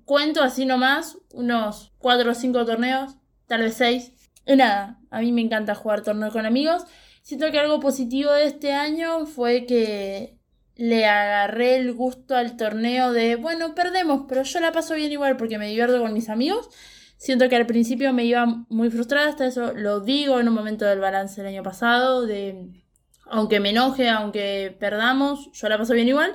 cuento 0.04 0.42
así 0.42 0.66
nomás, 0.66 1.16
unos 1.32 1.92
4 1.98 2.30
o 2.30 2.34
5 2.34 2.66
torneos, 2.66 3.16
tal 3.52 3.60
vez 3.60 3.74
6. 3.74 4.12
Y 4.46 4.56
nada, 4.56 4.98
a 5.10 5.20
mí 5.20 5.30
me 5.30 5.42
encanta 5.42 5.74
jugar 5.74 6.00
torneos 6.02 6.32
con 6.32 6.46
amigos. 6.46 6.84
Siento 7.20 7.50
que 7.50 7.58
algo 7.58 7.80
positivo 7.80 8.32
de 8.32 8.46
este 8.46 8.72
año 8.72 9.26
fue 9.26 9.66
que 9.66 10.38
le 10.74 11.04
agarré 11.04 11.76
el 11.76 11.92
gusto 11.92 12.34
al 12.34 12.56
torneo 12.56 13.12
de, 13.12 13.36
bueno, 13.36 13.74
perdemos, 13.74 14.22
pero 14.26 14.42
yo 14.42 14.58
la 14.60 14.72
paso 14.72 14.94
bien 14.94 15.12
igual 15.12 15.36
porque 15.36 15.58
me 15.58 15.68
divierto 15.68 16.00
con 16.00 16.14
mis 16.14 16.30
amigos. 16.30 16.70
Siento 17.18 17.50
que 17.50 17.56
al 17.56 17.66
principio 17.66 18.14
me 18.14 18.24
iba 18.24 18.46
muy 18.70 18.90
frustrada, 18.90 19.28
hasta 19.28 19.44
eso 19.44 19.74
lo 19.74 20.00
digo 20.00 20.40
en 20.40 20.48
un 20.48 20.54
momento 20.54 20.86
del 20.86 21.00
balance 21.00 21.42
del 21.42 21.52
año 21.52 21.62
pasado, 21.62 22.24
de 22.24 22.82
aunque 23.26 23.60
me 23.60 23.68
enoje, 23.70 24.08
aunque 24.08 24.74
perdamos, 24.80 25.50
yo 25.52 25.68
la 25.68 25.76
paso 25.76 25.92
bien 25.92 26.08
igual. 26.08 26.34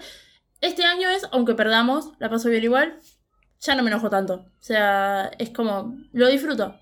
Este 0.62 0.86
año 0.86 1.10
es, 1.10 1.28
aunque 1.32 1.56
perdamos, 1.56 2.12
la 2.20 2.30
paso 2.30 2.50
bien 2.50 2.64
igual, 2.64 3.00
ya 3.60 3.74
no 3.74 3.82
me 3.82 3.90
enojo 3.90 4.12
tanto. 4.12 4.36
O 4.36 4.62
sea, 4.62 5.32
es 5.40 5.50
como, 5.50 5.98
lo 6.14 6.28
disfruto. 6.28 6.76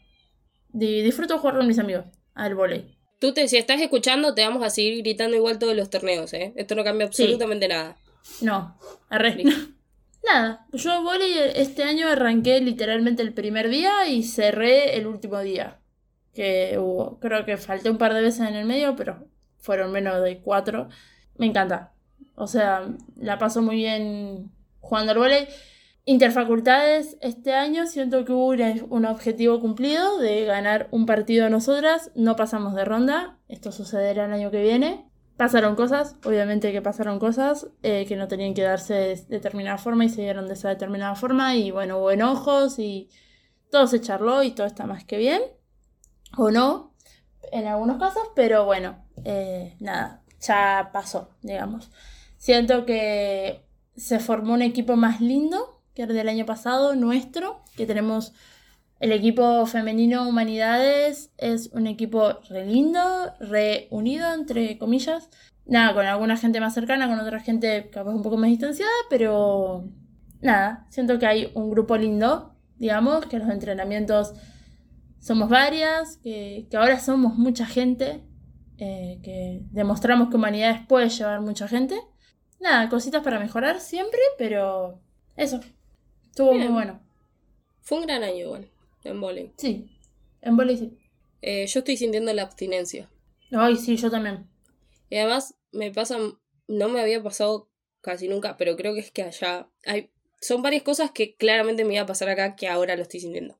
Di- 0.77 1.01
disfruto 1.01 1.37
jugar 1.39 1.55
con 1.57 1.67
mis 1.67 1.79
amigos 1.79 2.05
al 2.33 2.53
volei. 2.55 2.97
Tú 3.19 3.33
te, 3.33 3.47
si 3.47 3.57
estás 3.57 3.79
escuchando, 3.81 4.33
te 4.35 4.43
vamos 4.43 4.61
a 4.63 4.69
seguir 4.69 5.01
gritando 5.01 5.37
igual 5.37 5.57
todos 5.57 5.75
los 5.75 5.89
torneos, 5.89 6.33
¿eh? 6.33 6.53
Esto 6.57 6.75
no 6.75 6.83
cambia 6.83 7.07
Sí. 7.11 7.23
absolutamente 7.23 7.67
nada. 7.67 7.95
No, 8.41 8.77
arre. 9.09 9.43
Nada, 10.25 10.65
yo 10.73 11.03
volei 11.03 11.33
este 11.55 11.83
año 11.83 12.07
arranqué 12.07 12.59
literalmente 12.59 13.21
el 13.21 13.33
primer 13.33 13.69
día 13.69 14.07
y 14.07 14.23
cerré 14.23 14.97
el 14.97 15.05
último 15.07 15.39
día. 15.41 15.79
Que 16.33 16.77
hubo, 16.79 17.19
creo 17.19 17.45
que 17.45 17.57
falté 17.57 17.89
un 17.91 17.97
par 17.99 18.13
de 18.15 18.21
veces 18.21 18.41
en 18.47 18.55
el 18.55 18.65
medio, 18.65 18.95
pero 18.95 19.27
fueron 19.59 19.91
menos 19.91 20.21
de 20.23 20.39
cuatro. 20.41 20.89
Me 21.37 21.45
encanta. 21.45 21.93
O 22.35 22.47
sea, 22.47 22.87
la 23.15 23.37
paso 23.37 23.61
muy 23.61 23.75
bien 23.77 24.51
jugando 24.79 25.11
al 25.13 25.19
volei. 25.19 25.47
Interfacultades, 26.07 27.17
este 27.21 27.55
año 27.55 27.87
siento 27.87 28.25
que 28.25 28.31
hubo 28.31 28.49
un 28.89 29.05
objetivo 29.05 29.59
cumplido 29.59 30.19
de 30.19 30.45
ganar 30.45 30.87
un 30.91 31.07
partido 31.07 31.49
nosotras. 31.49 32.11
No 32.13 32.35
pasamos 32.35 32.75
de 32.75 32.85
ronda. 32.85 33.39
Esto 33.47 33.71
sucederá 33.71 34.25
el 34.25 34.33
año 34.33 34.51
que 34.51 34.61
viene. 34.61 35.09
Pasaron 35.35 35.75
cosas, 35.75 36.15
obviamente 36.23 36.71
que 36.71 36.81
pasaron 36.83 37.17
cosas 37.17 37.67
eh, 37.81 38.05
que 38.07 38.15
no 38.17 38.27
tenían 38.27 38.53
que 38.53 38.61
darse 38.61 38.93
de 38.93 39.15
determinada 39.27 39.79
forma 39.79 40.05
y 40.05 40.09
se 40.09 40.21
dieron 40.21 40.47
de 40.47 40.53
esa 40.53 40.69
determinada 40.69 41.15
forma. 41.15 41.55
Y 41.55 41.71
bueno, 41.71 41.97
hubo 41.97 42.11
enojos 42.11 42.77
y 42.77 43.09
todo 43.71 43.87
se 43.87 43.99
charló 43.99 44.43
y 44.43 44.51
todo 44.51 44.67
está 44.67 44.85
más 44.85 45.05
que 45.05 45.17
bien. 45.17 45.41
O 46.37 46.51
no, 46.51 46.93
en 47.51 47.65
algunos 47.65 47.97
casos, 47.97 48.29
pero 48.35 48.65
bueno, 48.65 49.03
eh, 49.23 49.75
nada, 49.79 50.21
ya 50.39 50.91
pasó, 50.93 51.31
digamos. 51.41 51.89
Siento 52.37 52.85
que 52.85 53.65
se 53.95 54.19
formó 54.19 54.53
un 54.53 54.61
equipo 54.61 54.95
más 54.95 55.19
lindo 55.19 55.74
que 55.95 56.03
el 56.03 56.09
del 56.09 56.29
año 56.29 56.45
pasado, 56.45 56.95
nuestro, 56.95 57.61
que 57.75 57.85
tenemos 57.85 58.33
el 58.99 59.11
equipo 59.11 59.65
femenino 59.65 60.27
Humanidades, 60.27 61.31
es 61.37 61.69
un 61.73 61.87
equipo 61.87 62.39
re 62.49 62.65
lindo, 62.65 63.33
re 63.39 63.87
unido, 63.91 64.33
entre 64.33 64.77
comillas. 64.77 65.29
Nada, 65.65 65.93
con 65.93 66.05
alguna 66.05 66.37
gente 66.37 66.59
más 66.59 66.73
cercana, 66.73 67.07
con 67.07 67.19
otra 67.19 67.39
gente 67.39 67.89
capaz 67.89 68.11
un 68.11 68.21
poco 68.21 68.37
más 68.37 68.49
distanciada, 68.49 68.91
pero 69.09 69.89
nada, 70.41 70.85
siento 70.89 71.17
que 71.17 71.25
hay 71.25 71.51
un 71.55 71.71
grupo 71.71 71.97
lindo, 71.97 72.55
digamos, 72.77 73.25
que 73.25 73.39
los 73.39 73.49
entrenamientos 73.49 74.33
somos 75.19 75.49
varias, 75.49 76.17
que, 76.17 76.67
que 76.69 76.77
ahora 76.77 76.99
somos 76.99 77.35
mucha 77.35 77.65
gente, 77.65 78.23
eh, 78.77 79.19
que 79.23 79.61
demostramos 79.71 80.29
que 80.29 80.35
Humanidades 80.35 80.85
puede 80.87 81.09
llevar 81.09 81.41
mucha 81.41 81.67
gente. 81.67 81.95
Nada, 82.59 82.89
cositas 82.89 83.23
para 83.23 83.39
mejorar 83.39 83.79
siempre, 83.79 84.19
pero 84.37 85.01
eso. 85.35 85.59
Estuvo 86.35 86.51
Bien. 86.51 86.65
muy 86.65 86.73
bueno. 86.73 87.01
Fue 87.79 87.97
un 87.99 88.07
gran 88.07 88.21
año 88.21 88.35
igual, 88.35 88.69
en 89.05 89.21
volei. 89.21 89.53
Sí, 89.55 89.89
en 90.41 90.57
volei 90.57 90.75
sí. 90.75 90.97
Eh, 91.41 91.65
yo 91.65 91.79
estoy 91.79 91.95
sintiendo 91.95 92.33
la 92.33 92.41
abstinencia. 92.41 93.09
Ay, 93.53 93.77
sí, 93.77 93.95
yo 93.95 94.11
también. 94.11 94.45
Y 95.09 95.15
además 95.15 95.55
me 95.71 95.93
pasa, 95.93 96.17
no 96.67 96.89
me 96.89 96.99
había 96.99 97.23
pasado 97.23 97.69
casi 98.01 98.27
nunca, 98.27 98.57
pero 98.57 98.75
creo 98.75 98.93
que 98.93 98.99
es 98.99 99.11
que 99.11 99.23
allá 99.23 99.69
hay, 99.85 100.11
son 100.41 100.61
varias 100.61 100.83
cosas 100.83 101.11
que 101.11 101.37
claramente 101.37 101.85
me 101.85 101.93
iba 101.93 102.03
a 102.03 102.05
pasar 102.05 102.27
acá 102.27 102.57
que 102.57 102.67
ahora 102.67 102.97
lo 102.97 103.03
estoy 103.03 103.21
sintiendo. 103.21 103.57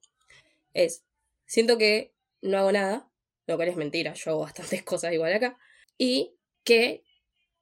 Es, 0.73 1.05
siento 1.45 1.77
que 1.77 2.13
no 2.41 2.57
hago 2.57 2.73
nada, 2.73 3.09
lo 3.47 3.55
cual 3.55 3.69
es 3.69 3.77
mentira, 3.77 4.15
yo 4.15 4.31
hago 4.31 4.41
bastantes 4.41 4.83
cosas 4.83 5.13
igual 5.13 5.31
acá, 5.31 5.57
y 5.97 6.35
que 6.65 7.05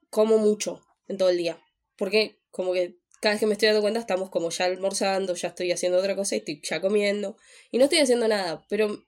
como 0.10 0.40
mucho 0.40 0.82
en 1.08 1.20
todo 1.20 1.30
el 1.30 1.38
día. 1.38 1.60
Porque 1.98 2.40
como 2.50 2.74
que 2.74 2.98
cada 3.24 3.36
vez 3.36 3.40
que 3.40 3.46
me 3.48 3.54
estoy 3.54 3.68
dando 3.68 3.82
cuenta 3.82 4.02
estamos 4.02 4.30
como 4.30 4.50
ya 4.50 4.66
almorzando, 4.66 5.34
ya 5.34 5.48
estoy 5.48 5.72
haciendo 5.72 5.98
otra 5.98 6.14
cosa 6.14 6.36
y 6.36 6.40
estoy 6.40 6.60
ya 6.62 6.82
comiendo. 6.82 7.38
Y 7.72 7.78
no 7.78 7.86
estoy 7.86 8.00
haciendo 8.00 8.28
nada, 8.28 8.66
pero 8.68 9.02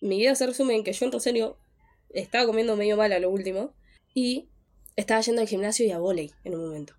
mi 0.00 0.16
vida 0.18 0.34
se 0.34 0.46
resume 0.46 0.74
en 0.74 0.84
que 0.84 0.94
yo 0.94 1.04
en 1.04 1.12
Rosario 1.12 1.58
estaba 2.08 2.46
comiendo 2.46 2.76
medio 2.76 2.96
mal 2.96 3.12
a 3.12 3.18
lo 3.18 3.28
último 3.28 3.74
y 4.14 4.48
estaba 4.96 5.20
yendo 5.20 5.42
al 5.42 5.48
gimnasio 5.48 5.84
y 5.84 5.90
a 5.90 5.98
volei 5.98 6.32
en 6.44 6.54
un 6.54 6.62
momento. 6.64 6.94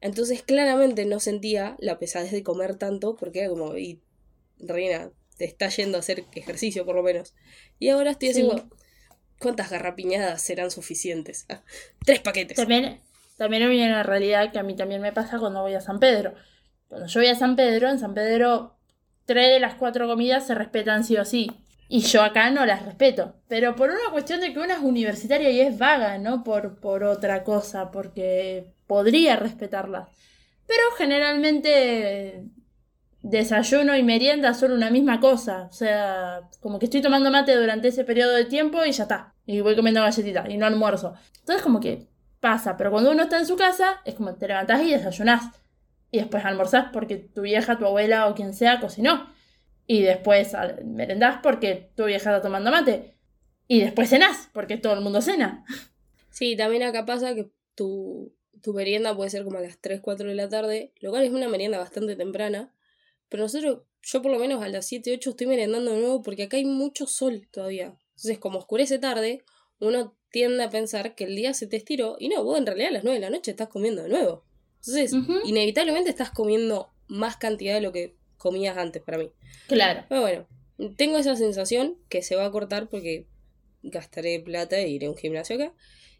Entonces 0.00 0.42
claramente 0.42 1.04
no 1.04 1.20
sentía 1.20 1.76
la 1.78 1.98
pesadez 1.98 2.32
de 2.32 2.42
comer 2.42 2.76
tanto 2.76 3.14
porque 3.16 3.40
era 3.40 3.48
como, 3.50 3.76
y 3.76 4.00
Reina, 4.58 5.10
te 5.36 5.44
está 5.44 5.68
yendo 5.68 5.98
a 5.98 6.00
hacer 6.00 6.24
ejercicio 6.34 6.86
por 6.86 6.96
lo 6.96 7.02
menos. 7.02 7.34
Y 7.78 7.90
ahora 7.90 8.12
estoy 8.12 8.32
Sí. 8.32 8.40
haciendo, 8.40 8.68
¿cuántas 9.38 9.70
garrapiñadas 9.70 10.40
serán 10.40 10.70
suficientes? 10.70 11.44
Ah, 11.48 11.62
tres 12.04 12.20
paquetes. 12.20 12.56
También, 12.56 13.00
también 13.38 13.62
hay 13.62 13.80
una 13.86 14.02
realidad 14.02 14.50
que 14.52 14.58
a 14.58 14.64
mí 14.64 14.74
también 14.74 15.00
me 15.00 15.12
pasa 15.12 15.38
cuando 15.38 15.62
voy 15.62 15.74
a 15.74 15.80
San 15.80 16.00
Pedro. 16.00 16.34
Cuando 16.88 17.06
yo 17.06 17.20
voy 17.20 17.28
a 17.28 17.36
San 17.36 17.54
Pedro, 17.54 17.88
en 17.88 18.00
San 18.00 18.12
Pedro, 18.12 18.76
tres 19.26 19.52
de 19.52 19.60
las 19.60 19.76
cuatro 19.76 20.08
comidas 20.08 20.46
se 20.46 20.56
respetan 20.56 21.04
sí 21.04 21.16
o 21.16 21.24
sí. 21.24 21.50
Y 21.88 22.00
yo 22.00 22.22
acá 22.22 22.50
no 22.50 22.66
las 22.66 22.84
respeto. 22.84 23.36
Pero 23.46 23.76
por 23.76 23.90
una 23.90 24.10
cuestión 24.10 24.40
de 24.40 24.52
que 24.52 24.58
una 24.58 24.74
es 24.74 24.80
universitaria 24.80 25.50
y 25.50 25.60
es 25.60 25.78
vaga, 25.78 26.18
no 26.18 26.42
por, 26.42 26.80
por 26.80 27.04
otra 27.04 27.44
cosa, 27.44 27.92
porque 27.92 28.74
podría 28.88 29.36
respetarlas. 29.36 30.08
Pero 30.66 30.82
generalmente 30.98 32.44
desayuno 33.22 33.96
y 33.96 34.02
merienda 34.02 34.52
son 34.52 34.72
una 34.72 34.90
misma 34.90 35.20
cosa. 35.20 35.68
O 35.70 35.72
sea, 35.72 36.40
como 36.60 36.80
que 36.80 36.86
estoy 36.86 37.02
tomando 37.02 37.30
mate 37.30 37.54
durante 37.54 37.88
ese 37.88 38.04
periodo 38.04 38.34
de 38.34 38.46
tiempo 38.46 38.84
y 38.84 38.90
ya 38.90 39.04
está. 39.04 39.34
Y 39.46 39.60
voy 39.60 39.76
comiendo 39.76 40.02
galletitas 40.02 40.50
y 40.50 40.56
no 40.56 40.66
almuerzo. 40.66 41.14
Entonces 41.38 41.62
como 41.62 41.78
que 41.78 42.08
pasa. 42.40 42.76
Pero 42.76 42.90
cuando 42.90 43.10
uno 43.10 43.24
está 43.24 43.38
en 43.38 43.46
su 43.46 43.56
casa, 43.56 44.00
es 44.04 44.14
como 44.14 44.34
te 44.34 44.48
levantás 44.48 44.82
y 44.82 44.90
desayunás. 44.90 45.54
Y 46.10 46.18
después 46.18 46.44
almorzás 46.44 46.86
porque 46.92 47.16
tu 47.16 47.42
vieja, 47.42 47.78
tu 47.78 47.86
abuela 47.86 48.28
o 48.28 48.34
quien 48.34 48.54
sea 48.54 48.80
cocinó. 48.80 49.28
Y 49.86 50.02
después 50.02 50.52
merendás 50.84 51.40
porque 51.42 51.90
tu 51.96 52.04
vieja 52.04 52.30
está 52.30 52.42
tomando 52.42 52.70
mate. 52.70 53.16
Y 53.66 53.80
después 53.80 54.08
cenás 54.08 54.48
porque 54.52 54.76
todo 54.76 54.94
el 54.94 55.00
mundo 55.00 55.20
cena. 55.20 55.64
Sí, 56.30 56.56
también 56.56 56.82
acá 56.82 57.04
pasa 57.04 57.34
que 57.34 57.50
tu, 57.74 58.34
tu 58.62 58.72
merienda 58.72 59.16
puede 59.16 59.30
ser 59.30 59.44
como 59.44 59.58
a 59.58 59.60
las 59.60 59.78
3, 59.80 60.00
4 60.00 60.28
de 60.28 60.34
la 60.34 60.48
tarde, 60.48 60.92
lo 61.00 61.10
cual 61.10 61.24
es 61.24 61.32
una 61.32 61.48
merienda 61.48 61.78
bastante 61.78 62.16
temprana. 62.16 62.72
Pero 63.28 63.42
nosotros, 63.42 63.82
yo 64.02 64.22
por 64.22 64.32
lo 64.32 64.38
menos 64.38 64.62
a 64.62 64.68
las 64.68 64.86
7, 64.86 65.14
8 65.14 65.30
estoy 65.30 65.46
merendando 65.46 65.92
de 65.92 66.00
nuevo 66.00 66.22
porque 66.22 66.44
acá 66.44 66.56
hay 66.56 66.64
mucho 66.64 67.06
sol 67.06 67.48
todavía. 67.50 67.96
Entonces, 68.10 68.38
como 68.38 68.58
oscurece 68.58 68.98
tarde, 68.98 69.44
uno 69.80 70.14
tiende 70.30 70.64
a 70.64 70.70
pensar 70.70 71.14
que 71.14 71.24
el 71.24 71.36
día 71.36 71.54
se 71.54 71.66
te 71.66 71.76
estiró 71.76 72.16
y 72.18 72.28
no, 72.28 72.44
vos 72.44 72.58
en 72.58 72.66
realidad 72.66 72.88
a 72.88 72.92
las 72.92 73.04
9 73.04 73.18
de 73.18 73.24
la 73.24 73.30
noche 73.30 73.50
estás 73.50 73.68
comiendo 73.68 74.02
de 74.02 74.08
nuevo. 74.08 74.44
Entonces, 74.80 75.12
inevitablemente 75.44 76.10
estás 76.10 76.30
comiendo 76.30 76.90
más 77.08 77.36
cantidad 77.36 77.74
de 77.74 77.80
lo 77.80 77.92
que 77.92 78.14
comías 78.36 78.76
antes 78.76 79.02
para 79.02 79.18
mí. 79.18 79.30
Claro. 79.66 80.04
Pero 80.08 80.20
bueno, 80.20 80.46
tengo 80.96 81.18
esa 81.18 81.36
sensación 81.36 81.96
que 82.08 82.22
se 82.22 82.36
va 82.36 82.46
a 82.46 82.50
cortar 82.50 82.88
porque 82.88 83.26
gastaré 83.82 84.40
plata 84.40 84.78
e 84.78 84.88
iré 84.88 85.06
a 85.06 85.10
un 85.10 85.16
gimnasio 85.16 85.56
acá. 85.56 85.72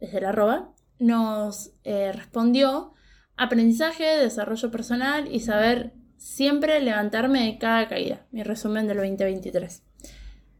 desde 0.00 0.18
el 0.18 0.24
arroba, 0.24 0.72
nos 0.98 1.72
eh, 1.84 2.12
respondió 2.12 2.94
aprendizaje, 3.36 4.04
desarrollo 4.04 4.70
personal 4.70 5.32
y 5.32 5.40
saber 5.40 5.92
siempre 6.16 6.80
levantarme 6.80 7.44
de 7.44 7.58
cada 7.58 7.88
caída. 7.88 8.26
Mi 8.30 8.42
resumen 8.42 8.86
del 8.86 8.98
2023. 8.98 9.82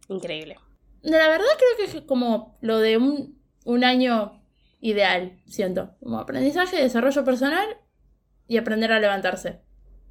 Increíble. 0.09 0.57
De 1.03 1.11
la 1.11 1.28
verdad 1.28 1.47
creo 1.59 1.91
que 1.91 1.99
es 1.99 2.05
como 2.05 2.59
lo 2.61 2.78
de 2.78 2.97
un, 2.97 3.38
un 3.64 3.84
año 3.84 4.43
ideal, 4.80 5.38
siento. 5.47 5.95
Como 6.01 6.18
aprendizaje, 6.18 6.80
desarrollo 6.80 7.24
personal 7.24 7.68
y 8.49 8.57
aprender 8.57 8.93
a 8.93 9.01
levantarse. 9.01 9.61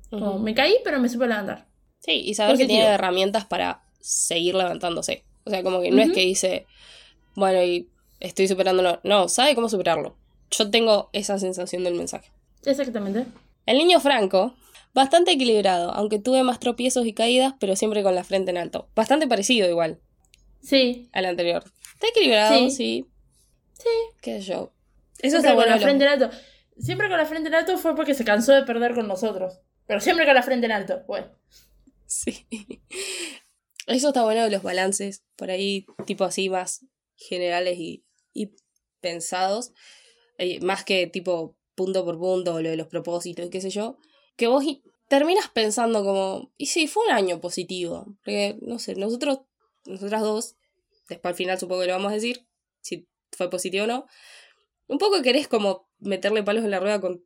Como 0.09 0.39
me 0.39 0.53
caí, 0.53 0.75
pero 0.84 0.99
me 0.99 1.09
supe 1.09 1.27
levantar. 1.27 1.67
Sí, 1.99 2.21
y 2.25 2.34
saber 2.34 2.57
que 2.57 2.65
tiene 2.65 2.86
herramientas 2.86 3.45
para 3.45 3.84
seguir 3.99 4.55
levantándose. 4.55 5.25
O 5.43 5.49
sea, 5.49 5.63
como 5.63 5.82
que 5.82 5.91
no 5.91 6.01
es 6.01 6.11
que 6.11 6.21
dice, 6.21 6.65
bueno, 7.36 7.61
y 7.63 7.89
estoy 8.20 8.47
superándolo. 8.47 8.99
No, 9.03 9.30
sabe 9.30 9.55
cómo 9.55 9.70
superarlo. 9.70 10.17
Yo 10.51 10.70
tengo 10.72 11.09
esa 11.13 11.38
sensación 11.39 11.84
del 11.84 11.95
mensaje. 11.95 12.32
Exactamente. 12.65 13.26
El 13.65 13.78
niño 13.78 13.99
Franco, 13.99 14.55
bastante 14.93 15.32
equilibrado, 15.32 15.91
aunque 15.91 16.20
tuve 16.20 16.43
más 16.43 16.59
tropiezos 16.59 17.05
y 17.05 17.13
caídas, 17.13 17.53
pero 17.59 17.76
siempre 17.76 18.03
con 18.03 18.15
la 18.15 18.24
frente 18.24 18.51
en 18.51 18.57
alto. 18.57 18.89
Bastante 18.95 19.28
parecido 19.28 19.70
igual 19.70 19.99
Sí, 20.61 21.09
al 21.13 21.26
anterior. 21.26 21.63
Está 21.93 22.07
equilibrado, 22.09 22.57
sí. 22.57 22.72
Sí. 22.72 23.05
Sí. 23.74 23.89
¿Qué 24.22 24.41
yo? 24.41 24.74
Eso 25.20 25.38
Siempre 25.38 25.38
está 25.39 25.49
con 25.49 25.55
bueno. 25.55 25.70
la 25.70 25.76
de 25.76 25.80
lo- 25.80 25.86
frente 25.86 26.03
en 26.05 26.09
alto. 26.11 26.30
Siempre 26.80 27.07
con 27.09 27.17
la 27.17 27.26
frente 27.26 27.47
en 27.49 27.55
alto 27.55 27.78
fue 27.78 27.95
porque 27.95 28.13
se 28.13 28.26
cansó 28.26 28.53
de 28.53 28.63
perder 28.63 28.93
con 28.95 29.07
nosotros. 29.07 29.59
Pero 29.86 29.99
siempre 30.01 30.26
con 30.26 30.34
la 30.36 30.43
frente 30.43 30.65
en 30.65 30.72
alto. 30.74 31.01
Bueno. 31.07 31.28
Sí. 32.05 32.47
Eso 33.88 34.09
está 34.09 34.24
bueno 34.24 34.43
de 34.43 34.51
los 34.51 34.61
balances, 34.63 35.24
por 35.36 35.49
ahí, 35.49 35.86
tipo 36.05 36.24
así, 36.24 36.49
más 36.49 36.86
generales 37.15 37.78
y, 37.80 38.03
y 38.34 38.51
pensados, 39.01 39.71
eh, 40.38 40.59
más 40.61 40.84
que 40.84 41.07
tipo 41.07 41.57
punto 41.75 42.03
por 42.03 42.17
punto, 42.17 42.61
lo 42.61 42.69
de 42.69 42.77
los 42.77 42.88
propósitos 42.88 43.45
y 43.45 43.49
qué 43.49 43.61
sé 43.61 43.69
yo, 43.69 43.97
que 44.36 44.47
vos 44.47 44.63
terminas 45.07 45.49
pensando 45.49 46.03
como, 46.03 46.53
y 46.57 46.67
sí, 46.67 46.88
fue 46.88 47.05
un 47.05 47.11
año 47.11 47.41
positivo, 47.41 48.05
porque, 48.23 48.57
no 48.61 48.80
sé, 48.80 48.95
nosotros, 48.95 49.39
nosotras 49.86 50.21
dos, 50.21 50.55
después 51.07 51.32
al 51.32 51.36
final 51.36 51.59
supongo 51.59 51.82
que 51.82 51.88
lo 51.88 51.93
vamos 51.93 52.11
a 52.11 52.15
decir, 52.15 52.47
si 52.82 53.07
fue 53.32 53.49
positivo 53.49 53.86
o 53.86 53.88
no, 53.88 54.07
un 54.88 54.97
poco 54.97 55.21
querés 55.21 55.47
como 55.47 55.89
meterle 55.99 56.43
palos 56.43 56.63
en 56.63 56.71
la 56.71 56.80
rueda 56.80 56.99
con 56.99 57.23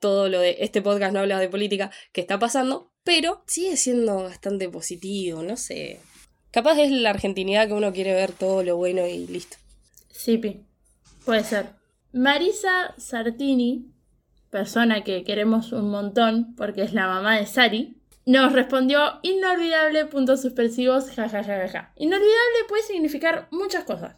todo 0.00 0.28
lo 0.28 0.40
de 0.40 0.56
este 0.60 0.82
podcast 0.82 1.14
no 1.14 1.20
habla 1.20 1.38
de 1.38 1.48
política 1.48 1.90
que 2.12 2.20
está 2.20 2.38
pasando, 2.38 2.92
pero 3.04 3.42
sigue 3.46 3.76
siendo 3.76 4.22
bastante 4.22 4.68
positivo, 4.68 5.42
no 5.42 5.56
sé. 5.56 6.00
Capaz 6.50 6.78
es 6.78 6.90
la 6.90 7.10
argentinidad 7.10 7.68
que 7.68 7.74
uno 7.74 7.92
quiere 7.92 8.12
ver 8.12 8.32
todo 8.32 8.62
lo 8.62 8.76
bueno 8.76 9.06
y 9.06 9.26
listo. 9.26 9.56
Sí, 10.14 10.38
Pi. 10.38 10.64
Puede 11.24 11.42
ser. 11.42 11.66
Marisa 12.12 12.94
Sartini, 12.96 13.90
persona 14.48 15.02
que 15.02 15.24
queremos 15.24 15.72
un 15.72 15.90
montón 15.90 16.54
porque 16.54 16.82
es 16.82 16.92
la 16.92 17.08
mamá 17.08 17.36
de 17.36 17.46
Sari, 17.46 18.00
nos 18.24 18.52
respondió 18.52 19.18
inolvidable 19.22 20.06
puntos 20.06 20.40
suspensivos, 20.40 21.10
jajajaja. 21.10 21.92
Inolvidable 21.96 22.58
puede 22.68 22.82
significar 22.84 23.48
muchas 23.50 23.84
cosas. 23.84 24.16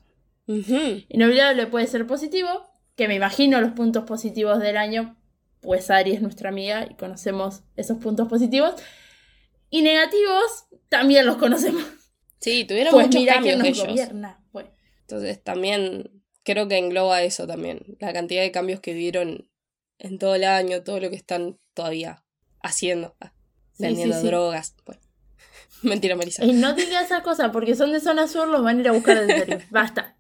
Inolvidable 1.09 1.67
puede 1.67 1.87
ser 1.87 2.07
positivo, 2.07 2.69
que 2.95 3.09
me 3.09 3.15
imagino 3.15 3.61
los 3.61 3.73
puntos 3.73 4.05
positivos 4.05 4.61
del 4.61 4.77
año, 4.77 5.17
pues 5.61 5.91
Ari 5.91 6.13
es 6.13 6.23
nuestra 6.23 6.51
amiga 6.51 6.87
y 6.89 6.95
conocemos 6.95 7.63
esos 7.75 7.97
puntos 7.99 8.29
positivos. 8.29 8.75
Y 9.71 9.83
negativos, 9.83 10.67
también 10.89 11.27
los 11.27 11.37
conocemos. 11.39 11.83
Sí, 12.39 12.65
tuvieron 12.65 12.93
Pues 12.93 13.07
muchos 13.07 13.21
mira 13.21 13.41
quién 13.41 13.59
cambios 13.59 13.59
nos 13.59 13.69
ellos. 13.69 13.87
gobierna. 13.89 14.41
Entonces 15.09 15.41
también 15.43 16.25
creo 16.43 16.67
que 16.67 16.79
engloba 16.79 17.23
eso 17.23 17.47
también, 17.47 17.97
la 18.01 18.13
cantidad 18.13 18.43
de 18.43 18.51
cambios 18.51 18.81
que 18.81 18.93
vieron 18.93 19.49
en 19.99 20.19
todo 20.19 20.35
el 20.35 20.45
año, 20.45 20.83
todo 20.83 20.99
lo 21.01 21.11
que 21.11 21.17
están 21.17 21.59
todavía 21.75 22.25
haciendo, 22.61 23.15
ah, 23.21 23.33
Sí, 23.73 23.83
vendiendo 23.85 24.15
sí, 24.17 24.23
sí. 24.23 24.27
drogas. 24.27 24.75
Bueno. 24.85 25.01
Mentira, 25.83 26.17
Marisa. 26.17 26.45
Y 26.45 26.53
no 26.53 26.75
digas 26.75 27.05
esas 27.05 27.23
cosas 27.23 27.51
porque 27.53 27.75
son 27.77 27.93
de 27.93 28.01
zona 28.01 28.27
sur, 28.27 28.49
los 28.49 28.63
van 28.63 28.79
a 28.79 28.81
ir 28.81 28.89
a 28.89 28.93
buscar 28.93 29.17
en 29.19 29.29
serio. 29.29 29.59
Basta. 29.71 30.17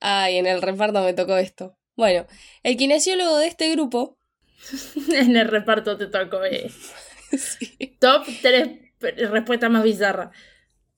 Ay, 0.00 0.36
en 0.38 0.46
el 0.46 0.62
reparto 0.62 1.02
me 1.02 1.12
tocó 1.14 1.36
esto. 1.36 1.76
Bueno, 1.96 2.26
el 2.62 2.76
kinesiólogo 2.76 3.38
de 3.38 3.46
este 3.46 3.70
grupo 3.70 4.18
en 5.14 5.36
el 5.36 5.48
reparto 5.48 5.96
te 5.96 6.06
tocó. 6.06 6.44
eh. 6.44 6.70
sí, 7.38 7.96
Top 8.00 8.26
3 8.42 8.68
respuestas 9.30 9.70
más 9.70 9.82
bizarras. 9.84 10.30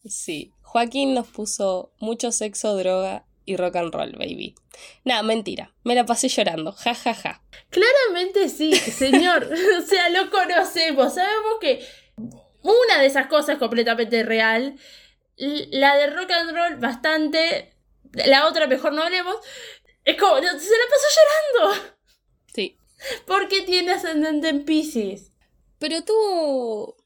Sí, 0.05 0.53
Joaquín 0.69 1.15
nos 1.15 1.27
puso 1.27 1.95
mucho 1.99 2.31
sexo, 2.31 2.77
droga 2.77 3.25
y 3.47 3.57
rock 3.57 3.77
and 3.77 3.95
roll, 3.95 4.13
baby. 4.13 4.55
Nada, 5.03 5.23
mentira. 5.23 5.75
Me 5.83 5.95
la 5.95 6.05
pasé 6.05 6.29
llorando. 6.29 6.73
Ja, 6.73 6.95
ja, 6.95 7.15
ja. 7.15 7.43
Claramente 7.71 8.51
sí, 8.51 8.75
señor. 8.75 9.49
o 9.79 9.81
sea, 9.81 10.11
lo 10.11 10.31
conocemos. 10.31 11.15
Sabemos 11.15 11.55
que 11.59 11.87
una 12.61 13.01
de 13.01 13.07
esas 13.07 13.29
cosas 13.29 13.55
es 13.55 13.59
completamente 13.59 14.23
real. 14.25 14.79
La 15.37 15.97
de 15.97 16.09
rock 16.09 16.31
and 16.33 16.55
roll, 16.55 16.77
bastante. 16.77 17.73
La 18.13 18.47
otra, 18.47 18.67
mejor 18.67 18.93
no 18.93 19.05
hablemos. 19.05 19.37
Es 20.05 20.19
como, 20.19 20.37
se 20.37 20.43
la 20.43 20.51
pasó 20.53 21.07
llorando. 21.17 21.97
Sí. 22.55 22.77
Porque 23.27 23.63
tiene 23.63 23.93
ascendente 23.93 24.51
en 24.51 24.67
Pisces. 24.67 25.33
Pero 25.79 26.05
tuvo. 26.05 26.97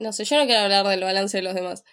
No 0.00 0.12
sé, 0.12 0.24
yo 0.24 0.38
no 0.38 0.46
quiero 0.46 0.62
hablar 0.62 0.84
del 0.88 1.04
balance 1.04 1.36
de 1.36 1.44
los 1.44 1.54
demás. 1.54 1.84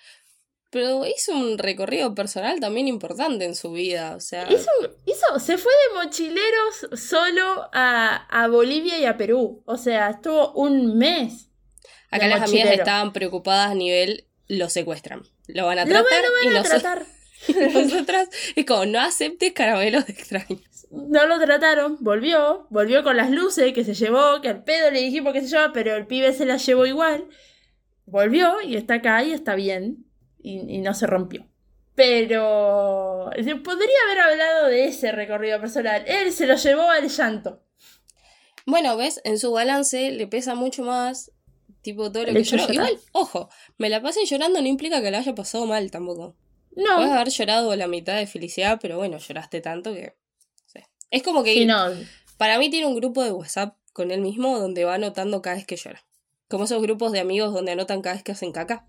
Pero 0.73 1.05
hizo 1.05 1.31
un 1.33 1.57
recorrido 1.57 2.13
personal 2.15 2.59
también 2.59 2.87
importante 2.89 3.45
en 3.45 3.55
su 3.55 3.71
vida. 3.71 4.15
O 4.15 4.19
sea. 4.19 4.51
Hizo, 4.51 4.69
hizo- 5.05 5.39
se 5.39 5.57
fue 5.57 5.71
de 5.71 6.03
mochileros 6.03 6.87
solo 6.99 7.69
a, 7.71 8.25
a 8.29 8.47
Bolivia 8.49 8.97
y 8.99 9.05
a 9.05 9.15
Perú. 9.15 9.61
O 9.65 9.77
sea, 9.77 10.09
estuvo 10.09 10.51
un 10.53 10.97
mes. 10.97 11.49
Acá 12.09 12.27
las 12.27 12.41
amigas 12.41 12.49
mochilero. 12.65 12.71
estaban 12.83 13.13
preocupadas 13.13 13.71
a 13.71 13.75
nivel. 13.75 14.27
Lo 14.47 14.69
secuestran. 14.69 15.21
Lo 15.47 15.65
van 15.67 15.79
a 15.79 15.85
Lo 15.85 15.91
tratar 15.91 16.09
van, 16.11 16.21
lo 16.23 16.41
y 16.41 16.45
van 16.47 16.55
a 16.55 16.59
noso- 16.59 16.69
tratar. 16.81 17.05
nosotras. 17.73 18.29
Es 18.55 18.65
como, 18.65 18.85
no 18.85 18.99
aceptes 18.99 19.53
caramelos 19.53 20.05
de 20.07 20.13
extraños. 20.13 20.61
No 20.91 21.25
lo 21.25 21.39
trataron, 21.39 21.97
volvió, 22.01 22.67
volvió 22.69 23.03
con 23.03 23.17
las 23.17 23.31
luces 23.31 23.73
que 23.73 23.83
se 23.83 23.95
llevó, 23.95 24.41
que 24.41 24.49
al 24.49 24.63
pedo 24.63 24.91
le 24.91 25.01
dijimos 25.01 25.33
que 25.33 25.41
se 25.41 25.47
llevaba, 25.47 25.73
pero 25.73 25.95
el 25.95 26.05
pibe 26.07 26.33
se 26.33 26.45
las 26.45 26.63
llevó 26.65 26.85
igual. 26.85 27.27
Volvió 28.05 28.61
y 28.61 28.75
está 28.75 28.95
acá 28.95 29.23
y 29.23 29.31
está 29.31 29.55
bien. 29.55 30.05
Y, 30.43 30.75
y 30.75 30.77
no 30.79 30.93
se 30.93 31.07
rompió. 31.07 31.47
Pero 31.95 33.29
podría 33.63 33.97
haber 34.07 34.19
hablado 34.19 34.67
de 34.67 34.85
ese 34.85 35.11
recorrido 35.11 35.59
personal. 35.59 36.03
Él 36.07 36.31
se 36.31 36.45
lo 36.45 36.55
llevó 36.55 36.83
al 36.89 37.07
llanto. 37.09 37.63
Bueno, 38.65 38.95
ves, 38.97 39.21
en 39.23 39.39
su 39.39 39.51
balance 39.51 40.11
le 40.11 40.27
pesa 40.27 40.53
mucho 40.55 40.83
más. 40.83 41.31
Tipo, 41.81 42.11
todo 42.11 42.23
lo 42.25 42.33
que 42.33 42.43
lloró. 42.43 42.67
llorar. 42.67 42.73
Igual, 42.89 42.99
ojo, 43.11 43.49
me 43.77 43.89
la 43.89 44.01
pasé 44.01 44.25
llorando 44.25 44.61
no 44.61 44.67
implica 44.67 45.01
que 45.01 45.11
la 45.11 45.17
haya 45.19 45.35
pasado 45.35 45.65
mal 45.65 45.91
tampoco. 45.91 46.35
Puedes 46.73 46.89
No, 46.89 47.13
haber 47.13 47.29
llorado 47.29 47.75
la 47.75 47.87
mitad 47.87 48.15
de 48.17 48.25
felicidad, 48.27 48.79
pero 48.81 48.97
bueno, 48.97 49.17
lloraste 49.17 49.61
tanto 49.61 49.93
que. 49.93 50.01
no 50.15 50.63
sé. 50.67 50.87
Es 51.11 51.23
como 51.23 51.43
que 51.43 51.53
sí, 51.53 51.65
no. 51.65 51.87
para 52.37 52.57
mí 52.57 52.69
tiene 52.69 52.87
un 52.87 52.95
grupo 52.95 53.21
de 53.23 53.31
WhatsApp 53.31 53.75
con 53.91 54.11
él 54.11 54.21
mismo 54.21 54.57
donde 54.59 54.85
va 54.85 54.95
anotando 54.95 55.41
cada 55.41 55.57
vez 55.57 55.65
que 55.67 55.75
llora. 55.75 56.03
Como 56.47 56.63
esos 56.63 56.81
grupos 56.81 57.11
de 57.11 57.19
amigos 57.19 57.53
donde 57.53 57.73
anotan 57.73 58.01
cada 58.01 58.15
vez 58.15 58.23
que 58.23 58.31
hacen 58.31 58.51
caca. 58.53 58.87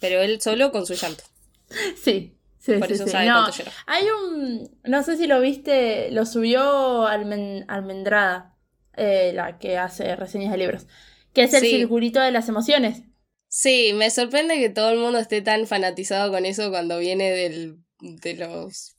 Pero 0.00 0.20
él 0.20 0.40
solo 0.40 0.72
con 0.72 0.86
su 0.86 0.94
llanto. 0.94 1.24
Sí, 2.02 2.36
sí, 2.58 2.72
Por 2.78 2.88
sí, 2.88 2.94
eso 2.94 3.04
sí. 3.06 3.10
sabe 3.12 3.26
No, 3.26 3.50
llora. 3.50 3.72
Hay 3.86 4.04
un. 4.06 4.70
No 4.84 5.02
sé 5.02 5.16
si 5.16 5.26
lo 5.26 5.40
viste, 5.40 6.10
lo 6.10 6.26
subió 6.26 7.06
Almen- 7.08 7.64
Almendrada, 7.68 8.56
eh, 8.96 9.32
la 9.34 9.58
que 9.58 9.78
hace 9.78 10.14
reseñas 10.16 10.52
de 10.52 10.58
libros. 10.58 10.86
Que 11.32 11.44
es 11.44 11.54
el 11.54 11.60
Sí. 11.62 11.70
circulito 11.70 12.20
de 12.20 12.30
las 12.30 12.48
emociones. 12.48 13.02
Sí, 13.48 13.92
me 13.94 14.10
sorprende 14.10 14.58
que 14.58 14.68
todo 14.68 14.90
el 14.90 14.98
mundo 14.98 15.18
esté 15.18 15.40
tan 15.42 15.66
fanatizado 15.66 16.30
con 16.30 16.44
eso 16.46 16.70
cuando 16.70 16.98
viene 16.98 17.30
del, 17.30 17.78
de 18.00 18.34
los... 18.34 18.96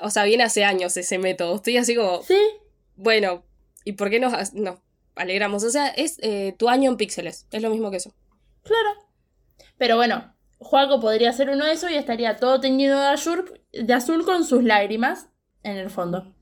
O 0.00 0.10
sea, 0.10 0.24
viene 0.24 0.44
hace 0.44 0.64
años 0.64 0.96
ese 0.96 1.18
método. 1.18 1.56
Estoy 1.56 1.76
así 1.76 1.94
como, 1.96 2.22
Sí, 2.22 2.38
bueno, 2.96 3.44
¿y 3.84 3.92
por 3.92 4.10
qué 4.10 4.20
nos, 4.20 4.52
nos 4.54 4.78
alegramos? 5.16 5.64
O 5.64 5.70
sea, 5.70 5.88
es 5.88 6.18
eh, 6.22 6.54
tu 6.58 6.68
año 6.68 6.90
en 6.90 6.96
píxeles. 6.96 7.46
Es 7.50 7.62
lo 7.62 7.70
mismo 7.70 7.90
que 7.90 7.96
eso. 7.98 8.14
claro. 8.62 8.90
Pero 9.82 9.96
bueno, 9.96 10.32
Juaco 10.60 11.00
podría 11.00 11.32
ser 11.32 11.50
uno 11.50 11.64
de 11.64 11.72
esos 11.72 11.90
y 11.90 11.96
estaría 11.96 12.36
todo 12.36 12.60
teñido 12.60 13.00
de 13.00 13.08
azul, 13.08 13.60
de 13.72 13.92
azul 13.92 14.24
con 14.24 14.44
sus 14.44 14.62
lágrimas 14.62 15.26
en 15.64 15.76
el 15.76 15.90
fondo. 15.90 16.32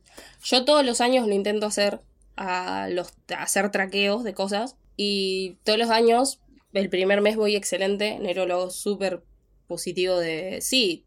Yo 0.44 0.66
todos 0.66 0.84
los 0.84 1.00
años 1.00 1.26
lo 1.26 1.32
intento 1.32 1.64
hacer, 1.64 2.02
a, 2.36 2.88
los, 2.90 3.14
a 3.34 3.42
hacer 3.42 3.70
traqueos 3.70 4.24
de 4.24 4.34
cosas. 4.34 4.76
Y 4.94 5.54
todos 5.64 5.78
los 5.78 5.88
años, 5.88 6.42
el 6.74 6.90
primer 6.90 7.22
mes 7.22 7.36
voy 7.36 7.56
excelente. 7.56 8.08
Enero 8.08 8.44
lo 8.44 8.56
hago 8.56 8.70
súper 8.70 9.24
positivo 9.66 10.18
de... 10.18 10.58
Sí, 10.60 11.06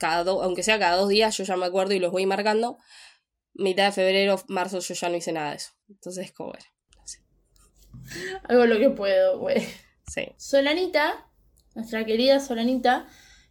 cada 0.00 0.24
do- 0.24 0.42
aunque 0.42 0.64
sea 0.64 0.80
cada 0.80 0.96
dos 0.96 1.08
días, 1.08 1.36
yo 1.36 1.44
ya 1.44 1.56
me 1.56 1.66
acuerdo 1.66 1.94
y 1.94 2.00
los 2.00 2.10
voy 2.10 2.26
marcando. 2.26 2.78
Mitad 3.54 3.84
de 3.84 3.92
febrero, 3.92 4.42
marzo, 4.48 4.80
yo 4.80 4.94
ya 4.94 5.08
no 5.08 5.14
hice 5.16 5.30
nada 5.30 5.50
de 5.50 5.56
eso. 5.58 5.70
Entonces, 5.88 6.32
como 6.32 6.50
bueno, 6.50 6.64
Hago 8.48 8.66
lo 8.66 8.76
que 8.80 8.90
puedo, 8.90 9.38
güey. 9.38 9.64
sí. 10.08 10.32
Solanita, 10.36 11.28
nuestra 11.74 12.04
querida 12.04 12.40
Solanita, 12.40 13.06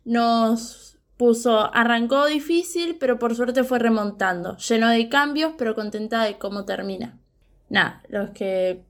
nos 0.06 0.98
puso, 1.18 1.74
arrancó 1.74 2.26
difícil, 2.26 2.98
pero 3.00 3.20
por 3.20 3.36
suerte 3.36 3.64
fue 3.64 3.80
remontando, 3.80 4.58
lleno 4.58 4.90
de 4.90 5.10
cambios, 5.10 5.54
pero 5.58 5.76
contenta 5.76 6.24
de 6.24 6.38
cómo 6.38 6.66
termina. 6.66 7.20
Nada, 7.70 8.02
los 8.08 8.32
que 8.32 8.86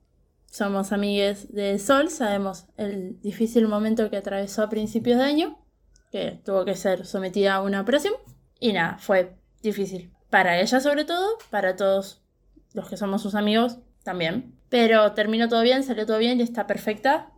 somos 0.46 0.92
amigues 0.92 1.52
de 1.52 1.78
Sol 1.78 2.10
sabemos 2.10 2.66
el 2.76 3.20
difícil 3.20 3.68
momento 3.68 4.10
que 4.10 4.16
atravesó 4.16 4.62
a 4.62 4.68
principios 4.68 5.18
de 5.18 5.24
año, 5.24 5.58
que 6.10 6.40
tuvo 6.44 6.64
que 6.64 6.76
ser 6.76 7.06
sometida 7.06 7.54
a 7.54 7.62
una 7.62 7.80
operación, 7.80 8.14
y 8.58 8.72
nada, 8.72 8.98
fue 8.98 9.36
difícil. 9.62 10.12
Para 10.28 10.60
ella 10.60 10.80
sobre 10.80 11.04
todo, 11.04 11.38
para 11.50 11.76
todos 11.76 12.22
los 12.74 12.88
que 12.88 12.96
somos 12.96 13.22
sus 13.22 13.34
amigos 13.34 13.78
también. 14.04 14.54
Pero 14.68 15.12
terminó 15.12 15.48
todo 15.48 15.62
bien, 15.62 15.82
salió 15.82 16.06
todo 16.06 16.18
bien 16.18 16.38
y 16.38 16.42
está 16.42 16.66
perfecta. 16.66 17.29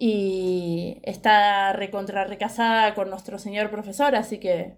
Y 0.00 1.00
está 1.02 1.72
recontra 1.72 2.24
recasada 2.24 2.94
con 2.94 3.10
nuestro 3.10 3.38
señor 3.38 3.70
profesor, 3.70 4.14
así 4.14 4.38
que 4.38 4.76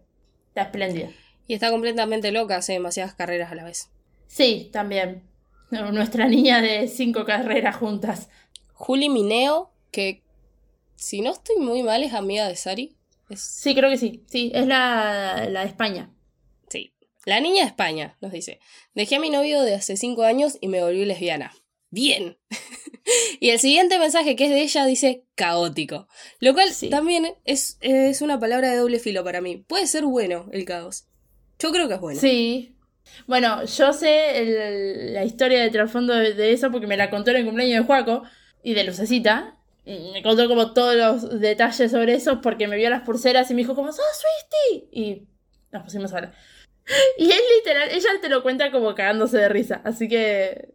está 0.48 0.62
espléndida. 0.62 1.10
Y 1.46 1.52
está 1.54 1.70
completamente 1.70 2.32
loca, 2.32 2.56
hace 2.56 2.72
demasiadas 2.72 3.14
carreras 3.14 3.52
a 3.52 3.54
la 3.54 3.64
vez. 3.64 3.90
Sí, 4.26 4.70
también. 4.72 5.22
Nuestra 5.70 6.26
niña 6.26 6.62
de 6.62 6.88
cinco 6.88 7.24
carreras 7.24 7.76
juntas. 7.76 8.30
Juli 8.72 9.08
Mineo, 9.10 9.70
que 9.90 10.22
si 10.96 11.20
no 11.20 11.32
estoy 11.32 11.56
muy 11.56 11.82
mal, 11.82 12.02
es 12.02 12.14
amiga 12.14 12.48
de 12.48 12.56
Sari. 12.56 12.96
Es, 13.28 13.42
Sí, 13.42 13.74
creo 13.74 13.90
que 13.90 13.98
sí. 13.98 14.24
Sí, 14.26 14.50
es 14.54 14.66
la, 14.66 15.46
la 15.50 15.60
de 15.60 15.66
España. 15.66 16.10
sí. 16.68 16.94
La 17.26 17.38
niña 17.40 17.62
de 17.62 17.68
España, 17.68 18.16
nos 18.22 18.32
dice. 18.32 18.58
Dejé 18.94 19.16
a 19.16 19.20
mi 19.20 19.28
novio 19.28 19.60
de 19.60 19.74
hace 19.74 19.96
cinco 19.98 20.22
años 20.22 20.56
y 20.62 20.68
me 20.68 20.82
volví 20.82 21.04
lesbiana. 21.04 21.52
Bien. 21.90 22.38
y 23.40 23.50
el 23.50 23.58
siguiente 23.58 23.98
mensaje 23.98 24.36
que 24.36 24.44
es 24.44 24.50
de 24.50 24.62
ella 24.62 24.86
dice 24.86 25.24
caótico. 25.34 26.08
Lo 26.40 26.54
cual 26.54 26.70
Sí. 26.70 26.90
también 26.90 27.34
es, 27.44 27.78
es 27.80 28.22
una 28.22 28.38
palabra 28.38 28.70
de 28.70 28.76
doble 28.76 28.98
filo 28.98 29.24
para 29.24 29.40
mí. 29.40 29.58
Puede 29.66 29.86
ser 29.86 30.04
bueno 30.04 30.48
el 30.52 30.64
caos. 30.64 31.06
Yo 31.58 31.72
creo 31.72 31.88
que 31.88 31.94
es 31.94 32.00
bueno. 32.00 32.20
Sí. 32.20 32.76
Bueno, 33.26 33.64
yo 33.64 33.92
sé 33.92 34.38
el- 34.38 35.14
la 35.14 35.24
historia 35.24 35.60
de 35.60 35.70
trasfondo 35.70 36.14
de, 36.14 36.34
de 36.34 36.52
eso 36.52 36.70
porque 36.70 36.86
me 36.86 36.96
la 36.96 37.10
contó 37.10 37.30
en 37.32 37.38
el 37.38 37.44
cumpleaños 37.44 37.80
de 37.80 37.84
Juaco 37.86 38.22
y 38.62 38.74
de 38.74 38.84
Lucecita. 38.84 39.56
Y 39.84 40.10
me 40.12 40.22
contó 40.22 40.46
como 40.46 40.72
todos 40.74 40.94
los 40.94 41.40
detalles 41.40 41.90
sobre 41.90 42.14
eso 42.14 42.40
porque 42.40 42.68
me 42.68 42.76
vio 42.76 42.90
las 42.90 43.02
pulseras 43.02 43.50
y 43.50 43.54
me 43.54 43.62
dijo 43.62 43.74
como, 43.74 43.90
¡Sos 43.92 44.04
Swifty! 44.04 44.88
Y 44.92 45.22
nos 45.72 45.82
pusimos 45.82 46.12
a 46.12 46.16
hablar. 46.18 46.34
Y 47.18 47.30
es 47.30 47.40
literal, 47.58 47.88
ella 47.90 48.08
te 48.20 48.28
lo 48.28 48.42
cuenta 48.42 48.70
como 48.70 48.94
cagándose 48.94 49.38
de 49.38 49.48
risa. 49.48 49.80
Así 49.84 50.08
que 50.08 50.70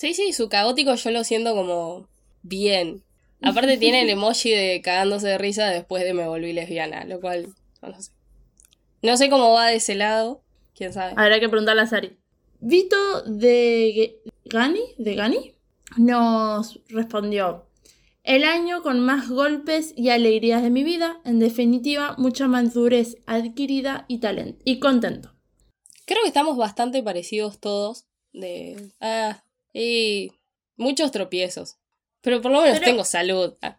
Sí, 0.00 0.14
sí, 0.14 0.32
su 0.32 0.48
caótico 0.48 0.94
yo 0.94 1.10
lo 1.10 1.24
siento 1.24 1.54
como 1.54 2.08
bien. 2.40 3.04
Aparte 3.42 3.76
tiene 3.76 4.00
el 4.00 4.08
emoji 4.08 4.50
de 4.50 4.80
cagándose 4.82 5.28
de 5.28 5.36
risa 5.36 5.68
después 5.68 6.02
de 6.04 6.14
me 6.14 6.26
volví 6.26 6.54
lesbiana, 6.54 7.04
lo 7.04 7.20
cual 7.20 7.54
no 7.82 8.00
sé. 8.00 8.10
No 9.02 9.18
sé 9.18 9.28
cómo 9.28 9.52
va 9.52 9.66
de 9.66 9.76
ese 9.76 9.94
lado, 9.94 10.42
quién 10.74 10.94
sabe. 10.94 11.12
habrá 11.18 11.38
que 11.38 11.50
preguntarle 11.50 11.82
a 11.82 11.86
Sari. 11.86 12.16
Vito 12.60 12.96
de 13.26 14.22
Gani, 14.46 14.80
de 14.96 15.14
Gani, 15.16 15.54
nos 15.98 16.80
respondió. 16.88 17.66
El 18.24 18.44
año 18.44 18.82
con 18.82 19.00
más 19.00 19.28
golpes 19.28 19.92
y 19.96 20.08
alegrías 20.08 20.62
de 20.62 20.70
mi 20.70 20.82
vida, 20.82 21.20
en 21.26 21.40
definitiva, 21.40 22.14
mucha 22.16 22.48
madurez 22.48 23.18
adquirida 23.26 24.06
y 24.08 24.18
talento. 24.20 24.62
Y 24.64 24.78
contento. 24.78 25.34
Creo 26.06 26.22
que 26.22 26.28
estamos 26.28 26.56
bastante 26.56 27.02
parecidos 27.02 27.60
todos. 27.60 28.06
De. 28.32 28.92
Ah, 29.00 29.42
y. 29.72 30.32
Muchos 30.76 31.10
tropiezos. 31.12 31.76
Pero 32.22 32.40
por 32.40 32.50
lo 32.52 32.62
menos 32.62 32.78
Pero- 32.78 32.90
tengo 32.90 33.04
salud. 33.04 33.54
Ah. 33.60 33.76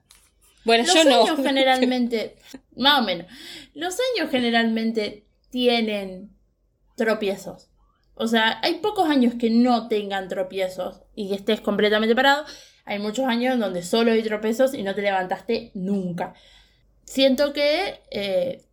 Bueno, 0.65 0.83
Los 0.85 0.93
yo 0.93 1.03
no. 1.03 1.23
años 1.23 1.39
generalmente, 1.43 2.35
más 2.75 2.99
o 2.99 3.03
menos, 3.03 3.25
los 3.73 3.97
años 4.15 4.29
generalmente 4.29 5.25
tienen 5.49 6.29
tropiezos. 6.95 7.69
O 8.13 8.27
sea, 8.27 8.59
hay 8.61 8.75
pocos 8.75 9.09
años 9.09 9.33
que 9.39 9.49
no 9.49 9.87
tengan 9.87 10.27
tropiezos 10.27 11.01
y 11.15 11.29
que 11.29 11.35
estés 11.35 11.61
completamente 11.61 12.15
parado. 12.15 12.45
Hay 12.85 12.99
muchos 12.99 13.25
años 13.25 13.57
donde 13.59 13.81
solo 13.81 14.11
hay 14.11 14.21
tropiezos 14.21 14.75
y 14.75 14.83
no 14.83 14.93
te 14.93 15.01
levantaste 15.01 15.71
nunca. 15.73 16.35
Siento 17.05 17.51
que 17.53 17.99
eh, 18.11 18.63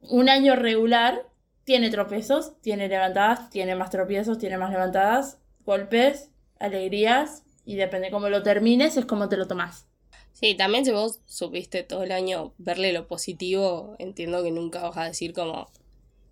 un 0.00 0.28
año 0.28 0.54
regular 0.54 1.26
tiene 1.64 1.90
tropiezos, 1.90 2.60
tiene 2.60 2.88
levantadas, 2.88 3.50
tiene 3.50 3.74
más 3.74 3.90
tropiezos, 3.90 4.38
tiene 4.38 4.58
más 4.58 4.70
levantadas, 4.70 5.38
golpes, 5.64 6.30
alegrías 6.64 7.42
y 7.64 7.76
depende 7.76 8.10
cómo 8.10 8.28
lo 8.28 8.42
termines 8.42 8.96
es 8.96 9.04
como 9.06 9.28
te 9.28 9.36
lo 9.36 9.46
tomás. 9.46 9.86
Sí, 10.32 10.54
también 10.56 10.84
si 10.84 10.90
vos 10.90 11.20
supiste 11.26 11.82
todo 11.84 12.02
el 12.02 12.12
año 12.12 12.54
verle 12.58 12.92
lo 12.92 13.06
positivo, 13.06 13.94
entiendo 13.98 14.42
que 14.42 14.50
nunca 14.50 14.82
vas 14.82 14.96
a 14.96 15.04
decir 15.04 15.32
como, 15.32 15.70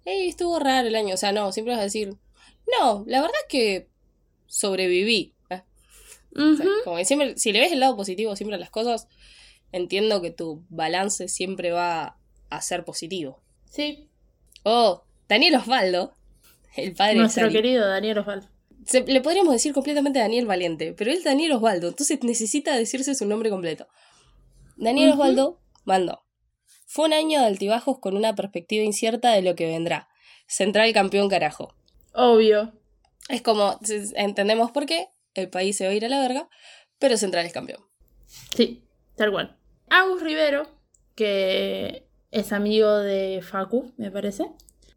hey, 0.04 0.28
estuvo 0.28 0.58
raro 0.58 0.88
el 0.88 0.96
año. 0.96 1.14
O 1.14 1.16
sea, 1.18 1.32
no, 1.32 1.52
siempre 1.52 1.74
vas 1.74 1.80
a 1.80 1.84
decir, 1.84 2.16
no, 2.80 3.04
la 3.06 3.20
verdad 3.20 3.36
es 3.42 3.48
que 3.48 3.88
sobreviví. 4.46 5.34
¿eh? 5.50 5.62
O 6.34 6.56
sea, 6.56 6.66
Ujú. 6.66 6.74
como 6.84 6.96
que 6.96 7.04
siempre, 7.04 7.38
si 7.38 7.52
le 7.52 7.60
ves 7.60 7.72
el 7.72 7.80
lado 7.80 7.96
positivo 7.96 8.34
siempre 8.34 8.56
a 8.56 8.60
las 8.60 8.70
cosas, 8.70 9.06
entiendo 9.70 10.20
que 10.20 10.30
tu 10.32 10.64
balance 10.68 11.28
siempre 11.28 11.70
va 11.70 12.18
a 12.50 12.60
ser 12.60 12.84
positivo. 12.84 13.40
Sí, 13.70 14.08
Oh, 14.64 15.02
Daniel 15.28 15.56
Osvaldo, 15.56 16.14
el 16.76 16.94
padre 16.94 17.16
nuestro 17.16 17.44
de 17.46 17.50
Sari, 17.50 17.62
querido 17.62 17.88
Daniel 17.88 18.18
Osvaldo. 18.18 18.48
Se- 18.86 19.04
le 19.04 19.20
podríamos 19.20 19.52
decir 19.52 19.72
completamente 19.72 20.18
Daniel 20.18 20.46
Valiente, 20.46 20.92
pero 20.92 21.10
él 21.10 21.18
es 21.18 21.24
Daniel 21.24 21.52
Osvaldo, 21.52 21.88
entonces 21.88 22.22
necesita 22.22 22.76
decirse 22.76 23.14
su 23.14 23.26
nombre 23.26 23.50
completo. 23.50 23.86
Daniel. 24.76 25.12
Osvaldo 25.12 25.60
mandó. 25.84 26.24
Fue 26.86 27.06
un 27.06 27.12
año 27.12 27.40
de 27.40 27.46
altibajos 27.46 27.98
con 27.98 28.16
una 28.16 28.34
perspectiva 28.34 28.84
incierta 28.84 29.32
de 29.32 29.42
lo 29.42 29.54
que 29.54 29.66
vendrá. 29.66 30.08
Central 30.46 30.92
campeón 30.92 31.28
carajo. 31.28 31.74
Obvio. 32.14 32.72
Es 33.28 33.40
como, 33.40 33.78
entendemos 34.16 34.70
por 34.72 34.84
qué, 34.86 35.08
el 35.34 35.48
país 35.48 35.76
se 35.76 35.84
va 35.86 35.92
a 35.92 35.94
ir 35.94 36.04
a 36.04 36.08
la 36.08 36.20
verga, 36.20 36.48
pero 36.98 37.16
Central 37.16 37.46
es 37.46 37.52
campeón. 37.52 37.80
Sí, 38.54 38.84
tal 39.16 39.30
cual. 39.30 39.56
Agus 39.88 40.22
Rivero, 40.22 40.66
que 41.14 42.06
es 42.30 42.52
amigo 42.52 42.98
de 42.98 43.40
Facu, 43.42 43.92
me 43.96 44.10
parece, 44.10 44.46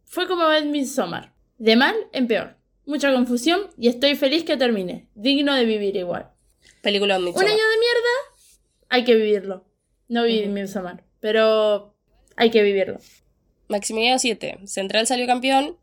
fue 0.03 0.27
como 0.27 0.47
ver 0.47 0.65
Midsommar. 0.65 1.33
De 1.57 1.75
mal 1.75 1.95
en 2.11 2.27
peor. 2.27 2.57
Mucha 2.85 3.11
confusión 3.13 3.61
y 3.77 3.87
estoy 3.87 4.15
feliz 4.15 4.43
que 4.43 4.57
termine. 4.57 5.07
Digno 5.15 5.53
de 5.55 5.65
vivir 5.65 5.95
igual. 5.95 6.29
Película 6.81 7.15
de 7.17 7.21
Un 7.21 7.27
año 7.29 7.33
de 7.33 7.79
mierda, 7.79 8.13
hay 8.89 9.03
que 9.03 9.15
vivirlo. 9.15 9.65
No 10.07 10.23
vi 10.23 10.43
Ujú. 10.43 10.51
Midsommar, 10.51 11.03
pero 11.19 11.95
hay 12.35 12.51
que 12.51 12.61
vivirlo. 12.61 12.99
Maximiliano 13.67 14.19
7. 14.19 14.59
Central 14.65 15.07
salió 15.07 15.25
campeón 15.25 15.77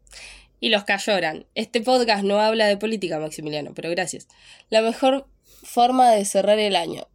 y 0.60 0.68
los 0.68 0.84
que 0.84 0.96
lloran. 0.96 1.46
Este 1.56 1.80
podcast 1.80 2.22
no 2.22 2.38
habla 2.38 2.66
de 2.66 2.76
política, 2.76 3.18
Maximiliano, 3.18 3.72
pero 3.74 3.90
gracias. 3.90 4.28
La 4.70 4.80
mejor 4.80 5.26
forma 5.64 6.10
de 6.12 6.24
cerrar 6.24 6.60
el 6.60 6.76
año. 6.76 7.08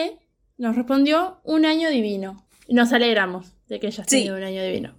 nos 0.58 0.76
respondió 0.76 1.40
un 1.44 1.64
año 1.66 1.90
divino. 1.90 2.46
Nos 2.68 2.92
alegramos 2.92 3.52
de 3.68 3.80
que 3.80 3.88
hayas 3.88 4.06
Sí. 4.06 4.16
tenido 4.18 4.36
un 4.36 4.42
año 4.42 4.62
divino. 4.64 4.96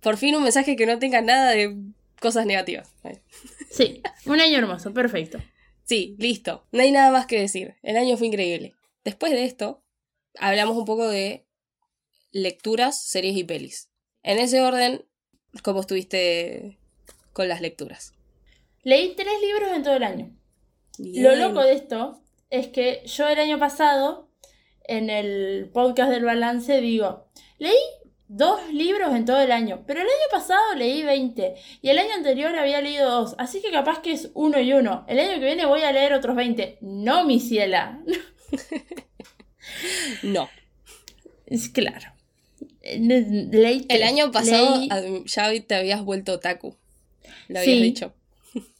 Por 0.00 0.16
fin 0.16 0.34
un 0.34 0.42
mensaje 0.42 0.76
que 0.76 0.86
no 0.86 0.98
tenga 0.98 1.20
nada 1.20 1.50
de 1.50 1.76
cosas 2.20 2.46
negativas. 2.46 2.92
Sí, 3.70 4.02
un 4.26 4.40
año 4.40 4.58
hermoso, 4.58 4.92
perfecto. 4.92 5.38
Sí, 5.84 6.16
listo. 6.18 6.66
No 6.72 6.82
hay 6.82 6.90
nada 6.92 7.10
más 7.10 7.26
que 7.26 7.38
decir. 7.40 7.74
El 7.82 7.96
año 7.96 8.16
fue 8.16 8.28
increíble. 8.28 8.74
Después 9.04 9.32
de 9.32 9.44
esto, 9.44 9.82
hablamos 10.38 10.76
un 10.76 10.84
poco 10.84 11.08
de 11.08 11.44
lecturas, 12.32 13.02
series 13.04 13.36
y 13.36 13.44
pelis. 13.44 13.90
En 14.22 14.38
ese 14.38 14.60
orden, 14.62 15.04
¿cómo 15.62 15.80
estuviste 15.80 16.78
con 17.32 17.48
las 17.48 17.60
lecturas? 17.60 18.14
Leí 18.82 19.14
tres 19.14 19.34
libros 19.42 19.70
en 19.74 19.82
todo 19.82 19.96
el 19.96 20.04
año. 20.04 20.30
Lo 20.98 21.34
loco 21.36 21.60
de 21.62 21.72
esto 21.74 22.20
es 22.50 22.68
que 22.68 23.02
yo 23.06 23.28
el 23.28 23.38
año 23.38 23.58
pasado, 23.58 24.28
en 24.86 25.10
el 25.10 25.70
podcast 25.72 26.10
del 26.10 26.24
balance, 26.24 26.80
digo, 26.80 27.26
leí 27.58 27.74
dos 28.28 28.60
libros 28.72 29.14
en 29.14 29.24
todo 29.24 29.40
el 29.40 29.52
año, 29.52 29.84
pero 29.86 30.00
el 30.00 30.06
año 30.06 30.28
pasado 30.30 30.74
leí 30.76 31.02
20 31.02 31.54
y 31.82 31.88
el 31.88 31.98
año 31.98 32.14
anterior 32.14 32.56
había 32.56 32.80
leído 32.80 33.10
dos, 33.10 33.34
así 33.38 33.60
que 33.60 33.70
capaz 33.70 34.00
que 34.02 34.12
es 34.12 34.30
uno 34.34 34.60
y 34.60 34.72
uno. 34.72 35.04
El 35.08 35.18
año 35.18 35.38
que 35.38 35.44
viene 35.46 35.66
voy 35.66 35.82
a 35.82 35.92
leer 35.92 36.12
otros 36.14 36.34
20. 36.36 36.78
No, 36.80 37.24
mi 37.24 37.40
ciela. 37.40 38.00
No. 40.22 40.48
Es 41.46 41.68
claro. 41.68 42.12
Leí 42.82 43.86
El 43.88 44.02
año 44.02 44.30
pasado 44.30 44.76
Leí- 44.76 44.88
ad- 44.90 45.24
ya 45.26 45.66
te 45.66 45.74
habías 45.74 46.02
vuelto 46.02 46.32
otaku. 46.34 46.76
Lo 47.48 47.58
habías 47.60 47.76
Sí. 47.76 47.82
dicho. 47.82 48.14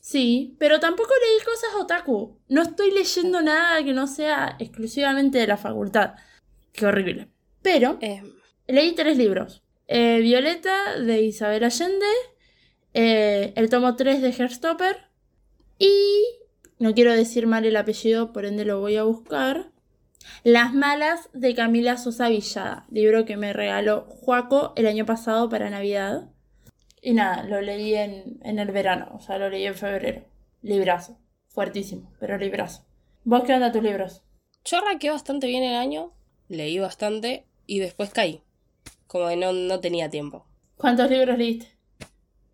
Sí, 0.05 0.55
pero 0.59 0.81
tampoco 0.81 1.09
leí 1.19 1.43
cosas 1.47 1.71
otaku. 1.81 2.39
No 2.49 2.61
estoy 2.61 2.91
leyendo 2.91 3.41
nada 3.41 3.83
que 3.83 3.95
no 3.95 4.07
sea 4.07 4.55
exclusivamente 4.59 5.39
de 5.39 5.47
la 5.47 5.57
facultad. 5.57 6.17
Qué 6.73 6.85
horrible. 6.85 7.29
Pero 7.63 7.97
Eh, 8.03 8.23
leí 8.67 8.95
tres 8.95 9.17
libros. 9.17 9.63
Eh, 9.89 10.19
Violeta 10.21 11.01
de 11.01 11.23
Isabel 11.23 11.65
Allende, 11.65 12.05
eh, 12.93 13.55
el 13.57 13.71
tomo 13.71 13.97
3 13.97 14.21
de 14.21 14.29
Herstopper 14.29 15.09
y, 15.79 16.23
no 16.79 16.93
quiero 16.93 17.15
decir 17.15 17.47
mal 17.47 17.65
el 17.65 17.75
apellido, 17.75 18.35
por 18.35 18.45
ende 18.45 18.67
lo 18.67 18.81
voy 18.81 18.97
a 18.97 19.05
buscar, 19.05 19.71
Las 20.43 20.75
malas 20.75 21.31
de 21.33 21.55
Camila 21.55 21.97
Sosa 21.97 22.29
Villada, 22.29 22.85
libro 22.91 23.25
que 23.25 23.39
me 23.39 23.55
regaló 23.55 24.05
Juaco 24.09 24.75
el 24.77 24.87
año 24.87 25.07
pasado 25.07 25.49
para 25.49 25.71
Navidad. 25.71 26.34
Y 27.07 27.13
nada, 27.13 27.43
lo 27.43 27.61
leí 27.61 27.95
en, 27.95 28.39
en 28.43 28.59
el 28.59 28.71
verano, 28.71 29.11
o 29.15 29.21
sea, 29.21 29.37
lo 29.37 29.51
leí 29.51 29.67
en 29.67 29.75
febrero. 29.75 30.25
Librazo, 30.63 31.19
fuertísimo, 31.49 32.11
pero 32.19 32.39
librazo. 32.39 32.87
¿Vos 33.25 33.43
qué 33.45 33.53
onda 33.55 33.71
tus 33.73 33.83
libros? 33.83 34.23
yo 34.65 34.79
arranqué 34.79 35.11
bastante 35.11 35.47
bien 35.47 35.63
el 35.63 35.75
año, 35.75 36.13
leí 36.49 36.79
bastante 36.79 37.45
y 37.67 37.81
después 37.81 38.09
caí. 38.09 38.41
Como 39.07 39.29
que 39.29 39.37
no, 39.37 39.53
no 39.53 39.81
tenía 39.81 40.09
tiempo. 40.09 40.47
¿Cuántos 40.79 41.11
libros 41.11 41.37
leíste? 41.37 41.67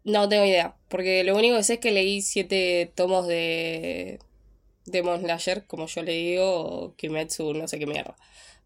No 0.02 0.28
tengo 0.28 0.44
idea, 0.44 0.74
porque 0.88 1.22
lo 1.22 1.36
único 1.36 1.56
que 1.56 1.62
sé 1.62 1.74
es 1.74 1.78
que 1.80 1.92
leí 1.92 2.20
siete 2.20 2.90
tomos 2.96 3.28
de 3.28 4.18
Demon 4.86 5.20
Slayer, 5.20 5.64
como 5.66 5.86
yo 5.86 6.02
le 6.02 6.12
digo, 6.12 6.44
o 6.64 6.96
Kimetsu, 6.96 7.54
no 7.54 7.68
sé 7.68 7.78
qué 7.78 7.86
mierda. 7.86 8.16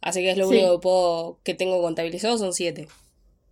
Así 0.00 0.22
que 0.22 0.30
es 0.30 0.38
lo 0.38 0.48
Sí. 0.48 0.54
único 0.54 0.76
que 0.76 0.82
puedo 0.82 1.38
que 1.44 1.52
tengo 1.54 1.82
contabilizado, 1.82 2.38
son 2.38 2.54
siete. 2.54 2.88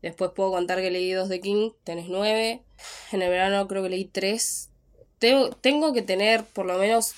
Después 0.02 0.32
puedo 0.34 0.50
contar 0.50 0.80
que 0.80 0.90
leí 0.90 1.12
dos 1.12 1.28
de 1.28 1.40
King, 1.40 1.70
tenés 1.84 2.08
nueve. 2.08 2.62
En 3.12 3.22
el 3.22 3.30
verano 3.30 3.68
creo 3.68 3.84
que 3.84 3.88
leí 3.88 4.04
tres. 4.04 4.70
Tengo, 5.18 5.50
tengo 5.50 5.92
que 5.92 6.02
tener 6.02 6.44
por 6.44 6.66
lo 6.66 6.76
menos 6.76 7.14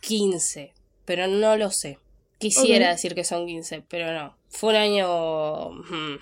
15, 0.00 0.72
pero 1.04 1.26
no 1.28 1.56
lo 1.56 1.70
sé. 1.70 1.98
Quisiera 2.38 2.90
decir 2.90 3.14
que 3.14 3.24
son 3.24 3.46
15, 3.46 3.84
pero 3.88 4.12
no. 4.12 4.36
Fue 4.48 4.70
un 4.70 4.76
año 4.76 5.70
mm, 5.70 6.18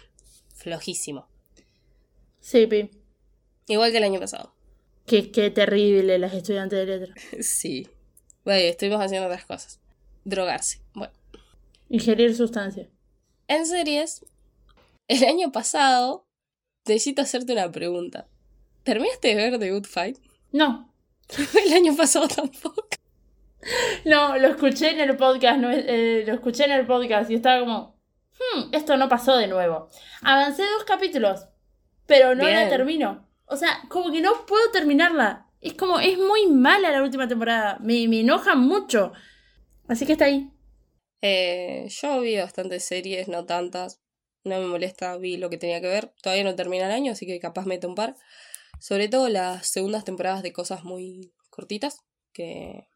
flojísimo. 0.57 1.29
Sí, 2.41 2.67
Pi. 2.67 2.91
Igual 3.69 3.93
que 3.93 3.99
el 3.99 4.05
año 4.05 4.21
pasado. 4.21 4.53
Qué, 5.07 5.31
qué 5.31 5.51
terrible 5.51 6.19
las 6.19 6.35
estudiantes 6.35 6.79
de 6.79 6.87
letras. 6.87 7.25
Sí. 7.41 7.89
Bueno, 8.45 8.61
estuvimos 8.61 9.01
haciendo 9.01 9.29
otras 9.29 9.45
cosas. 9.45 9.81
Drogarse. 10.25 10.81
Bueno. 10.93 11.13
Ingerir 11.89 12.35
sustancias. 12.35 12.89
En 13.47 13.67
series, 13.67 14.25
el 15.09 15.25
año 15.25 15.53
pasado, 15.53 16.27
necesito 16.87 17.23
hacerte 17.23 17.53
una 17.53 17.71
pregunta. 17.71 18.29
¿Terminaste 18.83 19.29
de 19.29 19.35
ver 19.35 19.59
The 19.59 19.71
Good 19.71 19.87
Fight? 19.87 20.19
No. 20.53 20.93
El 21.67 21.73
año 21.73 21.97
pasado 21.97 22.29
tampoco. 22.29 22.87
No, 24.05 24.37
lo 24.37 24.49
escuché 24.49 24.91
en 24.91 25.01
el 25.01 25.17
podcast, 25.17 25.59
no, 25.59 25.71
eh, 25.71 26.23
lo 26.27 26.35
escuché 26.35 26.65
en 26.65 26.73
el 26.73 26.87
podcast 26.87 27.31
y 27.31 27.37
estaba 27.37 27.61
como, 27.61 27.99
hmm, 28.39 28.75
esto 28.75 28.99
no 28.99 29.09
pasó 29.09 29.37
de 29.37 29.47
nuevo. 29.47 29.89
Avancé 30.21 30.65
dos 30.65 30.85
capítulos, 30.85 31.47
pero 32.05 32.35
no 32.35 32.47
la 32.47 32.69
termino. 32.69 33.27
O 33.47 33.57
sea, 33.57 33.81
como 33.89 34.13
que 34.13 34.21
no 34.21 34.45
puedo 34.47 34.71
terminarla. 34.71 35.49
Es 35.63 35.73
como, 35.75 35.99
es 35.99 36.19
muy 36.19 36.47
mala 36.47 36.91
la 36.91 37.03
última 37.03 37.27
temporada. 37.27 37.79
Me, 37.81 38.07
me 38.07 38.21
enoja 38.21 38.55
mucho. 38.55 39.13
Así 39.89 40.05
que 40.05 40.13
está 40.13 40.27
ahí. 40.27 40.51
Eh, 41.23 41.89
yo 41.89 42.21
vi 42.21 42.37
bastantes 42.37 42.85
series, 42.85 43.29
no 43.29 43.47
tantas. 43.47 44.04
No 44.45 44.61
me 44.61 44.67
molesta, 44.67 45.17
vi 45.17 45.37
lo 45.37 45.51
que 45.51 45.59
tenía 45.59 45.81
que 45.81 45.89
ver. 45.89 46.13
Todavía 46.23 46.45
no 46.45 46.55
termina 46.55 46.87
el 46.87 46.93
año, 46.93 47.13
así 47.13 47.27
que 47.27 47.41
capaz 47.41 47.65
meto 47.67 47.89
un 47.89 47.95
par. 47.95 48.17
Sobre 48.79 49.09
todo 49.09 49.29
las 49.29 49.67
segundas 49.67 50.05
temporadas 50.05 50.43
de 50.43 50.53
cosas 50.53 50.85
muy 50.85 51.33
cortitas 51.51 52.01
que, 52.33 52.89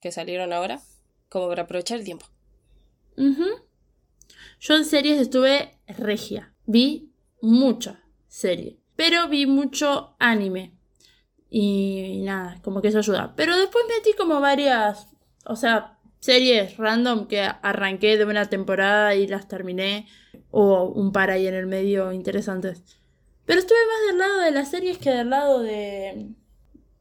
que 0.00 0.10
salieron 0.10 0.52
ahora. 0.52 0.80
Como 1.28 1.48
para 1.48 1.62
aprovechar 1.62 1.98
el 1.98 2.04
tiempo. 2.04 2.26
Ujú. 3.16 3.44
Yo 4.60 4.76
en 4.76 4.84
series 4.84 5.20
estuve 5.20 5.78
regia. 5.86 6.54
Vi 6.64 7.12
mucha 7.42 8.02
serie. 8.28 8.78
Pero 8.96 9.28
vi 9.28 9.46
mucho 9.46 10.16
anime. 10.18 10.72
Y 11.50 12.22
nada, 12.22 12.60
como 12.62 12.80
que 12.80 12.88
eso 12.88 12.98
ayuda. 12.98 13.34
Pero 13.36 13.56
después 13.56 13.84
metí 13.88 14.16
como 14.16 14.40
varias, 14.40 15.08
o 15.44 15.56
sea, 15.56 15.95
series 16.20 16.76
random 16.76 17.26
que 17.26 17.40
arranqué 17.40 18.16
de 18.16 18.24
una 18.24 18.48
temporada 18.48 19.14
y 19.14 19.26
las 19.26 19.48
terminé. 19.48 20.06
O 20.50 20.84
un 20.84 21.12
par 21.12 21.30
ahí 21.30 21.46
en 21.46 21.54
el 21.54 21.66
medio 21.66 22.12
interesantes. 22.12 22.82
Pero 23.44 23.60
estuve 23.60 23.78
más 23.86 24.06
del 24.08 24.18
lado 24.18 24.40
de 24.40 24.50
las 24.50 24.70
series 24.70 24.98
que 24.98 25.10
del 25.10 25.30
lado 25.30 25.60
de, 25.60 26.28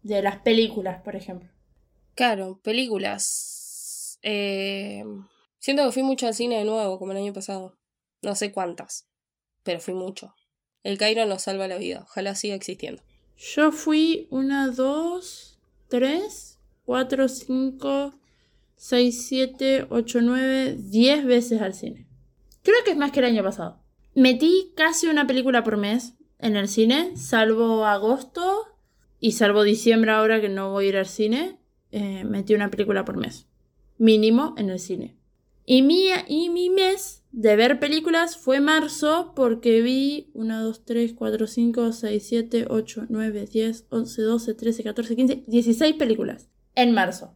de 0.04 0.22
las 0.22 0.38
películas, 0.40 1.02
por 1.02 1.16
ejemplo. 1.16 1.50
Claro, 2.16 2.60
películas. 2.64 4.20
Eh, 4.22 5.04
siento 5.60 5.86
que 5.86 5.92
fui 5.92 6.04
mucho 6.04 6.28
al 6.28 6.34
cine 6.34 6.58
de 6.58 6.66
nuevo, 6.66 6.98
como 7.00 7.12
el 7.12 7.18
año 7.18 7.34
pasado. 7.34 7.78
No 8.22 8.36
sé 8.36 8.52
cuántas, 8.52 9.08
pero 9.64 9.80
fui 9.80 9.94
mucho. 9.94 10.36
El 10.84 10.98
Cairo 10.98 11.26
nos 11.26 11.44
salva 11.44 11.68
la 11.68 11.78
vida. 11.78 12.02
Ojalá 12.04 12.36
siga 12.36 12.56
existiendo. 12.56 13.04
Yo 13.38 13.72
fui 13.72 14.28
una, 14.30 14.68
dos, 14.70 15.60
tres, 15.90 16.60
cuatro, 16.86 17.28
cinco, 17.28 18.14
seis, 18.76 19.28
siete, 19.28 19.86
ocho, 19.90 20.22
nueve, 20.22 20.76
diez 20.78 21.26
veces 21.26 21.62
al 21.62 21.74
cine. 21.74 22.08
Creo 22.64 22.78
que 22.84 22.92
es 22.92 22.98
más 22.98 23.12
que 23.12 23.20
el 23.20 23.26
año 23.26 23.44
pasado. 23.44 23.82
Metí 24.16 24.74
casi 24.76 25.08
una 25.08 25.28
película 25.28 25.64
por 25.64 25.78
mes 25.78 26.14
en 26.40 26.56
el 26.56 26.68
cine, 26.68 27.16
salvo 27.16 27.86
agosto 27.86 28.66
y 29.20 29.34
salvo 29.34 29.64
diciembre 29.64 30.12
ahora 30.12 30.42
que 30.42 30.50
no 30.50 30.72
voy 30.72 30.86
a 30.86 30.90
ir 30.90 30.98
al 30.98 31.06
cine. 31.06 31.60
eh, 31.92 32.24
metí 32.26 32.54
una 32.54 32.72
película 32.72 33.06
por 33.06 33.18
mes. 33.18 33.48
Mínimo 33.98 34.54
en 34.58 34.70
el 34.70 34.80
cine. 34.80 35.16
Y 35.66 35.82
mi, 35.82 36.10
y 36.28 36.50
mi 36.50 36.70
mes 36.70 37.24
de 37.32 37.56
ver 37.56 37.80
películas 37.80 38.38
fue 38.38 38.60
marzo 38.60 39.34
porque 39.36 39.82
vi 39.82 40.30
1, 40.34 40.64
2, 40.64 40.86
3, 40.86 41.14
4, 41.14 41.48
5, 41.48 41.92
6, 41.92 42.28
7, 42.28 42.66
8, 42.70 43.06
9, 43.10 43.48
10, 43.52 43.86
11, 43.90 44.22
12, 44.22 44.54
13, 44.54 44.84
14, 44.84 45.16
15, 45.16 45.44
16 45.48 45.96
películas 45.96 46.50
en 46.76 46.94
marzo. 46.94 47.36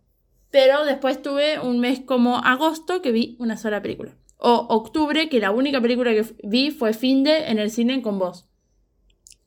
Pero 0.52 0.86
después 0.86 1.22
tuve 1.22 1.60
un 1.60 1.80
mes 1.80 2.00
como 2.00 2.38
agosto 2.38 3.02
que 3.02 3.12
vi 3.12 3.36
una 3.40 3.58
sola 3.58 3.82
película. 3.82 4.18
O 4.38 4.54
octubre 4.70 5.30
que 5.30 5.40
la 5.40 5.52
única 5.52 5.82
película 5.82 6.12
que 6.12 6.26
vi 6.44 6.72
fue 6.72 6.94
Finde 6.94 7.50
en 7.50 7.60
el 7.60 7.70
cine 7.72 8.02
con 8.02 8.20
vos. 8.20 8.46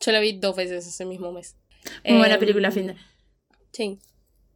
Yo 0.01 0.13
la 0.13 0.21
vi 0.21 0.33
dos 0.33 0.55
veces 0.57 0.87
ese 0.87 1.05
mismo 1.05 1.33
mes. 1.33 1.57
Muy 2.05 2.19
buena 2.19 2.35
Em, 2.35 2.41
película 2.41 2.71
Finde. 2.71 2.97
Sí. 3.73 3.99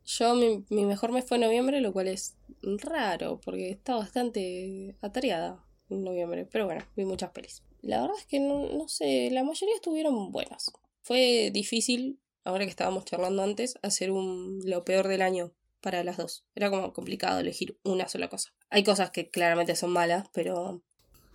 Yo, 0.05 0.35
mi, 0.35 0.65
mi 0.71 0.85
mejor 0.85 1.11
mes 1.11 1.25
fue 1.25 1.39
noviembre, 1.39 1.81
lo 1.81 1.93
cual 1.93 2.09
es 2.09 2.37
raro, 2.63 3.41
porque 3.45 3.71
estaba 3.71 4.01
bastante 4.01 4.95
atareada 5.01 5.65
en 5.91 6.05
noviembre. 6.05 6.47
Pero 6.51 6.67
bueno, 6.67 6.85
vi 6.97 7.05
muchas 7.05 7.31
pelis. 7.31 7.63
La 7.83 8.01
verdad 8.03 8.17
es 8.19 8.27
que 8.27 8.39
no, 8.39 8.69
no 8.69 8.89
sé, 8.89 9.31
la 9.31 9.43
mayoría 9.43 9.75
estuvieron 9.75 10.31
buenas. 10.31 10.71
Fue 11.03 11.51
difícil, 11.53 12.21
ahora 12.45 12.65
que 12.65 12.71
estábamos 12.71 13.05
charlando 13.05 13.43
antes, 13.43 13.79
hacer 13.83 14.11
un 14.11 14.61
lo 14.65 14.85
peor 14.85 15.09
del 15.09 15.23
año 15.23 15.53
para 15.87 16.03
las 16.03 16.17
dos. 16.17 16.45
Era 16.57 16.69
como 16.69 16.93
complicado 16.93 17.39
elegir 17.39 17.79
una 17.85 18.09
sola 18.09 18.29
cosa. 18.29 18.51
Hay 18.71 18.83
cosas 18.83 19.13
que 19.13 19.31
claramente 19.31 19.77
son 19.77 19.93
malas, 19.93 20.29
pero 20.35 20.83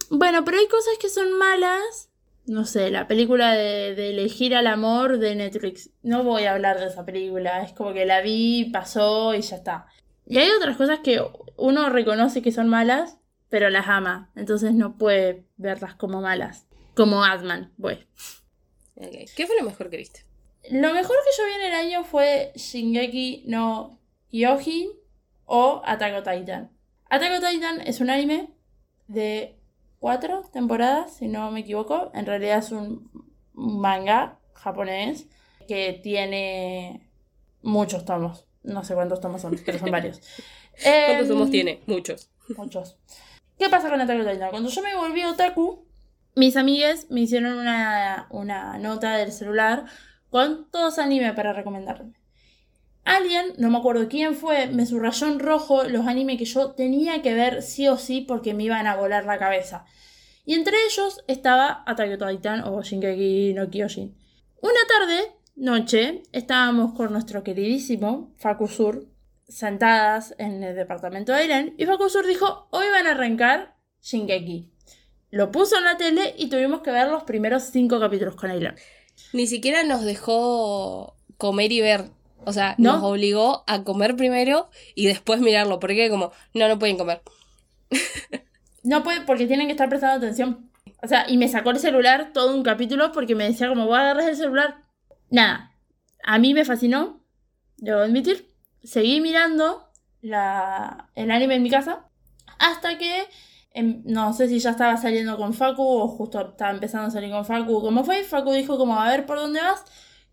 Bueno, 0.10 0.44
pero 0.44 0.58
hay 0.58 0.68
cosas 0.68 0.96
que 1.00 1.08
son 1.08 1.32
malas. 1.38 2.10
No 2.46 2.66
sé, 2.66 2.92
la 2.92 3.08
película 3.08 3.54
de, 3.54 3.96
de 3.96 4.10
elegir 4.10 4.54
al 4.54 4.68
amor 4.68 5.20
de 5.20 5.36
Netflix. 5.36 5.92
No 6.04 6.26
voy 6.26 6.44
a 6.44 6.52
hablar 6.52 6.82
de 6.82 6.88
esa 6.88 7.06
película. 7.06 7.64
Es 7.64 7.72
como 7.72 7.94
que 7.94 8.06
la 8.06 8.20
vi, 8.20 8.66
pasó 8.74 9.34
y 9.36 9.42
ya 9.42 9.56
está. 9.56 9.86
Y 10.26 10.40
hay 10.40 10.50
otras 10.50 10.76
cosas 10.76 11.00
que 11.00 11.24
uno 11.56 11.90
reconoce 11.90 12.42
que 12.42 12.52
son 12.52 12.68
malas, 12.68 13.20
pero 13.48 13.70
las 13.70 13.88
ama. 13.88 14.34
Entonces 14.36 14.74
no 14.74 14.98
puede 14.98 15.46
verlas 15.56 15.96
como 15.96 16.20
malas. 16.20 16.68
Como 16.94 17.24
Atman, 17.24 17.72
bueno. 17.78 18.02
ok. 18.96 19.16
¿qué 19.34 19.48
fue 19.48 19.56
lo 19.58 19.64
mejor 19.64 19.90
que 19.90 19.96
viste? 19.96 20.26
Lo 20.70 20.94
mejor 20.94 21.16
que 21.24 21.38
yo 21.38 21.46
vi 21.46 21.54
en 21.54 21.68
el 21.68 21.74
año 21.74 22.04
fue 22.04 22.52
Shingeki 22.54 23.46
no 23.48 24.01
Kyojin 24.32 24.90
o 25.46 25.82
Attack 25.86 26.16
on 26.16 26.24
Titan. 26.24 26.72
Attack 27.10 27.32
on 27.34 27.50
Titan 27.50 27.82
es 27.82 28.00
un 28.02 28.10
anime 28.10 28.50
de 29.08 29.60
cuatro 30.00 30.44
temporadas, 30.54 31.14
si 31.18 31.28
no 31.28 31.52
me 31.52 31.62
equivoco. 31.62 32.12
En 32.14 32.26
realidad 32.26 32.60
es 32.60 32.72
un 32.72 33.10
manga 33.54 34.40
japonés 34.54 35.28
que 35.68 36.00
tiene 36.02 37.10
muchos 37.62 38.06
tomos. 38.06 38.46
No 38.64 38.84
sé 38.84 38.94
cuántos 38.94 39.20
tomos 39.22 39.42
son, 39.42 39.60
pero 39.66 39.80
son 39.80 39.92
varios. 39.92 40.20
¿Cuántos 40.72 40.86
Em, 41.24 41.28
tomos 41.28 41.52
tiene? 41.52 41.82
Muchos. 41.88 42.30
Muchos. 42.58 42.98
¿Qué 43.58 43.70
pasa 43.70 43.90
con 43.90 44.00
Attack 44.02 44.20
on 44.20 44.32
Titan? 44.32 44.50
Cuando 44.52 44.70
yo 44.70 44.82
me 44.82 44.96
volví 44.96 45.24
otaku, 45.24 45.86
mis 46.36 46.56
amigues 46.56 47.10
me 47.12 47.22
hicieron 47.22 47.54
una, 47.60 48.28
una 48.30 48.78
nota 48.78 49.18
del 49.18 49.32
celular 49.32 49.86
con 50.30 50.70
todos 50.72 50.98
anime 50.98 51.34
para 51.34 51.52
recomendarme. 51.54 52.14
Alguien, 53.04 53.54
no 53.58 53.70
me 53.70 53.78
acuerdo 53.78 54.08
quién 54.08 54.36
fue, 54.36 54.68
me 54.68 54.86
subrayó 54.86 55.28
en 55.28 55.40
rojo 55.40 55.84
los 55.84 56.06
animes 56.06 56.38
que 56.38 56.46
yo 56.46 56.72
tenía 56.72 57.22
que 57.22 57.34
ver 57.34 57.64
sí 57.64 57.88
o 57.88 57.98
sí 57.98 58.22
porque 58.22 58.54
me 58.54 58.64
iban 58.64 58.88
a 58.88 58.96
volar 58.96 59.26
la 59.26 59.40
cabeza. 59.40 59.86
Y 60.46 60.54
entre 60.54 60.76
ellos 60.86 61.24
estaba 61.28 61.84
Attack 61.86 62.22
on 62.22 62.30
Titan 62.30 62.64
o 62.64 62.82
Shingeki 62.82 63.54
no 63.54 63.70
Kyojin. 63.70 64.16
Una 64.62 64.80
tarde, 64.88 65.32
noche, 65.56 66.24
estábamos 66.32 66.94
con 66.94 67.12
nuestro 67.12 67.44
queridísimo 67.44 68.32
Fakusur 68.38 69.08
sentadas 69.48 70.34
en 70.38 70.64
el 70.64 70.76
departamento 70.76 71.34
de 71.34 71.40
Airen 71.40 71.76
y 71.78 71.86
Fakusur 71.86 72.26
dijo, 72.26 72.68
hoy 72.72 72.86
van 72.92 73.08
a 73.08 73.12
arrancar 73.12 73.76
Shingeki. 74.02 74.72
Lo 75.30 75.52
puso 75.52 75.78
en 75.78 75.86
la 75.86 75.98
tele 75.98 76.36
y 76.38 76.50
tuvimos 76.50 76.82
que 76.82 76.92
ver 76.92 77.08
los 77.08 77.24
primeros 77.24 77.64
cinco 77.64 78.00
capítulos 78.00 78.36
con 78.36 78.52
Airen. 78.52 78.76
Ni 79.34 79.48
siquiera 79.48 79.84
nos 79.84 80.04
dejó 80.04 81.16
comer 81.38 81.72
y 81.72 81.82
ver. 81.82 82.12
O 82.46 82.54
sea, 82.54 82.76
¿No? 82.78 82.94
nos 82.94 83.04
obligó 83.04 83.64
a 83.68 83.84
comer 83.84 84.16
primero 84.16 84.70
y 84.96 85.08
después 85.08 85.42
mirarlo. 85.42 85.80
Porque 85.80 86.10
como, 86.10 86.32
no, 86.54 86.68
no 86.68 86.80
pueden 86.80 86.98
comer. 86.98 87.22
No 88.84 89.04
puede, 89.04 89.22
porque 89.22 89.46
tienen 89.46 89.68
que 89.68 89.74
estar 89.74 89.90
prestando 89.90 90.18
atención. 90.18 90.72
O 91.04 91.08
sea, 91.08 91.26
y 91.30 91.38
me 91.38 91.48
sacó 91.48 91.72
el 91.72 91.80
celular 91.80 92.32
todo 92.34 92.56
un 92.56 92.64
capítulo 92.64 93.12
porque 93.12 93.36
me 93.36 93.44
decía 93.44 93.70
como, 93.70 93.86
voy 93.86 93.98
a 93.98 94.02
agarrar 94.02 94.30
el 94.30 94.36
celular. 94.36 94.78
Nada, 95.30 95.76
a 96.24 96.40
mí 96.40 96.54
me 96.54 96.66
fascinó, 96.66 97.24
debo 97.78 98.00
admitir. 98.00 98.52
Seguí 98.84 99.22
mirando 99.22 99.92
la, 100.22 101.10
el 101.16 101.32
anime 101.32 101.56
en 101.56 101.64
mi 101.64 101.70
casa 101.70 102.08
hasta 102.60 102.98
que 102.98 103.28
em, 103.74 104.02
no 104.06 104.34
sé 104.34 104.48
si 104.48 104.60
ya 104.60 104.72
estaba 104.72 104.98
saliendo 104.98 105.38
con 105.38 105.54
Facu 105.54 105.84
o 105.84 106.08
justo 106.08 106.42
estaba 106.42 106.72
empezando 106.72 107.08
a 107.08 107.12
salir 107.12 107.32
con 107.32 107.46
Facu. 107.46 107.82
¿Cómo 107.82 108.04
fue? 108.04 108.24
Facu 108.24 108.52
dijo 108.52 108.78
como, 108.78 109.00
a 109.00 109.10
ver 109.10 109.26
por 109.26 109.38
dónde 109.38 109.62
vas. 109.62 109.84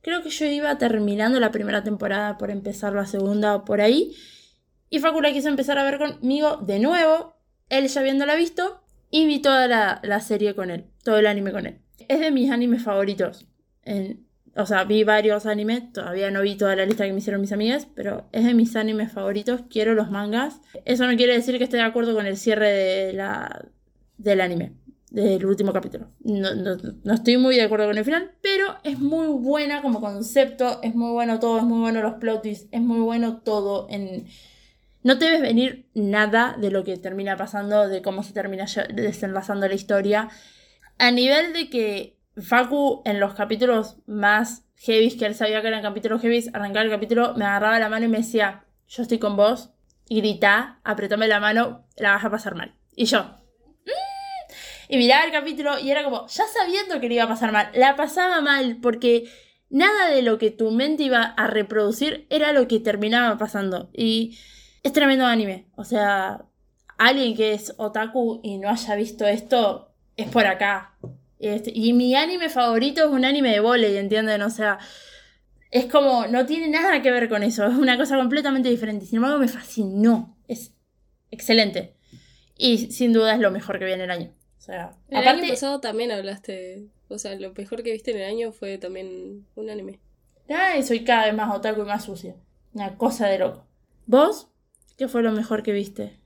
Creo 0.03 0.23
que 0.23 0.31
yo 0.31 0.47
iba 0.47 0.79
terminando 0.79 1.41
la 1.41 1.51
primera 1.51 1.83
temporada 1.83 2.39
por 2.39 2.51
empezar 2.51 2.93
la 2.93 3.07
segunda 3.07 3.55
o 3.55 3.65
por 3.65 3.81
ahí. 3.81 4.15
Y 4.91 5.01
Facu 5.01 5.21
la 5.21 5.33
quiso 5.33 5.49
empezar 5.49 5.79
a 5.79 5.85
ver 5.85 5.99
conmigo 5.99 6.59
de 6.59 6.79
nuevo. 6.79 7.37
Él 7.69 7.89
ya 7.89 8.01
habiéndola 8.01 8.37
visto. 8.37 8.83
Y 9.11 9.27
vi 9.27 9.41
toda 9.41 9.67
la, 9.69 10.01
la 10.03 10.21
serie 10.21 10.55
con 10.55 10.71
él. 10.71 10.87
Todo 11.03 11.19
el 11.19 11.27
anime 11.27 11.53
con 11.53 11.67
él. 11.67 11.81
Es 12.09 12.21
de 12.21 12.31
mis 12.31 12.51
animes 12.51 12.83
favoritos. 12.83 13.47
O 14.55 14.67
sea, 14.67 14.85
vi 14.85 15.05
varios 15.05 15.47
animes. 15.47 15.93
Todavía 15.93 16.31
no 16.31 16.43
vi 16.43 16.57
toda 16.57 16.77
la 16.77 16.87
lista 16.87 17.05
que 17.05 17.13
me 17.13 17.19
hicieron 17.19 17.41
mis 17.41 17.53
amigas. 17.53 17.89
Pero 17.95 18.29
es 18.33 18.45
de 18.45 18.55
mis 18.55 18.77
animes 18.77 19.13
favoritos. 19.13 19.63
Quiero 19.69 19.95
los 19.95 20.11
mangas. 20.11 20.61
Eso 20.85 21.07
no 21.07 21.17
quiere 21.17 21.35
decir 21.35 21.59
que 21.59 21.65
esté 21.65 21.79
de 21.79 21.83
acuerdo 21.83 22.15
con 22.15 22.27
el 22.27 22.37
cierre 22.37 22.71
de 22.71 23.13
la, 23.15 23.67
del 24.17 24.41
anime. 24.41 24.73
Del 25.11 25.47
último 25.47 25.73
capítulo. 25.73 26.11
No, 26.21 26.55
no, 26.55 26.77
no 27.03 27.15
estoy 27.15 27.39
muy 27.39 27.57
de 27.57 27.63
acuerdo 27.63 27.87
con 27.87 27.97
el 27.97 28.05
final. 28.05 28.33
Pero 28.43 28.77
es 28.85 28.99
muy 28.99 29.29
buena 29.29 29.81
como 29.81 30.01
concepto. 30.01 30.81
Es 30.83 30.95
muy 30.95 31.13
bueno 31.13 31.39
todo. 31.39 31.59
Es 31.59 31.65
muy 31.65 31.81
bueno 31.81 32.03
los 32.03 32.15
plot 32.15 32.43
twists. 32.43 32.69
Es 32.73 32.81
muy 32.81 33.01
bueno 33.01 33.39
todo 33.39 33.87
en... 33.91 34.27
No 35.03 35.19
te 35.19 35.31
ves 35.31 35.41
venir 35.41 35.87
nada 35.95 36.57
de 36.61 36.71
lo 36.71 36.85
que 36.85 36.97
termina 36.97 37.37
pasando, 37.37 37.89
de 37.89 38.03
cómo 38.03 38.23
se 38.23 38.33
termina 38.33 38.67
desenlazando 38.93 39.67
la 39.69 39.75
historia. 39.75 40.29
A 40.99 41.11
nivel 41.11 41.53
de 41.53 41.71
que 41.71 42.19
Facu 42.37 43.03
en 43.05 43.21
los 43.21 43.35
capítulos 43.35 43.97
más 44.07 44.65
heavy, 44.77 45.17
que 45.17 45.27
él 45.27 45.35
sabía 45.35 45.63
que 45.63 45.69
eran 45.69 45.83
capítulos 45.83 46.21
heavy, 46.21 46.45
arrancaba 46.53 46.85
el 46.85 46.91
capítulo, 46.91 47.35
me 47.35 47.45
agarraba 47.45 47.79
la 47.79 47.89
mano 47.89 48.07
y 48.07 48.09
me 48.09 48.19
decía, 48.19 48.65
yo 48.89 49.03
estoy 49.03 49.19
con 49.19 49.37
vos, 49.37 49.71
grita, 50.11 50.81
apretame 50.85 51.29
la 51.29 51.41
mano, 51.41 51.85
la 51.97 52.13
vas 52.13 52.25
a 52.25 52.31
pasar 52.31 52.55
mal. 52.55 52.75
Y 52.95 53.07
yo. 53.07 53.38
Y 54.89 54.97
miraba 54.97 55.25
el 55.25 55.33
capítulo 55.33 55.79
y 55.79 55.91
era 55.91 56.03
como, 56.03 56.27
ya 56.27 56.45
sabiendo 56.47 57.01
que 57.01 57.09
le 57.09 57.17
iba 57.17 57.25
a 57.25 57.29
pasar 57.29 57.53
mal, 57.53 57.71
la 57.75 57.95
pasaba 57.97 58.41
mal 58.41 58.79
porque 58.81 59.31
nada 59.71 60.09
de 60.09 60.23
lo 60.23 60.39
que 60.39 60.51
tu 60.51 60.71
mente 60.71 61.03
iba 61.05 61.23
a 61.23 61.47
reproducir 61.47 62.27
era 62.31 62.53
lo 62.53 62.67
que 62.69 62.81
terminaba 62.81 63.37
pasando. 63.39 63.91
Y 63.93 64.39
es 64.83 64.93
tremendo 64.93 65.27
anime. 65.27 65.67
O 65.77 65.85
sea, 65.85 66.47
alguien 66.97 67.37
que 67.37 67.53
es 67.53 67.75
otaku 67.77 68.41
y 68.43 68.59
no 68.59 68.69
haya 68.71 68.95
visto 68.95 69.27
esto 69.27 69.95
es 70.17 70.29
por 70.29 70.47
acá. 70.47 70.97
Este, 71.39 71.71
y 71.73 71.93
mi 71.93 72.15
anime 72.15 72.49
favorito 72.49 73.05
es 73.05 73.11
un 73.11 73.25
anime 73.25 73.51
de 73.53 73.61
volei, 73.61 73.97
¿entienden? 73.97 74.43
O 74.43 74.51
sea, 74.51 74.79
es 75.71 75.87
como, 75.87 76.27
no 76.27 76.47
tiene 76.47 76.69
nada 76.69 77.03
que 77.03 77.11
ver 77.11 77.29
con 77.29 77.43
eso. 77.43 77.67
Es 77.67 77.77
una 77.77 77.97
cosa 77.97 78.17
completamente 78.17 78.69
diferente. 78.69 79.07
Sin 79.07 79.17
embargo, 79.17 79.39
me 79.39 79.49
fascinó. 79.49 80.37
Es 80.49 80.73
excelente. 81.31 81.95
Y 82.57 82.91
sin 82.91 83.13
duda 83.13 83.35
es 83.35 83.41
lo 83.41 83.51
mejor 83.51 83.79
que 83.79 83.85
viene 83.85 84.05
el 84.05 84.11
año. 84.11 84.38
Sea, 84.69 84.95
El 85.09 85.17
aparte, 85.17 85.45
año 85.45 85.51
pasado 85.55 85.81
también 85.81 86.13
hablaste. 86.13 86.89
O 87.09 87.17
sea, 87.17 87.35
lo 87.37 87.55
mejor 87.55 87.83
que 87.83 87.91
viste 87.93 88.11
en 88.11 88.19
el 88.19 88.25
año 88.25 88.53
fue 88.53 88.77
también 88.77 89.47
un 89.57 89.71
anime. 89.71 89.99
Ay, 90.47 90.83
soy 90.83 91.05
cada 91.05 91.25
vez 91.25 91.35
más 91.35 91.57
otaku 91.57 91.81
y 91.81 91.85
más 91.87 92.05
sucia. 92.05 92.37
Una 92.75 92.95
cosa 92.99 93.29
de 93.29 93.39
loco. 93.39 93.65
¿Vos? 94.07 94.49
¿Qué 94.99 95.09
fue 95.09 95.23
lo 95.23 95.33
mejor 95.33 95.63
que 95.63 95.73
viste? 95.73 96.19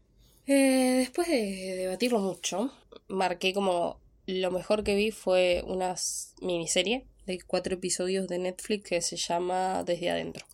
Eh, 0.49 0.95
después 0.99 1.29
de 1.29 1.77
debatirlo 1.77 2.19
mucho, 2.19 2.73
marqué 3.07 3.55
como 3.55 4.01
lo 4.27 4.51
mejor 4.51 4.83
que 4.83 4.97
vi 4.97 5.13
fue 5.13 5.63
una 5.65 5.95
miniserie 6.41 7.07
de 7.27 7.41
cuatro 7.47 7.75
episodios 7.75 8.27
de 8.27 8.41
Netflix 8.41 8.89
que 8.89 9.03
se 9.03 9.17
llama 9.17 9.85
Desde 9.85 10.11
Adentro. 10.11 10.45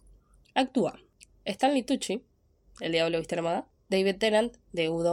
Actúa 0.55 1.01
Stanley 1.47 1.85
Tucci, 1.85 2.23
El 2.81 2.93
Diablo 2.93 3.17
Viste 3.17 3.37
Armada, 3.37 3.67
David 3.89 4.17
Tennant, 4.17 4.57
de 4.73 4.89
Good 4.89 5.07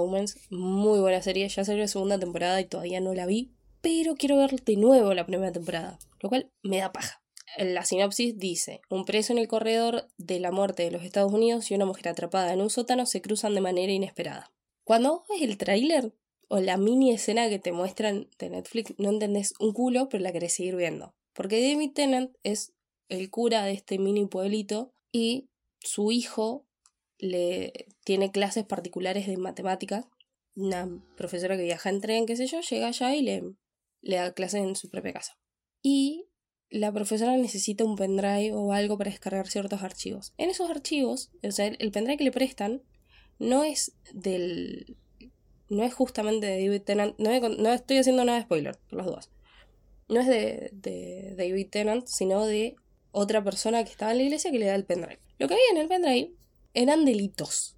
muy 0.49 0.99
buena 0.99 1.21
serie, 1.21 1.47
ya 1.47 1.63
salió 1.63 1.81
la 1.81 1.87
segunda 1.87 2.19
temporada 2.19 2.59
y 2.59 2.65
todavía 2.65 2.99
no 2.99 3.13
la 3.13 3.25
vi, 3.25 3.51
pero 3.81 4.15
quiero 4.15 4.37
ver 4.37 4.61
de 4.63 4.75
nuevo 4.75 5.13
la 5.13 5.25
primera 5.25 5.51
temporada, 5.51 5.97
lo 6.19 6.29
cual 6.29 6.51
me 6.61 6.77
da 6.77 6.91
paja. 6.91 7.21
La 7.57 7.85
sinopsis 7.85 8.37
dice, 8.37 8.81
un 8.89 9.05
preso 9.05 9.31
en 9.31 9.39
el 9.39 9.47
corredor 9.47 10.09
de 10.17 10.39
la 10.39 10.51
muerte 10.51 10.83
de 10.83 10.91
los 10.91 11.03
Estados 11.03 11.31
Unidos 11.31 11.71
y 11.71 11.75
una 11.75 11.85
mujer 11.85 12.09
atrapada 12.09 12.51
en 12.51 12.59
un 12.59 12.69
sótano 12.69 13.05
se 13.05 13.21
cruzan 13.21 13.55
de 13.55 13.61
manera 13.61 13.93
inesperada. 13.93 14.51
Cuando 14.83 15.23
ves 15.29 15.41
el 15.41 15.57
tráiler 15.57 16.13
o 16.49 16.59
la 16.59 16.77
mini 16.77 17.13
escena 17.13 17.47
que 17.47 17.59
te 17.59 17.71
muestran 17.71 18.27
de 18.39 18.49
Netflix, 18.49 18.93
no 18.97 19.09
entendés 19.09 19.53
un 19.59 19.71
culo, 19.71 20.09
pero 20.09 20.21
la 20.21 20.33
querés 20.33 20.53
seguir 20.53 20.75
viendo. 20.75 21.15
Porque 21.33 21.61
David 21.61 21.91
Tennant 21.93 22.35
es 22.43 22.73
el 23.07 23.29
cura 23.29 23.63
de 23.63 23.71
este 23.71 23.99
mini 23.99 24.25
pueblito 24.25 24.91
y 25.11 25.47
su 25.79 26.11
hijo 26.11 26.65
le 27.17 27.87
tiene 28.03 28.31
clases 28.31 28.65
particulares 28.65 29.27
de 29.27 29.37
matemáticas. 29.37 30.05
Una 30.55 30.87
profesora 31.17 31.57
que 31.57 31.63
viaja 31.63 31.89
en 31.89 32.01
tren, 32.01 32.25
qué 32.25 32.35
sé 32.35 32.47
yo, 32.47 32.61
llega 32.61 32.87
allá 32.87 33.15
y 33.15 33.21
le, 33.21 33.43
le 34.01 34.15
da 34.17 34.33
clases 34.33 34.61
en 34.61 34.75
su 34.75 34.89
propia 34.89 35.13
casa. 35.13 35.37
Y 35.81 36.27
la 36.69 36.91
profesora 36.91 37.37
necesita 37.37 37.83
un 37.83 37.95
pendrive 37.95 38.53
o 38.53 38.73
algo 38.73 38.97
para 38.97 39.11
descargar 39.11 39.47
ciertos 39.47 39.83
archivos. 39.83 40.33
En 40.37 40.49
esos 40.49 40.69
archivos, 40.69 41.31
o 41.43 41.51
sea, 41.51 41.67
el, 41.67 41.91
pendrive 41.91 42.17
que 42.17 42.23
le 42.23 42.31
prestan 42.31 42.81
no 43.39 43.63
es 43.63 43.93
del. 44.13 44.97
No 45.67 45.83
es 45.83 45.93
justamente 45.93 46.45
de 46.45 46.65
David 46.65 46.81
Tennant. 46.83 47.15
No, 47.17 47.73
estoy 47.73 47.97
haciendo 47.97 48.23
nada 48.23 48.37
de 48.37 48.43
spoiler, 48.43 48.77
por 48.89 49.05
las. 49.05 49.31
No 50.07 50.19
es 50.19 50.27
de, 50.27 50.69
de 50.73 51.33
David 51.35 51.69
Tennant, 51.71 52.07
sino 52.07 52.45
de 52.45 52.75
otra 53.11 53.43
persona 53.43 53.83
que 53.83 53.91
estaba 53.91 54.11
en 54.11 54.17
la 54.17 54.23
iglesia 54.23 54.51
que 54.51 54.59
le 54.59 54.67
da 54.67 54.75
el 54.75 54.85
pendrive. 54.85 55.19
Lo 55.39 55.47
que 55.47 55.55
había 55.55 55.71
en 55.71 55.77
el 55.77 55.87
pendrive 55.87 56.33
eran 56.75 57.05
delitos. 57.05 57.75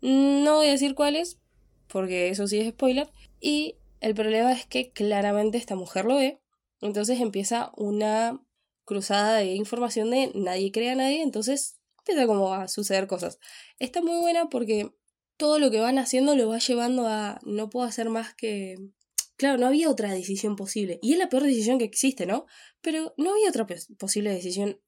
No 0.00 0.56
voy 0.56 0.66
a 0.66 0.72
decir 0.72 0.94
cuáles, 0.94 1.38
porque 1.86 2.28
eso 2.28 2.48
sí 2.48 2.58
es 2.58 2.68
spoiler. 2.70 3.10
Y 3.40 3.76
el 4.00 4.14
problema 4.14 4.52
es 4.52 4.66
que 4.66 4.90
claramente 4.90 5.56
esta 5.58 5.76
mujer 5.76 6.04
lo 6.04 6.16
ve. 6.16 6.40
Entonces 6.80 7.20
empieza 7.20 7.70
una 7.76 8.44
cruzada 8.84 9.38
de 9.38 9.54
información 9.54 10.10
de 10.10 10.32
nadie 10.34 10.72
cree 10.72 10.90
a 10.90 10.94
nadie. 10.96 11.22
Entonces 11.22 11.78
empieza 11.98 12.26
como 12.26 12.52
a 12.52 12.68
suceder 12.68 13.06
cosas. 13.06 13.38
Está 13.78 14.02
muy 14.02 14.18
buena 14.18 14.48
porque 14.48 14.92
todo 15.36 15.58
lo 15.58 15.70
que 15.70 15.80
van 15.80 15.98
haciendo 15.98 16.36
lo 16.36 16.48
va 16.48 16.58
llevando 16.58 17.06
a 17.06 17.40
no 17.44 17.70
puedo 17.70 17.86
hacer 17.86 18.10
más 18.10 18.34
que... 18.34 18.76
Claro, 19.36 19.58
no 19.58 19.66
había 19.66 19.90
otra 19.90 20.12
decisión 20.12 20.54
posible. 20.54 20.98
Y 21.02 21.14
es 21.14 21.18
la 21.18 21.28
peor 21.28 21.42
decisión 21.42 21.78
que 21.78 21.84
existe, 21.84 22.24
¿no? 22.24 22.46
Pero 22.82 23.14
no 23.16 23.32
había 23.32 23.48
otra 23.48 23.66
pos- 23.66 23.88
posible 23.98 24.30
decisión 24.32 24.80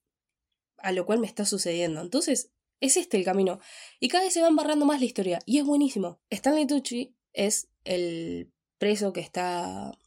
a 0.79 0.93
lo 0.93 1.07
cual 1.07 1.19
me 1.19 1.27
está 1.27 1.45
sucediendo. 1.45 2.01
Entonces, 2.01 2.53
es 2.81 2.97
este 2.97 3.17
el 3.17 3.25
camino. 3.25 3.59
Y 4.01 4.09
cada 4.09 4.25
vez 4.25 4.33
se 4.35 4.43
va 4.43 4.49
embarrando 4.49 4.87
más 4.87 5.01
la 5.01 5.07
historia. 5.07 5.39
Y 5.47 5.59
es 5.59 5.65
buenísimo. 5.65 6.21
Stanley 6.31 6.67
Tucci 6.67 7.15
es 7.33 7.69
el 7.85 8.51
preso 8.79 9.13
que 9.13 9.21
está 9.21 9.99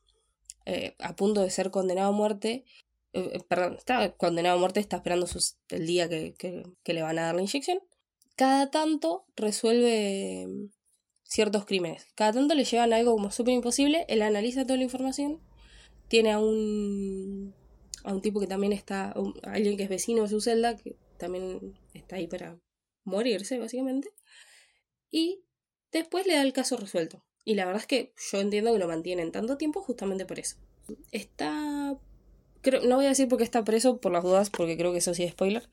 eh, 0.65 0.95
a 0.99 1.15
punto 1.15 1.41
de 1.41 1.49
ser 1.49 1.72
condenado 1.72 2.09
a 2.09 2.11
muerte. 2.11 2.65
Eh, 3.13 3.32
eh, 3.34 3.39
perdón, 3.47 3.76
está 3.78 4.11
condenado 4.15 4.57
a 4.57 4.59
muerte, 4.59 4.80
está 4.80 4.97
esperando 4.97 5.28
el 5.70 5.88
día 5.88 6.07
que, 6.09 6.34
que- 6.38 6.93
le 6.93 7.01
van 7.01 7.17
a 7.20 7.24
dar 7.24 7.36
la 7.36 7.41
inyección. 7.41 7.80
Cada 8.36 8.70
tanto 8.72 9.26
resuelve 9.36 10.45
mm, 10.47 10.70
ciertos 11.24 11.65
crímenes. 11.65 12.05
Cada 12.15 12.34
tanto 12.34 12.53
le 12.55 12.65
llevan 12.65 12.93
algo 12.93 13.13
como 13.13 13.32
súper 13.32 13.53
imposible. 13.53 14.05
Él 14.09 14.22
analiza 14.22 14.63
toda 14.63 14.78
la 14.78 14.84
información. 14.84 15.41
Tiene 16.07 16.32
a 16.32 16.39
un, 16.39 17.53
a 18.03 18.13
un 18.13 18.22
tipo 18.22 18.39
que 18.39 18.47
también 18.47 18.74
está, 18.74 19.13
alguien 19.43 19.78
que 19.78 19.84
es 19.84 19.89
vecino 19.89 20.24
de 20.24 20.30
su 20.30 20.41
celda, 20.41 20.76
que 20.76 20.95
también 21.20 21.78
está 21.93 22.15
ahí 22.15 22.26
para 22.26 22.59
morirse, 23.03 23.59
básicamente. 23.59 24.09
Y 25.11 25.43
después 25.91 26.26
le 26.26 26.34
da 26.34 26.41
el 26.41 26.53
caso 26.53 26.78
resuelto. 26.78 27.24
Y 27.45 27.55
la 27.55 27.65
verdad 27.65 27.82
es 27.82 27.88
que 27.88 28.13
yo 28.32 28.39
entiendo 28.39 28.74
que 28.74 28.80
lo 28.80 28.88
mantienen 28.88 29.32
tanto 29.32 29.57
tiempo 29.57 29.82
justamente 29.82 30.26
por 30.26 30.39
eso. 30.39 30.57
Está... 31.11 31.95
Creo, 32.61 32.82
no 32.82 32.97
voy 32.97 33.05
a 33.05 33.09
decir 33.09 33.30
por 33.30 33.38
qué 33.38 33.45
está 33.45 33.63
preso, 33.63 34.01
por 34.01 34.11
las 34.11 34.24
dudas, 34.24 34.49
porque 34.49 34.76
creo 34.76 34.91
que 34.91 34.97
eso 34.97 35.13
sí 35.13 35.24
es 35.24 35.32
spoiler. 35.32 35.70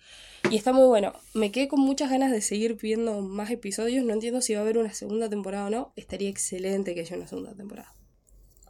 Y 0.51 0.57
está 0.57 0.72
muy 0.72 0.86
bueno. 0.86 1.12
Me 1.34 1.51
quedé 1.51 1.66
con 1.66 1.80
muchas 1.80 2.11
ganas 2.11 2.30
de 2.30 2.40
seguir 2.40 2.76
viendo 2.76 3.20
más 3.22 3.51
episodios. 3.51 4.05
No 4.05 4.12
entiendo 4.12 4.40
si 4.40 4.55
va 4.55 4.61
a 4.61 4.62
haber 4.62 4.78
una 4.78 4.92
segunda 4.92 5.28
temporada 5.28 5.66
o 5.66 5.70
no. 5.70 5.92
Estaría 5.97 6.28
excelente 6.28 6.94
que 6.94 7.01
haya 7.01 7.16
una 7.16 7.26
segunda 7.26 7.55
temporada. 7.55 7.92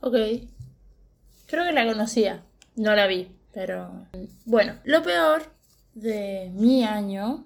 Ok. 0.00 0.14
Creo 1.46 1.64
que 1.64 1.72
la 1.72 1.86
conocía. 1.86 2.44
No 2.74 2.94
la 2.94 3.06
vi, 3.06 3.28
pero... 3.52 4.06
Bueno, 4.44 4.80
lo 4.84 5.02
peor 5.02 5.55
de 5.97 6.51
mi 6.55 6.84
año 6.84 7.44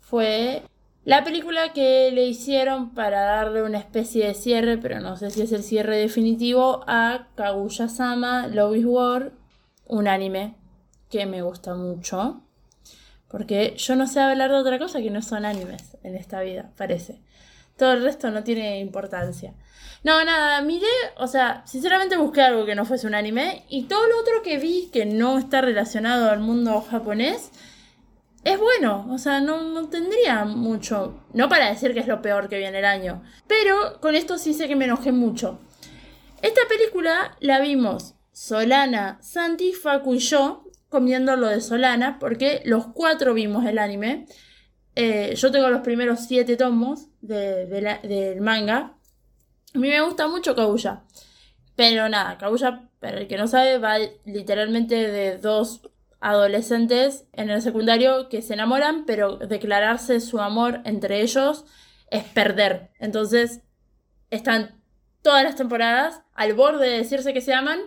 fue 0.00 0.62
la 1.04 1.22
película 1.22 1.72
que 1.72 2.10
le 2.12 2.26
hicieron 2.26 2.90
para 2.90 3.22
darle 3.22 3.62
una 3.62 3.78
especie 3.78 4.26
de 4.26 4.34
cierre, 4.34 4.78
pero 4.78 5.00
no 5.00 5.16
sé 5.16 5.30
si 5.30 5.42
es 5.42 5.52
el 5.52 5.62
cierre 5.62 5.96
definitivo, 5.96 6.82
a 6.86 7.28
Kaguya-sama 7.36 8.48
Love 8.48 8.76
is 8.76 8.84
War, 8.84 9.32
un 9.86 10.08
anime 10.08 10.56
que 11.08 11.24
me 11.26 11.42
gusta 11.42 11.74
mucho. 11.74 12.42
Porque 13.28 13.74
yo 13.76 13.96
no 13.96 14.06
sé 14.06 14.20
hablar 14.20 14.50
de 14.50 14.56
otra 14.56 14.78
cosa 14.78 15.00
que 15.00 15.10
no 15.10 15.22
son 15.22 15.44
animes 15.44 15.96
en 16.02 16.16
esta 16.16 16.40
vida, 16.40 16.70
parece. 16.76 17.20
Todo 17.76 17.92
el 17.92 18.02
resto 18.02 18.30
no 18.30 18.42
tiene 18.44 18.80
importancia. 18.80 19.54
No, 20.04 20.24
nada, 20.24 20.60
miré, 20.62 20.86
o 21.16 21.26
sea, 21.26 21.62
sinceramente 21.66 22.16
busqué 22.16 22.42
algo 22.42 22.66
que 22.66 22.74
no 22.74 22.84
fuese 22.84 23.06
un 23.06 23.14
anime 23.14 23.64
y 23.68 23.84
todo 23.84 24.06
lo 24.08 24.18
otro 24.20 24.42
que 24.42 24.58
vi 24.58 24.90
que 24.92 25.06
no 25.06 25.38
está 25.38 25.60
relacionado 25.60 26.30
al 26.30 26.40
mundo 26.40 26.80
japonés 26.80 27.50
es 28.44 28.58
bueno, 28.58 29.06
o 29.10 29.18
sea, 29.18 29.40
no, 29.40 29.88
tendría 29.88 30.44
mucho, 30.44 31.22
no 31.32 31.48
para 31.48 31.70
decir 31.70 31.94
que 31.94 32.00
es 32.00 32.06
lo 32.06 32.20
peor 32.22 32.48
que 32.48 32.58
viene 32.58 32.78
el 32.78 32.84
año, 32.84 33.22
pero 33.46 34.00
con 34.00 34.14
esto 34.14 34.38
sí 34.38 34.52
sé 34.54 34.68
que 34.68 34.76
me 34.76 34.84
enojé 34.84 35.12
mucho. 35.12 35.58
Esta 36.42 36.60
película 36.68 37.36
la 37.40 37.60
vimos 37.60 38.14
Solana, 38.32 39.18
Santi, 39.22 39.72
Facu 39.72 40.14
y 40.14 40.18
yo 40.18 40.64
comiendo 40.90 41.36
lo 41.36 41.48
de 41.48 41.60
Solana, 41.60 42.18
porque 42.18 42.60
los 42.66 42.86
cuatro 42.88 43.32
vimos 43.34 43.64
el 43.66 43.78
anime. 43.78 44.26
Eh, 44.94 45.34
yo 45.36 45.50
tengo 45.50 45.68
los 45.70 45.80
primeros 45.80 46.20
siete 46.26 46.56
tomos 46.56 47.08
de 47.20 47.80
la- 47.80 47.98
del 47.98 48.40
manga. 48.40 48.94
A 49.74 49.78
mí 49.78 49.88
me 49.88 50.00
gusta 50.02 50.28
mucho 50.28 50.54
Kaguya. 50.54 51.02
Pero 51.74 52.08
nada, 52.08 52.38
Kaguya, 52.38 52.88
para 53.00 53.18
el 53.18 53.26
que 53.26 53.36
no 53.36 53.48
sabe, 53.48 53.78
va 53.78 53.96
literalmente 54.24 54.94
de 54.94 55.38
dos 55.38 55.90
adolescentes 56.24 57.26
en 57.34 57.50
el 57.50 57.60
secundario 57.60 58.30
que 58.30 58.40
se 58.40 58.54
enamoran, 58.54 59.04
pero 59.04 59.36
declararse 59.36 60.20
su 60.20 60.40
amor 60.40 60.80
entre 60.84 61.20
ellos 61.20 61.66
es 62.10 62.24
perder. 62.24 62.90
Entonces, 62.98 63.60
están 64.30 64.82
todas 65.20 65.44
las 65.44 65.54
temporadas 65.54 66.22
al 66.32 66.54
borde 66.54 66.88
de 66.88 66.96
decirse 66.96 67.34
que 67.34 67.42
se 67.42 67.52
aman, 67.52 67.78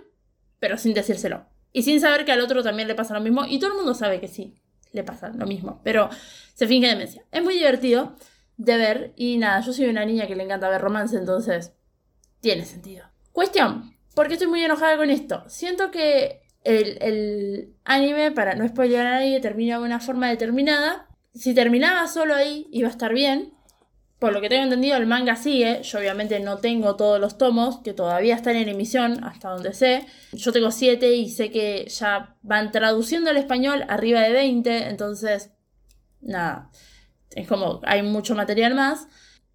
pero 0.59 0.77
sin 0.77 0.93
decírselo. 0.93 1.47
Y 1.73 1.81
sin 1.81 1.99
saber 1.99 2.25
que 2.25 2.31
al 2.31 2.41
otro 2.41 2.61
también 2.61 2.87
le 2.87 2.93
pasa 2.93 3.15
lo 3.15 3.21
mismo. 3.21 3.43
Y 3.47 3.57
todo 3.57 3.71
el 3.71 3.77
mundo 3.77 3.95
sabe 3.95 4.19
que 4.19 4.27
sí, 4.27 4.61
le 4.91 5.03
pasa 5.03 5.29
lo 5.29 5.47
mismo. 5.47 5.81
Pero 5.83 6.07
se 6.53 6.67
finge 6.67 6.89
demencia. 6.89 7.25
Es 7.31 7.41
muy 7.41 7.55
divertido 7.55 8.15
de 8.57 8.77
ver. 8.77 9.13
Y 9.15 9.37
nada, 9.37 9.61
yo 9.61 9.73
soy 9.73 9.87
una 9.87 10.05
niña 10.05 10.27
que 10.27 10.35
le 10.35 10.43
encanta 10.43 10.69
ver 10.69 10.81
romance, 10.81 11.17
entonces 11.17 11.73
tiene 12.39 12.65
sentido. 12.65 13.07
Cuestión, 13.31 13.95
porque 14.13 14.33
estoy 14.33 14.47
muy 14.47 14.63
enojada 14.63 14.95
con 14.95 15.09
esto. 15.09 15.43
Siento 15.47 15.89
que 15.89 16.46
el, 16.63 16.97
el 17.01 17.73
anime, 17.85 18.31
para 18.31 18.55
no 18.55 18.67
spoilear 18.67 19.07
a 19.07 19.11
nadie, 19.19 19.39
termina 19.39 19.77
de 19.79 19.85
una 19.85 19.99
forma 19.99 20.29
determinada. 20.29 21.07
Si 21.33 21.53
terminaba 21.53 22.07
solo 22.07 22.35
ahí, 22.35 22.67
iba 22.71 22.87
a 22.87 22.91
estar 22.91 23.13
bien. 23.13 23.53
Por 24.19 24.33
lo 24.33 24.41
que 24.41 24.49
tengo 24.49 24.63
entendido, 24.63 24.97
el 24.97 25.05
manga 25.05 25.35
sigue. 25.35 25.83
Yo 25.83 25.99
obviamente 25.99 26.39
no 26.39 26.57
tengo 26.57 26.95
todos 26.95 27.19
los 27.19 27.37
tomos, 27.37 27.79
que 27.83 27.93
todavía 27.93 28.35
están 28.35 28.55
en 28.55 28.67
emisión, 28.67 29.23
hasta 29.23 29.49
donde 29.49 29.73
sé. 29.73 30.07
Yo 30.33 30.51
tengo 30.51 30.71
7 30.71 31.13
y 31.13 31.29
sé 31.29 31.51
que 31.51 31.85
ya 31.87 32.35
van 32.41 32.71
traduciendo 32.71 33.29
al 33.29 33.37
español 33.37 33.85
arriba 33.89 34.21
de 34.21 34.31
20, 34.31 34.89
entonces, 34.89 35.51
nada. 36.21 36.71
Es 37.31 37.47
como, 37.47 37.81
hay 37.83 38.01
mucho 38.01 38.33
material 38.33 38.73
más. 38.73 39.07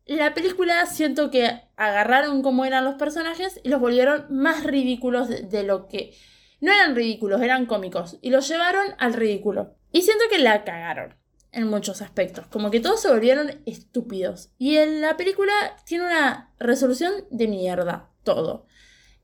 La 0.06 0.32
película 0.34 0.86
siento 0.86 1.30
que 1.30 1.62
agarraron 1.76 2.42
como 2.42 2.64
eran 2.64 2.84
los 2.84 2.94
personajes 2.94 3.60
y 3.64 3.68
los 3.68 3.80
volvieron 3.80 4.26
más 4.30 4.62
ridículos 4.62 5.28
de 5.28 5.62
lo 5.64 5.88
que... 5.88 6.14
No 6.62 6.72
eran 6.72 6.94
ridículos, 6.94 7.42
eran 7.42 7.66
cómicos. 7.66 8.18
Y 8.22 8.30
los 8.30 8.48
llevaron 8.48 8.94
al 8.98 9.14
ridículo. 9.14 9.74
Y 9.90 10.02
siento 10.02 10.24
que 10.30 10.38
la 10.38 10.62
cagaron 10.62 11.16
en 11.50 11.66
muchos 11.66 12.00
aspectos. 12.02 12.46
Como 12.46 12.70
que 12.70 12.78
todos 12.78 13.02
se 13.02 13.08
volvieron 13.08 13.60
estúpidos. 13.66 14.52
Y 14.58 14.76
en 14.76 15.00
la 15.00 15.16
película 15.16 15.52
tiene 15.84 16.06
una 16.06 16.54
resolución 16.60 17.12
de 17.30 17.48
mierda. 17.48 18.10
Todo. 18.22 18.64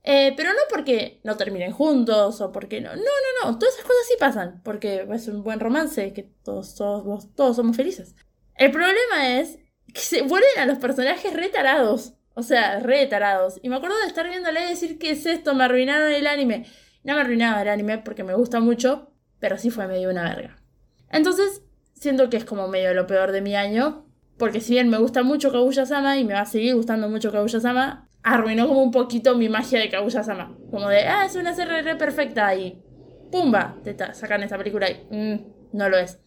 Eh, 0.03 0.35
pero 0.37 0.51
no 0.51 0.59
porque 0.69 1.21
no 1.23 1.37
terminen 1.37 1.71
juntos 1.71 2.41
o 2.41 2.51
porque 2.51 2.81
no. 2.81 2.91
No, 2.91 2.97
no, 2.97 3.51
no. 3.51 3.59
Todas 3.59 3.75
esas 3.75 3.87
cosas 3.87 4.07
sí 4.09 4.15
pasan. 4.19 4.61
Porque 4.65 5.07
es 5.09 5.29
un 5.29 5.45
buen 5.45 5.61
romance, 5.61 6.13
que 6.13 6.25
todos, 6.43 6.75
todos, 6.75 7.33
todos 7.37 7.55
somos 7.55 7.77
felices. 7.77 8.17
El 8.57 8.73
problema 8.73 9.39
es 9.39 9.61
que 9.95 10.01
se 10.01 10.23
vuelven 10.23 10.59
a 10.59 10.67
los 10.67 10.79
personajes 10.79 11.33
retarados. 11.35 12.15
O 12.35 12.43
sea, 12.43 12.81
retarados. 12.81 13.61
Y 13.63 13.69
me 13.69 13.77
acuerdo 13.77 13.97
de 14.01 14.09
estar 14.09 14.29
viéndole 14.29 14.65
y 14.65 14.71
decir, 14.71 14.99
¿qué 14.99 15.13
es 15.13 15.25
esto? 15.25 15.55
Me 15.55 15.63
arruinaron 15.63 16.11
el 16.11 16.27
anime. 16.27 16.67
No 17.05 17.15
me 17.15 17.21
arruinaba 17.21 17.63
el 17.63 17.69
anime 17.69 17.99
porque 17.99 18.25
me 18.25 18.35
gusta 18.35 18.61
mucho, 18.61 19.13
pero 19.39 19.59
sí 19.59 19.71
fue 19.71 19.87
medio 19.87 20.11
una 20.11 20.25
verga. 20.25 20.57
Entonces, 21.11 21.63
siento 21.95 22.29
que 22.31 22.37
es 22.37 22.45
como 22.45 22.69
medio 22.69 22.95
lo 22.95 23.07
peor 23.07 23.33
de 23.33 23.41
mi 23.41 23.55
año. 23.55 24.07
Porque 24.37 24.61
si 24.61 24.75
bien 24.75 24.89
me 24.89 24.99
gusta 24.99 25.25
mucho 25.25 25.51
Kaguya-sama 25.51 26.17
y 26.17 26.25
me 26.25 26.35
va 26.35 26.43
a 26.43 26.47
seguir 26.47 26.77
gustando 26.77 27.09
mucho 27.09 27.33
Kaguya-sama, 27.33 28.09
arruinó 28.23 28.69
como 28.69 28.83
un 28.83 28.93
poquito 28.93 29.35
mi 29.35 29.49
magia 29.49 29.81
de 29.81 29.91
Kaguya-sama. 29.91 30.57
Como 30.71 30.89
de, 30.89 31.01
ah, 31.01 31.25
es 31.27 31.35
una 31.35 31.53
re 31.53 31.97
perfecta 31.97 32.55
y 32.55 32.81
¡pumba! 33.33 33.81
Te 33.83 33.97
sacan 34.15 34.43
esta 34.43 34.57
película 34.57 34.89
y 34.91 35.07
mm, 35.11 35.77
no 35.77 35.89
lo 35.89 35.99
es. 35.99 36.21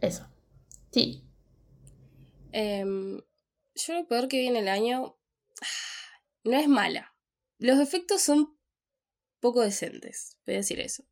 Eso. 0.00 0.28
Sí. 0.90 1.24
Em, 2.52 3.20
yo 3.74 3.94
lo 3.94 4.06
peor 4.06 4.28
que 4.28 4.38
vi 4.38 4.48
en 4.48 4.56
el 4.56 4.68
año 4.68 5.16
no 6.44 6.56
es 6.56 6.68
mala. 6.68 7.14
Los 7.58 7.78
efectos 7.78 8.22
son 8.22 8.56
poco 9.40 9.62
decentes, 9.62 10.36
voy 10.46 10.54
a 10.54 10.58
decir 10.58 10.80
eso. 10.80 11.04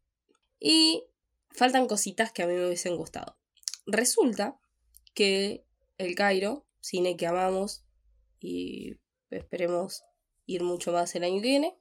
Y 0.61 1.05
faltan 1.51 1.87
cositas 1.87 2.33
que 2.33 2.43
a 2.43 2.47
mí 2.47 2.55
me 2.55 2.67
hubiesen 2.67 2.97
gustado. 2.97 3.37
Resulta 3.87 4.61
que 5.15 5.65
el 5.97 6.15
Cairo, 6.15 6.67
cine 6.81 7.17
que 7.17 7.27
amamos 7.27 7.85
y 8.41 8.97
esperemos 9.31 10.05
ir 10.47 10.63
mucho 10.63 10.93
más 10.93 11.15
el 11.15 11.25
año 11.25 11.41
que 11.43 11.49
viene, 11.49 11.79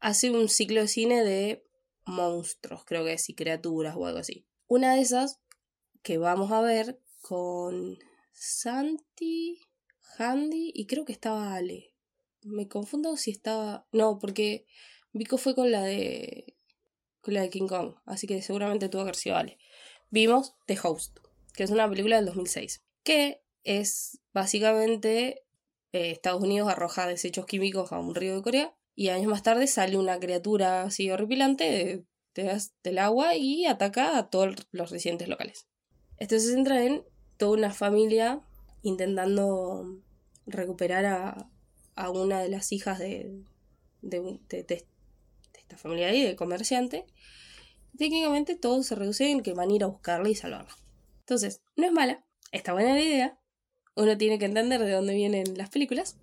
hace 0.00 0.30
un 0.30 0.48
ciclo 0.48 0.82
de 0.82 0.88
cine 0.88 1.24
de 1.24 1.66
monstruos, 2.04 2.84
creo 2.84 3.04
que 3.04 3.12
es, 3.12 3.26
criaturas 3.36 3.96
o 3.96 4.06
algo 4.06 4.18
así. 4.18 4.46
Una 4.66 4.94
de 4.94 5.02
esas 5.02 5.40
que 6.02 6.18
vamos 6.18 6.52
a 6.52 6.60
ver 6.60 7.00
con 7.20 7.98
Santi, 8.32 9.60
Handy 10.18 10.72
y 10.74 10.86
creo 10.86 11.04
que 11.04 11.12
estaba 11.12 11.54
Ale. 11.54 11.94
Me 12.42 12.68
confundo 12.68 13.16
si 13.16 13.30
estaba. 13.30 13.86
No, 13.92 14.18
porque 14.18 14.66
Vico 15.12 15.38
fue 15.38 15.54
con 15.54 15.70
la 15.70 15.82
de. 15.82 16.54
con 17.20 17.34
la 17.34 17.42
de 17.42 17.50
King 17.50 17.66
Kong, 17.68 17.94
así 18.06 18.26
que 18.26 18.40
seguramente 18.42 18.88
tuvo 18.88 19.02
que 19.02 19.08
haber 19.10 19.16
sido 19.16 19.36
Ale. 19.36 19.58
Vimos 20.10 20.54
The 20.66 20.78
Host, 20.82 21.18
que 21.54 21.64
es 21.64 21.70
una 21.70 21.88
película 21.88 22.16
del 22.16 22.26
2006, 22.26 22.82
que 23.02 23.42
es 23.64 24.20
básicamente 24.32 25.42
eh, 25.92 26.10
Estados 26.12 26.42
Unidos 26.42 26.70
arroja 26.70 27.06
desechos 27.06 27.46
químicos 27.46 27.92
a 27.92 27.98
un 27.98 28.14
río 28.14 28.36
de 28.36 28.42
Corea 28.42 28.74
y 28.94 29.08
años 29.08 29.30
más 29.30 29.42
tarde 29.42 29.66
sale 29.66 29.96
una 29.98 30.18
criatura 30.18 30.82
así 30.82 31.10
horripilante 31.10 31.64
de- 31.64 32.04
de- 32.34 32.62
del 32.82 32.98
agua 32.98 33.34
y 33.36 33.66
ataca 33.66 34.16
a 34.18 34.30
todos 34.30 34.54
los 34.70 34.90
residentes 34.90 35.28
locales. 35.28 35.66
Esto 36.18 36.38
se 36.38 36.52
centra 36.52 36.84
en 36.84 37.04
toda 37.36 37.52
una 37.52 37.72
familia 37.72 38.40
intentando 38.82 40.00
recuperar 40.46 41.04
a, 41.04 41.50
a 41.94 42.10
una 42.10 42.40
de 42.40 42.48
las 42.48 42.72
hijas 42.72 42.98
de, 42.98 43.42
de, 44.02 44.38
de 44.48 44.86
esta 45.68 45.76
familia 45.76 46.08
ahí, 46.08 46.22
de 46.22 46.34
comerciante. 46.34 47.04
Técnicamente 47.96 48.56
todo 48.56 48.82
se 48.82 48.94
reduce 48.94 49.30
en 49.30 49.42
que 49.42 49.52
van 49.52 49.70
a 49.70 49.74
ir 49.74 49.84
a 49.84 49.88
buscarla 49.88 50.28
y 50.28 50.34
salvarla. 50.34 50.74
Entonces, 51.20 51.60
no 51.76 51.84
es 51.86 51.92
mala, 51.92 52.24
está 52.52 52.72
buena 52.72 52.94
la 52.94 53.02
idea. 53.02 53.38
Uno 53.94 54.16
tiene 54.16 54.38
que 54.38 54.46
entender 54.46 54.80
de 54.82 54.92
dónde 54.92 55.14
vienen 55.14 55.58
las 55.58 55.68
películas, 55.70 56.16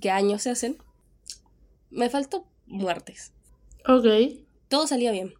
qué 0.00 0.10
años 0.10 0.42
se 0.42 0.50
hacen. 0.50 0.78
Me 1.90 2.10
faltó 2.10 2.46
muertes. 2.66 3.32
Ok. 3.88 4.06
Todo 4.68 4.86
salía 4.86 5.10
bien, 5.12 5.34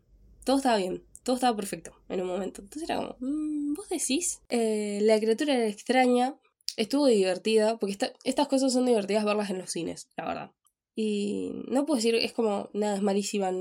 todo 0.44 0.56
estaba 0.56 0.76
bien, 0.76 1.04
todo 1.22 1.36
estaba 1.36 1.54
perfecto 1.56 1.92
en 2.08 2.20
un 2.22 2.28
momento. 2.28 2.62
Entonces 2.62 2.88
era 2.88 2.96
como, 2.96 3.16
"Mm, 3.20 3.74
vos 3.74 3.88
decís, 3.88 4.40
Eh, 4.48 5.00
la 5.02 5.18
criatura 5.20 5.54
era 5.54 5.66
extraña, 5.66 6.36
estuvo 6.76 7.06
divertida, 7.06 7.76
porque 7.78 7.92
esta- 7.92 8.12
estas 8.24 8.48
cosas 8.48 8.72
son 8.72 8.86
divertidas 8.86 9.24
verlas 9.24 9.50
en 9.50 9.58
los 9.58 9.70
cines, 9.70 10.08
la 10.16 10.26
verdad. 10.26 10.50
Y 10.98 11.52
no 11.68 11.84
puedo 11.84 11.96
decir, 11.96 12.14
es 12.14 12.32
como, 12.32 12.70
nada, 12.72 12.96
es 12.96 13.02
malísima. 13.02 13.52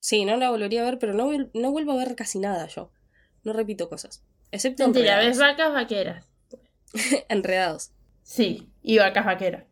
Sí, 0.00 0.24
no 0.24 0.36
la 0.36 0.50
volvería 0.50 0.82
a 0.82 0.84
ver, 0.84 0.98
pero 0.98 1.14
no, 1.14 1.30
no 1.54 1.70
vuelvo 1.70 1.92
a 1.92 1.96
ver 1.96 2.16
casi 2.16 2.40
nada 2.40 2.66
yo. 2.66 2.90
No 3.44 3.52
repito 3.52 3.88
cosas. 3.88 4.24
Excepto 4.50 4.82
Mentira, 4.84 5.18
ves 5.20 5.38
vacas 5.38 5.72
vaqueras. 5.72 6.26
enredados. 7.28 7.92
Sí, 8.24 8.68
y 8.82 8.98
vacas 8.98 9.24
vaqueras. 9.24 9.64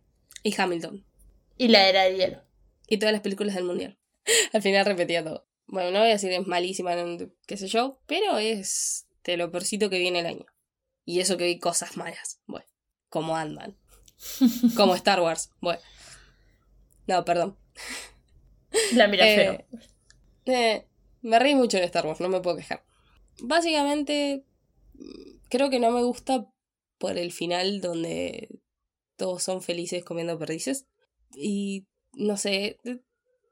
Y 0.44 0.54
Hamilton. 0.58 1.04
Y 1.58 1.68
la 1.68 1.88
era 1.88 2.04
de 2.04 2.16
hielo. 2.16 2.42
Y 2.86 2.98
todas 2.98 3.12
las 3.12 3.22
películas 3.22 3.56
del 3.56 3.64
mundial. 3.64 3.98
Al 4.52 4.62
final 4.62 4.86
repetía 4.86 5.24
todo. 5.24 5.48
Bueno, 5.66 5.90
no 5.90 5.98
voy 6.00 6.08
a 6.10 6.12
decir 6.12 6.30
es 6.30 6.46
malísima, 6.46 6.94
no- 6.94 7.30
qué 7.46 7.56
sé 7.56 7.66
yo, 7.66 7.98
pero 8.06 8.38
es 8.38 9.06
de 9.24 9.36
lo 9.36 9.50
peorcito 9.50 9.90
que 9.90 9.98
viene 9.98 10.20
el 10.20 10.26
año. 10.26 10.46
Y 11.04 11.18
eso 11.18 11.36
que 11.36 11.46
vi 11.46 11.58
cosas 11.58 11.96
malas. 11.96 12.40
Bueno, 12.46 12.66
como 13.08 13.36
Ant-Man. 13.36 13.76
como 14.76 14.94
Star 14.94 15.20
Wars. 15.20 15.50
Bueno. 15.60 15.80
No, 17.06 17.24
perdón. 17.24 17.56
La 18.94 19.08
mira 19.08 19.26
Eh, 19.28 19.36
feo. 19.36 19.80
Eh, 20.46 20.86
me 21.22 21.38
reí 21.38 21.54
mucho 21.54 21.78
en 21.78 21.84
Star 21.84 22.06
Wars, 22.06 22.20
no 22.20 22.28
me 22.28 22.40
puedo 22.40 22.56
quejar. 22.56 22.84
Básicamente, 23.40 24.44
creo 25.48 25.70
que 25.70 25.80
no 25.80 25.90
me 25.90 26.02
gusta 26.02 26.50
por 26.98 27.18
el 27.18 27.32
final 27.32 27.80
donde 27.80 28.60
todos 29.16 29.42
son 29.42 29.62
felices 29.62 30.04
comiendo 30.04 30.38
perdices. 30.38 30.86
Y 31.36 31.86
no 32.14 32.36
sé, 32.36 32.78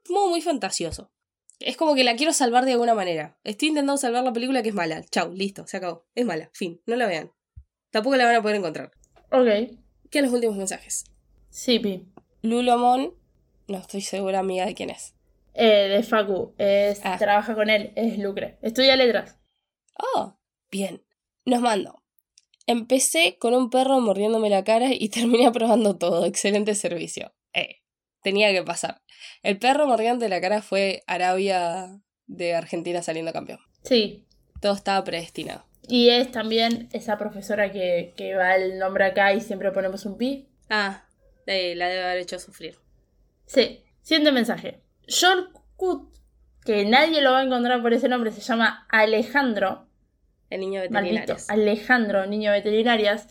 como 0.07 0.29
muy 0.29 0.41
fantasioso. 0.41 1.11
Es 1.59 1.77
como 1.77 1.95
que 1.95 2.03
la 2.03 2.15
quiero 2.15 2.33
salvar 2.33 2.65
de 2.65 2.73
alguna 2.73 2.93
manera. 2.93 3.37
Estoy 3.43 3.69
intentando 3.69 3.97
salvar 3.97 4.23
la 4.23 4.33
película 4.33 4.61
que 4.63 4.69
es 4.69 4.75
mala. 4.75 5.01
Chau, 5.03 5.31
listo, 5.33 5.65
se 5.67 5.77
acabó. 5.77 6.05
Es 6.15 6.25
mala, 6.25 6.49
fin, 6.53 6.81
no 6.85 6.95
la 6.95 7.07
vean. 7.07 7.31
Tampoco 7.91 8.15
la 8.17 8.25
van 8.25 8.35
a 8.35 8.41
poder 8.41 8.57
encontrar. 8.57 8.91
Ok. 9.31 9.77
Quedan 10.09 10.25
los 10.25 10.33
últimos 10.33 10.57
mensajes. 10.57 11.05
Sí, 11.49 11.79
Pi. 11.79 12.05
Lulomon, 12.41 13.13
no 13.73 13.79
estoy 13.79 14.01
segura 14.01 14.39
amiga 14.39 14.65
de 14.65 14.73
quién 14.75 14.89
es. 14.89 15.13
Eh, 15.53 15.89
de 15.89 16.03
Facu. 16.03 16.55
Es, 16.57 17.01
Ah. 17.03 17.17
Trabaja 17.19 17.53
con 17.55 17.69
él. 17.69 17.91
Es 17.95 18.17
Lucre. 18.17 18.57
Estudia 18.61 18.95
letras. 18.95 19.37
Oh, 20.15 20.37
Bien, 20.71 21.03
nos 21.45 21.61
mando. 21.61 22.01
Empecé 22.65 23.37
con 23.37 23.53
un 23.53 23.69
perro 23.69 23.99
mordiéndome 23.99 24.49
la 24.49 24.63
cara 24.63 24.87
y 24.91 25.09
terminé 25.09 25.45
aprobando 25.45 25.97
todo. 25.97 26.25
Excelente 26.25 26.73
servicio. 26.73 27.33
Eh, 27.53 27.81
tenía 28.23 28.51
que 28.51 28.63
pasar. 28.63 29.01
El 29.43 29.59
perro 29.59 29.85
mordiendo 29.85 30.27
la 30.27 30.41
cara 30.41 30.61
fue 30.61 31.03
Arabia 31.05 31.99
de 32.25 32.55
Argentina 32.55 33.01
saliendo 33.03 33.33
campeón. 33.33 33.59
Sí. 33.83 34.25
Todo 34.61 34.73
estaba 34.73 35.03
predestinado. 35.03 35.65
Y 35.87 36.09
es 36.09 36.31
también 36.31 36.89
esa 36.93 37.17
profesora 37.17 37.71
que, 37.71 38.13
que 38.15 38.33
va 38.35 38.55
el 38.55 38.79
nombre 38.79 39.03
acá 39.05 39.33
y 39.33 39.41
siempre 39.41 39.71
ponemos 39.71 40.05
un 40.05 40.17
pi. 40.17 40.47
Ah, 40.69 41.05
eh, 41.45 41.75
la 41.75 41.89
debe 41.89 42.03
haber 42.03 42.17
hecho 42.19 42.39
sufrir. 42.39 42.77
Sí. 43.45 43.83
Siguiente 44.01 44.31
mensaje. 44.31 44.81
Shortcut, 45.07 46.13
que 46.65 46.85
nadie 46.85 47.21
lo 47.21 47.31
va 47.31 47.39
a 47.39 47.43
encontrar 47.43 47.81
por 47.81 47.93
ese 47.93 48.09
nombre, 48.09 48.31
se 48.31 48.41
llama 48.41 48.85
Alejandro. 48.89 49.87
El 50.49 50.61
niño 50.61 50.81
veterinario. 50.81 51.37
Alejandro, 51.47 52.25
niño 52.25 52.51
veterinarias, 52.51 53.27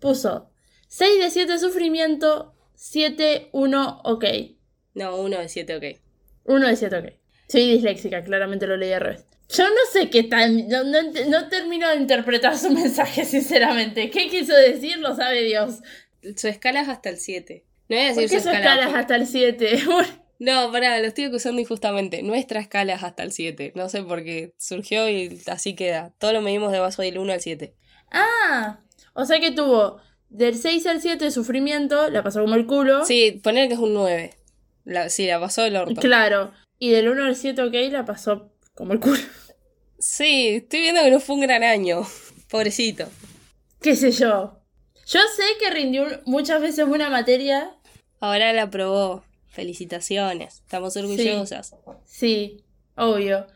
puso 0.00 0.50
6 0.88 1.20
de 1.20 1.30
7 1.30 1.58
sufrimiento, 1.58 2.54
7, 2.74 3.50
1, 3.52 4.00
ok. 4.04 4.24
No, 4.94 5.16
uno 5.16 5.38
de 5.38 5.48
siete, 5.48 5.76
ok. 5.76 6.00
1 6.44 6.66
de 6.68 6.76
7, 6.76 6.96
ok. 6.96 7.04
Soy 7.48 7.70
disléxica, 7.70 8.24
claramente 8.24 8.66
lo 8.66 8.76
leí 8.76 8.92
al 8.92 9.00
revés. 9.00 9.24
Yo 9.48 9.64
no 9.68 9.80
sé 9.92 10.08
qué 10.08 10.22
tal, 10.22 10.68
no, 10.68 10.84
no 10.84 11.02
no 11.02 11.48
termino 11.48 11.88
de 11.88 11.96
interpretar 11.96 12.56
su 12.56 12.70
mensaje, 12.72 13.24
sinceramente. 13.24 14.10
¿Qué 14.10 14.28
quiso 14.28 14.54
decir? 14.54 14.98
Lo 14.98 15.14
sabe 15.14 15.42
Dios. 15.42 15.80
Su 16.36 16.48
escala 16.48 16.80
es 16.80 16.88
hasta 16.88 17.10
el 17.10 17.18
7. 17.18 17.64
No 17.88 17.96
voy 17.96 18.06
a 18.06 18.12
¿Por 18.14 18.22
decir 18.22 18.38
qué 18.38 18.42
su 18.42 18.48
escala. 18.50 18.58
escala 18.58 18.80
es 18.82 18.86
porque- 18.86 19.00
hasta 19.00 19.16
el 19.16 19.26
7? 19.26 19.78
No, 20.40 20.72
pará, 20.72 20.98
lo 20.98 21.06
estoy 21.06 21.24
acusando 21.24 21.60
injustamente. 21.60 22.22
Nuestra 22.22 22.58
escala 22.60 22.94
es 22.94 23.02
hasta 23.04 23.22
el 23.22 23.30
7. 23.32 23.72
No 23.76 23.88
sé 23.88 24.02
por 24.02 24.24
qué. 24.24 24.52
Surgió 24.58 25.08
y 25.08 25.40
así 25.46 25.74
queda. 25.76 26.12
Todo 26.18 26.32
lo 26.32 26.42
medimos 26.42 26.72
de 26.72 26.80
vaso 26.80 27.02
del 27.02 27.18
1 27.18 27.32
al 27.32 27.40
7. 27.40 27.74
ah, 28.10 28.80
o 29.14 29.24
sea 29.26 29.38
que 29.38 29.52
tuvo 29.52 30.00
del 30.28 30.56
6 30.56 30.86
al 30.86 31.00
7 31.00 31.30
sufrimiento, 31.30 32.10
la 32.10 32.24
pasó 32.24 32.40
como 32.42 32.56
el 32.56 32.66
culo. 32.66 33.04
Sí, 33.04 33.40
poner 33.44 33.68
que 33.68 33.74
es 33.74 33.80
un 33.80 33.94
9. 33.94 34.34
La, 34.84 35.08
sí, 35.08 35.26
la 35.26 35.38
pasó 35.38 35.64
el 35.64 35.76
orto. 35.76 36.00
Claro. 36.00 36.52
Y 36.80 36.90
del 36.90 37.08
1 37.08 37.24
al 37.26 37.36
7, 37.36 37.62
ok, 37.62 37.74
la 37.92 38.04
pasó 38.04 38.52
como 38.74 38.92
el 38.92 39.00
culo. 39.00 39.16
Sí, 39.98 40.56
estoy 40.56 40.80
viendo 40.80 41.00
que 41.02 41.10
no 41.12 41.20
fue 41.20 41.36
un 41.36 41.42
gran 41.42 41.62
año. 41.62 42.02
Pobrecito. 42.50 43.06
¿Qué 43.80 43.94
sé 43.96 44.10
yo? 44.10 44.60
Yo 45.06 45.20
sé 45.36 45.42
que 45.60 45.70
rindió 45.70 46.06
muchas 46.24 46.60
veces 46.60 46.86
una 46.86 47.10
materia. 47.10 47.74
Ahora 48.20 48.52
la 48.52 48.62
aprobó. 48.64 49.24
Felicitaciones. 49.48 50.60
Estamos 50.64 50.96
orgullosas. 50.96 51.76
Sí, 52.04 52.64
obvio. 52.96 53.46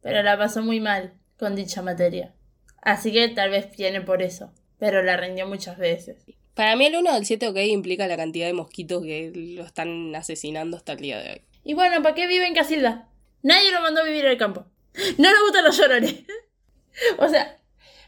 Pero 0.00 0.22
la 0.22 0.36
pasó 0.36 0.62
muy 0.62 0.80
mal 0.80 1.14
con 1.38 1.54
dicha 1.54 1.82
materia. 1.82 2.34
Así 2.82 3.12
que 3.12 3.28
tal 3.28 3.50
vez 3.50 3.76
viene 3.76 4.00
por 4.00 4.22
eso. 4.22 4.52
Pero 4.78 5.02
la 5.02 5.16
rindió 5.16 5.46
muchas 5.46 5.78
veces. 5.78 6.24
Para 6.54 6.76
mí 6.76 6.86
el 6.86 6.96
1 6.96 7.10
al 7.10 7.26
7 7.26 7.48
ok 7.48 7.56
implica 7.66 8.06
la 8.06 8.16
cantidad 8.16 8.46
de 8.46 8.52
mosquitos 8.52 9.02
que 9.02 9.32
lo 9.34 9.64
están 9.64 10.14
asesinando 10.14 10.76
hasta 10.76 10.92
el 10.92 10.98
día 10.98 11.18
de 11.20 11.32
hoy. 11.32 11.42
Y 11.64 11.74
bueno, 11.74 12.02
¿para 12.02 12.14
qué 12.14 12.26
vive 12.26 12.46
en 12.46 12.54
Casilda? 12.54 13.08
Nadie 13.42 13.72
lo 13.72 13.80
mandó 13.80 14.00
a 14.00 14.04
vivir 14.04 14.26
al 14.26 14.38
campo. 14.38 14.66
No 15.18 15.30
le 15.30 15.40
gustan 15.42 15.64
los 15.64 15.76
llorones. 15.76 16.22
o 17.18 17.28
sea, 17.28 17.58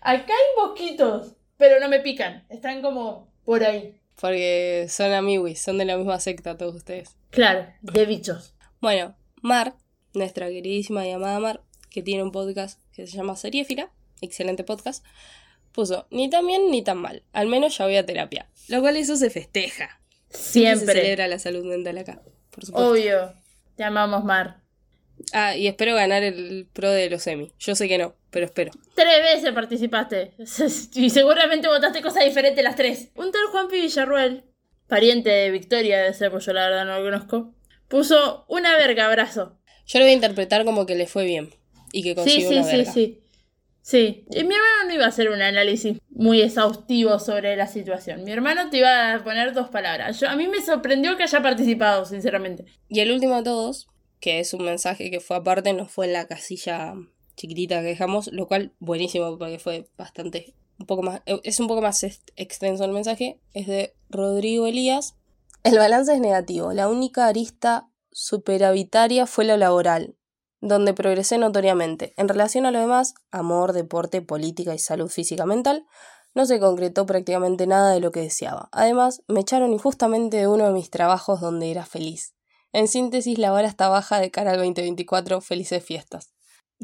acá 0.01 0.33
hay 0.33 0.65
mosquitos, 0.65 1.36
pero 1.57 1.81
no 1.81 1.89
me 1.89 2.01
pican. 2.01 2.45
Están 2.49 2.83
como 2.83 3.33
por 3.45 3.65
ahí. 3.65 3.99
Porque 4.21 4.87
son 4.89 5.13
amiguis, 5.13 5.61
son 5.61 5.79
de 5.79 5.85
la 5.85 5.97
misma 5.97 6.19
secta 6.21 6.57
todos 6.57 6.75
ustedes. 6.75 7.17
Claro, 7.31 7.67
de 7.83 8.07
bichos. 8.07 8.55
Bueno, 8.81 9.15
Mar, 9.43 9.75
nuestra 10.15 10.49
queridísima 10.49 11.07
y 11.07 11.13
amada 11.13 11.39
Mar, 11.39 11.63
que 11.91 12.03
tiene 12.03 12.23
un 12.23 12.33
podcast 12.33 12.81
que 12.93 13.07
se 13.07 13.17
llama 13.17 13.37
Seriéfila, 13.37 13.91
excelente 14.21 14.65
podcast, 14.65 15.05
puso 15.73 16.07
ni 16.11 16.31
tan 16.31 16.47
bien 16.47 16.71
ni 16.71 16.83
tan 16.83 16.99
mal, 16.99 17.23
al 17.33 17.47
menos 17.47 17.77
ya 17.77 17.85
voy 17.85 17.97
a 17.97 18.07
terapia. 18.07 18.49
Lo 18.69 18.81
cual 18.81 18.97
eso 18.97 19.17
se 19.17 19.31
festeja. 19.31 20.01
Siempre 20.31 20.95
se 20.95 21.01
celebra 21.01 21.29
la 21.29 21.39
salud 21.39 21.65
mental 21.65 21.99
acá, 21.99 22.23
por 22.51 22.65
supuesto. 22.65 22.91
Obvio. 22.91 23.35
Te 23.77 23.85
amamos, 23.85 24.25
Mar. 24.25 24.63
Ah, 25.33 25.57
y 25.57 25.67
espero 25.67 25.95
ganar 25.95 26.23
el 26.23 26.67
pro 26.73 26.91
de 26.91 27.11
los 27.11 27.23
semi. 27.23 27.53
Yo 27.59 27.75
sé 27.75 27.89
que 27.89 27.99
no, 27.99 28.15
pero 28.37 28.45
espero. 28.45 28.71
Tres 28.95 29.23
veces 29.23 29.51
participaste. 29.55 30.35
Y 30.95 31.09
seguramente 31.09 31.69
votaste 31.69 32.03
cosas 32.03 32.23
diferentes 32.27 32.63
las 32.63 32.77
tres. 32.77 33.09
Un 33.15 33.33
tal 33.33 33.47
Juanpi 33.51 33.81
Villarruel, 33.81 34.45
pariente 34.89 35.31
de 35.31 35.51
Victoria, 35.51 36.03
de 36.03 36.13
ser, 36.13 36.31
pues 36.31 36.45
yo 36.45 36.53
la 36.53 36.69
verdad 36.69 36.85
no 36.85 36.99
lo 36.99 37.05
conozco, 37.05 37.55
puso 37.89 38.45
una 38.49 38.77
verga 38.77 39.07
abrazo. 39.07 39.57
Yo 39.87 40.01
lo 40.01 40.05
voy 40.05 40.11
a 40.13 40.17
interpretar 40.17 40.67
como 40.67 40.85
que 40.85 40.97
le 40.97 41.07
fue 41.07 41.25
bien 41.25 41.49
y 41.93 42.03
que 42.03 42.11
Sí, 42.11 42.15
consigue 42.17 42.49
sí, 42.49 42.55
una 42.57 42.65
sí, 42.65 42.77
verga. 42.77 42.93
sí. 42.93 43.23
Sí. 43.81 44.27
Y 44.31 44.45
mi 44.45 44.55
hermano 44.55 44.89
no 44.89 44.93
iba 44.95 45.07
a 45.07 45.09
hacer 45.09 45.31
un 45.31 45.41
análisis 45.41 45.97
muy 46.11 46.43
exhaustivo 46.43 47.19
sobre 47.19 47.57
la 47.57 47.69
situación. 47.69 48.23
Mi 48.23 48.33
hermano 48.33 48.69
te 48.69 48.77
iba 48.79 49.15
a 49.15 49.25
poner 49.25 49.55
dos 49.55 49.71
palabras. 49.71 50.21
Yo, 50.21 50.29
a 50.29 50.37
mí 50.37 50.47
me 50.47 50.61
sorprendió 50.61 51.17
que 51.17 51.23
haya 51.23 51.41
participado, 51.41 52.05
sinceramente. 52.05 52.67
Y 52.91 53.01
el 53.01 53.13
último 53.13 53.37
de 53.39 53.45
todos, 53.45 53.87
que 54.21 54.41
es 54.41 54.53
un 54.53 54.67
mensaje 54.67 55.11
que 55.11 55.21
fue 55.21 55.37
aparte, 55.39 55.73
no 55.73 55.87
fue 55.87 56.05
en 56.07 56.13
la 56.13 56.27
casilla 56.27 56.93
chiquitita 57.37 57.81
que 57.81 57.89
dejamos, 57.89 58.29
lo 58.33 58.47
cual 58.49 58.73
buenísimo 58.79 59.39
porque 59.39 59.59
fue 59.59 59.89
bastante, 59.97 60.55
un 60.79 60.87
poco 60.87 61.03
más, 61.03 61.23
eh, 61.27 61.41
es 61.45 61.61
un 61.61 61.69
poco 61.69 61.83
más 61.83 62.03
ex- 62.03 62.23
extenso 62.37 62.85
el 62.85 62.93
mensaje, 62.93 63.41
es 63.55 63.67
de 63.67 63.95
Rodrigo 64.09 64.67
Elías. 64.67 65.15
El 65.63 65.79
balance 65.79 66.15
es 66.15 66.21
negativo, 66.21 66.73
la 66.73 66.89
única 66.89 67.27
arista 67.27 67.89
superavitaria 68.13 69.27
fue 69.27 69.45
lo 69.45 69.57
laboral, 69.57 70.17
donde 70.61 70.95
progresé 70.95 71.39
notoriamente. 71.39 72.15
En 72.17 72.29
relación 72.29 72.67
a 72.67 72.71
lo 72.71 72.79
demás, 72.81 73.15
amor, 73.31 73.73
deporte, 73.73 74.23
política 74.23 74.75
y 74.75 74.79
salud 74.79 75.09
física 75.09 75.45
mental, 75.47 75.85
no 76.35 76.45
se 76.47 76.61
concretó 76.61 77.07
prácticamente 77.07 77.67
nada 77.67 77.93
de 77.93 78.01
lo 78.01 78.11
que 78.13 78.21
deseaba. 78.21 78.69
Además, 78.73 79.23
me 79.27 79.41
echaron 79.41 79.73
injustamente 79.73 80.37
de 80.37 80.49
uno 80.49 80.67
de 80.67 80.73
mis 80.73 80.91
trabajos 80.91 81.41
donde 81.41 81.71
era 81.71 81.87
feliz. 81.87 82.35
En 82.73 82.89
síntesis, 82.89 83.39
la 83.39 83.51
vara 83.51 83.69
está 83.69 83.89
baja 83.89 84.21
de 84.21 84.31
cara 84.31 84.51
al 84.51 84.59
2024. 84.59 85.41
Felices 85.41 85.83
fiestas. 85.83 86.35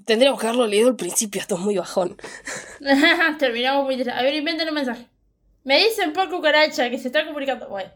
Tendríamos 0.05 0.41
que 0.41 0.47
haberlo 0.47 0.67
leído 0.67 0.89
al 0.89 0.97
principio, 0.97 1.41
esto 1.41 1.55
es 1.57 1.61
muy 1.61 1.77
bajón. 1.77 2.17
Terminamos 3.39 3.85
muy... 3.85 4.01
A 4.09 4.23
ver, 4.23 4.35
inventen 4.35 4.69
un 4.69 4.75
mensaje. 4.75 5.07
Me 5.65 5.79
dicen 5.79 6.13
por 6.13 6.31
cucaracha 6.31 6.91
que 6.91 6.99
se 6.99 7.09
está 7.09 7.25
comunicando. 7.27 7.69
Bueno. 7.69 7.91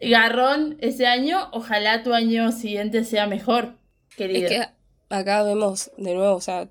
Garrón 0.00 0.76
ese 0.80 1.06
año, 1.06 1.48
ojalá 1.52 2.02
tu 2.02 2.12
año 2.12 2.52
siguiente 2.52 3.04
sea 3.04 3.26
mejor, 3.26 3.74
querido. 4.16 4.48
Es 4.48 4.50
que 4.50 4.68
acá 5.08 5.42
vemos 5.42 5.90
de 5.96 6.14
nuevo, 6.14 6.34
o 6.34 6.40
sea, 6.40 6.68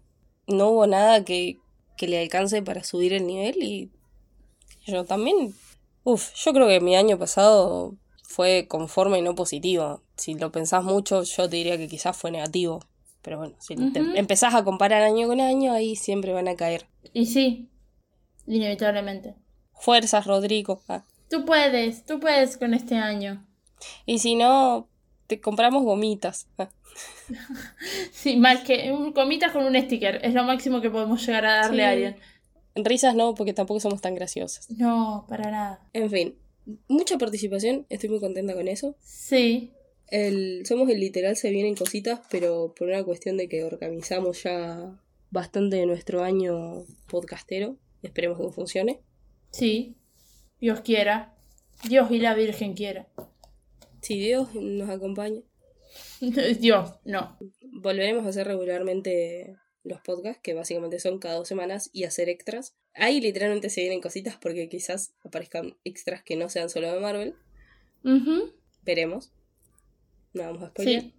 no 0.48 0.70
hubo 0.70 0.88
nada 0.88 1.24
que, 1.24 1.58
que 1.98 2.08
le 2.08 2.22
alcance 2.22 2.62
para 2.62 2.84
subir 2.84 3.14
el 3.14 3.26
nivel 3.26 3.56
y 3.64 3.92
yo 4.86 5.06
también, 5.06 5.54
uf, 6.04 6.34
yo 6.36 6.54
creo 6.54 6.68
que 6.68 6.80
mi 6.82 6.96
año 6.96 7.18
pasado 7.18 7.96
fue 8.24 8.68
conforme 8.68 9.20
y 9.20 9.22
no 9.22 9.36
positivo. 9.36 10.02
Si 10.18 10.36
lo 10.36 10.52
pensás 10.52 10.84
mucho, 10.84 11.24
yo 11.24 11.50
te 11.50 11.56
diría 11.56 11.78
que 11.78 11.88
quizás 11.88 12.16
fue 12.16 12.32
negativo. 12.32 12.82
Pero 13.24 13.38
bueno, 13.40 13.56
si 13.60 13.76
te 13.76 14.02
Ujú. 14.02 14.12
empezás 14.16 14.54
a 14.54 14.64
comparar 14.64 15.02
año 15.02 15.28
con 15.28 15.42
año, 15.42 15.74
ahí 15.74 15.96
siempre 15.96 16.34
van 16.34 16.48
a 16.48 16.56
caer. 16.56 16.86
Y 17.14 17.26
sí, 17.26 17.70
inevitablemente. 18.48 19.36
Fuerzas, 19.74 20.28
Rodrigo. 20.28 20.82
Ah. 20.88 21.04
Tú 21.30 21.46
puedes, 21.46 22.06
tú 22.06 22.20
puedes 22.20 22.58
con 22.58 22.74
este 22.74 22.96
año. 22.96 23.46
Y 24.06 24.20
si 24.20 24.36
no, 24.36 24.88
te 25.28 25.40
compramos 25.42 25.84
gomitas. 25.84 26.48
Ah. 26.58 26.70
Sí, 28.12 28.36
más 28.38 28.62
que 28.62 28.92
un 28.92 29.14
comitas 29.14 29.52
con 29.52 29.66
un 29.66 29.76
sticker. 29.82 30.20
Es 30.24 30.34
lo 30.34 30.44
máximo 30.44 30.80
que 30.82 30.92
podemos 30.92 31.26
llegar 31.26 31.46
a 31.46 31.56
darle 31.56 31.78
Sí. 31.78 31.82
a 31.82 31.90
alguien. 31.90 32.16
Risas 32.76 33.16
no, 33.16 33.34
porque 33.36 33.54
tampoco 33.54 33.80
somos 33.80 34.02
tan 34.02 34.16
graciosas. 34.16 34.70
No, 34.70 35.26
para 35.28 35.50
nada. 35.52 35.80
En 35.94 36.10
fin, 36.10 36.36
mucha 36.88 37.18
participación, 37.18 37.86
estoy 37.90 38.10
muy 38.10 38.20
contenta 38.20 38.54
con 38.54 38.68
eso. 38.68 38.96
Sí, 39.02 39.74
El, 40.10 40.66
somos 40.66 40.90
el 40.90 41.00
literal, 41.00 41.36
se 41.36 41.50
vienen 41.50 41.76
cositas, 41.76 42.22
pero 42.30 42.74
por 42.78 42.88
una 42.88 43.04
cuestión 43.04 43.38
de 43.38 43.50
que 43.50 43.64
organizamos 43.64 44.44
ya 44.44 45.00
bastante 45.32 45.78
de 45.78 45.86
nuestro 45.86 46.24
año 46.24 46.86
podcastero. 47.08 47.78
Esperemos 48.02 48.40
que 48.40 48.52
funcione. 48.54 49.00
sí. 49.52 49.96
Dios 50.60 50.80
quiera. 50.80 51.36
Dios 51.90 52.10
y 52.10 52.20
la 52.20 52.36
Virgen 52.36 52.74
quiera. 52.74 53.10
Si 54.02 54.18
Dios 54.18 54.56
nos 54.56 54.90
acompaña, 54.90 55.42
Dios, 56.60 56.94
no. 57.04 57.38
volveremos 57.82 58.26
a 58.26 58.30
hacer 58.30 58.48
regularmente 58.48 59.58
los 59.84 60.00
podcasts, 60.00 60.42
que 60.42 60.54
básicamente 60.54 61.00
son 61.00 61.20
cada 61.20 61.36
dos 61.36 61.48
semanas, 61.48 61.90
y 61.92 62.06
hacer 62.06 62.30
extras. 62.30 62.76
Ahí 62.94 63.20
literalmente 63.20 63.70
se 63.70 63.82
vienen 63.82 64.00
cositas 64.02 64.38
porque 64.38 64.70
quizás 64.70 65.14
aparezcan 65.26 65.76
extras 65.84 66.24
que 66.24 66.38
no 66.38 66.48
sean 66.50 66.70
solo 66.70 66.94
de 66.94 67.00
Marvel. 67.00 67.36
Veremos. 68.84 69.32
No 70.34 70.44
vamos 70.44 70.64
a 70.64 70.68
spoiler. 70.68 71.02
Sí, 71.02 71.14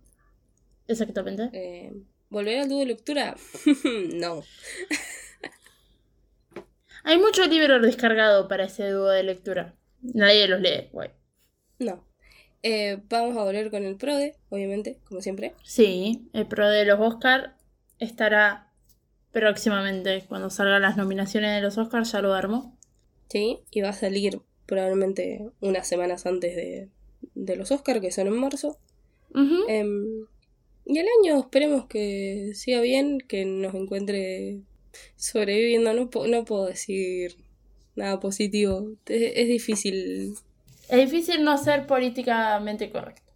exactamente. 0.88 1.50
Eh, 1.52 1.92
¿Volver 2.30 2.60
al 2.60 2.68
dúo 2.68 2.80
de 2.80 2.86
lectura? 2.86 3.36
no. 4.14 4.42
Hay 7.04 7.18
mucho 7.18 7.46
libro 7.46 7.80
descargado 7.80 8.48
para 8.48 8.64
ese 8.64 8.88
dúo 8.88 9.08
de 9.08 9.22
lectura. 9.22 9.74
Nadie 10.00 10.48
los 10.48 10.60
lee, 10.60 10.88
guay. 10.90 11.10
No. 11.78 12.04
Eh, 12.62 13.02
vamos 13.10 13.36
a 13.36 13.44
volver 13.44 13.70
con 13.70 13.84
el 13.84 13.96
PRODE, 13.96 14.36
obviamente, 14.48 14.98
como 15.04 15.20
siempre. 15.20 15.54
Sí, 15.62 16.28
el 16.32 16.46
pro 16.46 16.68
de 16.68 16.86
los 16.86 16.98
Oscar 16.98 17.56
estará 17.98 18.72
próximamente, 19.32 20.24
cuando 20.28 20.48
salgan 20.48 20.80
las 20.82 20.96
nominaciones 20.96 21.54
de 21.54 21.60
los 21.60 21.76
Oscars, 21.76 22.12
ya 22.12 22.22
lo 22.22 22.32
armo. 22.32 22.78
Sí, 23.28 23.60
y 23.70 23.82
va 23.82 23.90
a 23.90 23.92
salir 23.92 24.40
probablemente 24.64 25.50
unas 25.60 25.86
semanas 25.86 26.24
antes 26.24 26.56
de, 26.56 26.88
de 27.34 27.56
los 27.56 27.70
Oscars, 27.70 28.00
que 28.00 28.10
son 28.10 28.28
en 28.28 28.38
marzo. 28.38 28.78
Em, 29.34 30.26
y 30.84 30.98
el 30.98 31.06
año 31.20 31.40
esperemos 31.40 31.86
que 31.86 32.52
siga 32.54 32.80
bien, 32.80 33.18
que 33.18 33.44
nos 33.44 33.74
encuentre 33.74 34.60
sobreviviendo. 35.16 35.92
No, 35.92 36.08
no 36.26 36.44
puedo 36.44 36.66
decir 36.66 37.36
nada 37.96 38.20
positivo. 38.20 38.92
Es, 39.06 39.32
es 39.34 39.48
difícil. 39.48 40.34
Es 40.88 41.10
difícil 41.10 41.42
no 41.42 41.58
ser 41.58 41.86
políticamente 41.86 42.90
correcto. 42.90 43.32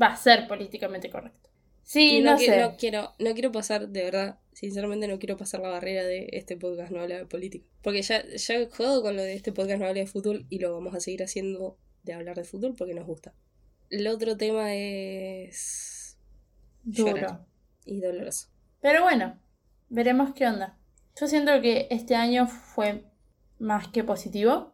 Va 0.00 0.08
a 0.08 0.16
ser 0.16 0.46
políticamente 0.48 1.10
correcto. 1.10 1.50
Sí, 1.82 2.20
no, 2.20 2.38
sé. 2.38 2.60
no 2.60 2.76
quiero, 2.76 3.12
no 3.18 3.34
quiero 3.34 3.52
pasar, 3.52 3.88
de 3.88 4.04
verdad, 4.04 4.38
sinceramente 4.52 5.08
no 5.08 5.18
quiero 5.18 5.36
pasar 5.36 5.60
la 5.60 5.68
barrera 5.68 6.04
de 6.04 6.28
este 6.32 6.56
podcast 6.56 6.92
no 6.92 7.00
habla 7.00 7.18
de 7.18 7.26
política. 7.26 7.66
Porque 7.82 8.02
ya, 8.02 8.24
ya 8.26 8.54
he 8.54 8.66
jugado 8.66 9.02
con 9.02 9.16
lo 9.16 9.22
de 9.22 9.34
este 9.34 9.52
podcast 9.52 9.80
no 9.80 9.88
habla 9.88 10.00
de 10.00 10.06
fútbol 10.06 10.46
y 10.48 10.58
lo 10.58 10.72
vamos 10.72 10.94
a 10.94 11.00
seguir 11.00 11.22
haciendo 11.22 11.76
de 12.04 12.12
hablar 12.12 12.36
de 12.36 12.44
fútbol 12.44 12.74
porque 12.76 12.94
nos 12.94 13.06
gusta. 13.06 13.34
El 13.92 14.06
otro 14.06 14.38
tema 14.38 14.74
es 14.74 16.18
Duro. 16.82 17.10
llorar 17.10 17.44
y 17.84 18.00
doloroso. 18.00 18.48
Pero 18.80 19.02
bueno, 19.02 19.38
veremos 19.90 20.32
qué 20.32 20.46
onda. 20.46 20.78
Yo 21.20 21.26
siento 21.26 21.60
que 21.60 21.88
este 21.90 22.16
año 22.16 22.46
fue 22.46 23.04
más 23.58 23.88
que 23.88 24.02
positivo. 24.02 24.72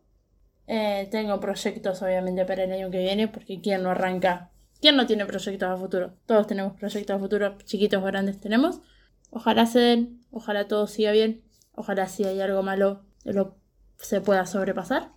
Eh, 0.69 1.09
tengo 1.11 1.41
proyectos 1.41 2.01
obviamente 2.01 2.45
para 2.45 2.63
el 2.63 2.71
año 2.71 2.93
que 2.93 3.01
viene, 3.01 3.27
porque 3.27 3.61
¿quién 3.61 3.83
no 3.83 3.91
arranca? 3.91 4.53
¿Quién 4.81 4.95
no 4.95 5.05
tiene 5.05 5.27
proyectos 5.27 5.69
a 5.69 5.77
futuro? 5.77 6.15
Todos 6.25 6.47
tenemos 6.47 6.75
proyectos 6.79 7.17
a 7.17 7.19
futuro, 7.19 7.59
chiquitos 7.65 8.01
o 8.01 8.07
grandes 8.07 8.39
tenemos. 8.39 8.83
Ojalá 9.31 9.67
se 9.67 9.81
den, 9.81 10.21
ojalá 10.31 10.69
todo 10.69 10.87
siga 10.87 11.11
bien, 11.11 11.43
ojalá 11.75 12.07
si 12.07 12.23
hay 12.23 12.41
algo 12.41 12.63
malo 12.63 13.05
lo 13.25 13.59
se 13.97 14.21
pueda 14.21 14.47
sobrepasar. 14.47 15.11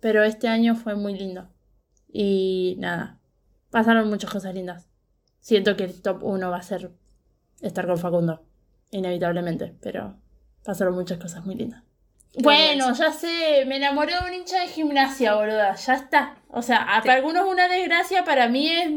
Pero 0.00 0.24
este 0.24 0.48
año 0.48 0.74
fue 0.74 0.94
muy 0.94 1.18
lindo. 1.18 1.50
Y 2.12 2.76
nada, 2.78 3.20
pasaron 3.70 4.08
muchas 4.08 4.30
cosas 4.30 4.54
lindas. 4.54 4.88
Siento 5.40 5.76
que 5.76 5.84
el 5.84 6.02
top 6.02 6.22
1 6.24 6.50
va 6.50 6.56
a 6.58 6.62
ser 6.62 6.90
estar 7.60 7.86
con 7.86 7.98
Facundo, 7.98 8.44
inevitablemente, 8.90 9.74
pero 9.80 10.16
pasaron 10.64 10.94
muchas 10.94 11.18
cosas 11.18 11.44
muy 11.46 11.54
lindas. 11.54 11.82
Bueno, 12.38 12.94
ya 12.94 13.12
sé, 13.12 13.64
me 13.66 13.76
enamoré 13.78 14.14
de 14.14 14.20
un 14.28 14.32
hincha 14.34 14.60
de 14.60 14.68
gimnasia, 14.68 15.34
boluda, 15.34 15.74
ya 15.74 15.94
está. 15.94 16.36
O 16.48 16.62
sea, 16.62 16.86
para 17.00 17.14
algunos 17.14 17.44
es 17.44 17.52
una 17.52 17.66
desgracia, 17.68 18.24
para 18.24 18.48
mí 18.48 18.68
es, 18.70 18.88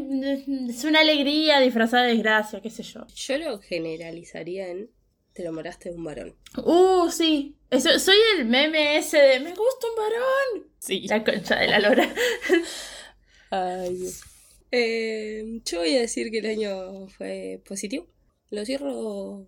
es 0.76 0.84
una 0.84 1.00
alegría 1.00 1.58
disfrazada 1.58 2.04
de 2.04 2.10
desgracia, 2.14 2.60
qué 2.60 2.70
sé 2.70 2.84
yo. 2.84 3.04
Yo 3.08 3.38
lo 3.38 3.58
generalizaría 3.60 4.68
en 4.68 4.90
te 5.32 5.42
enamoraste 5.42 5.90
de 5.90 5.96
un 5.96 6.04
varón. 6.04 6.36
Uh, 6.58 7.10
sí, 7.10 7.56
Eso- 7.68 7.98
soy 7.98 8.14
el 8.38 8.44
meme 8.44 8.98
ese 8.98 9.18
de 9.18 9.40
me 9.40 9.50
gusta 9.50 9.86
un 9.88 9.96
varón. 9.96 10.70
Sí. 10.78 11.08
La 11.08 11.24
concha 11.24 11.56
de 11.56 11.66
la 11.66 11.80
lora. 11.80 12.08
Ay, 13.54 13.94
Dios. 13.94 14.22
Eh, 14.72 15.60
yo 15.64 15.78
voy 15.78 15.94
a 15.94 16.00
decir 16.00 16.32
que 16.32 16.38
el 16.38 16.46
año 16.46 17.06
fue 17.08 17.62
positivo. 17.64 18.08
Lo 18.50 18.64
cierro 18.64 19.46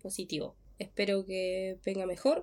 positivo. 0.00 0.56
Espero 0.78 1.26
que 1.26 1.78
venga 1.84 2.06
mejor. 2.06 2.40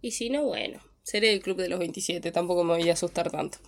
Y 0.00 0.10
si 0.10 0.28
no, 0.28 0.44
bueno, 0.44 0.80
seré 1.04 1.32
el 1.32 1.40
club 1.40 1.58
de 1.58 1.68
los 1.68 1.78
27. 1.78 2.32
Tampoco 2.32 2.64
me 2.64 2.74
voy 2.76 2.90
a 2.90 2.94
asustar 2.94 3.30
tanto. 3.30 3.58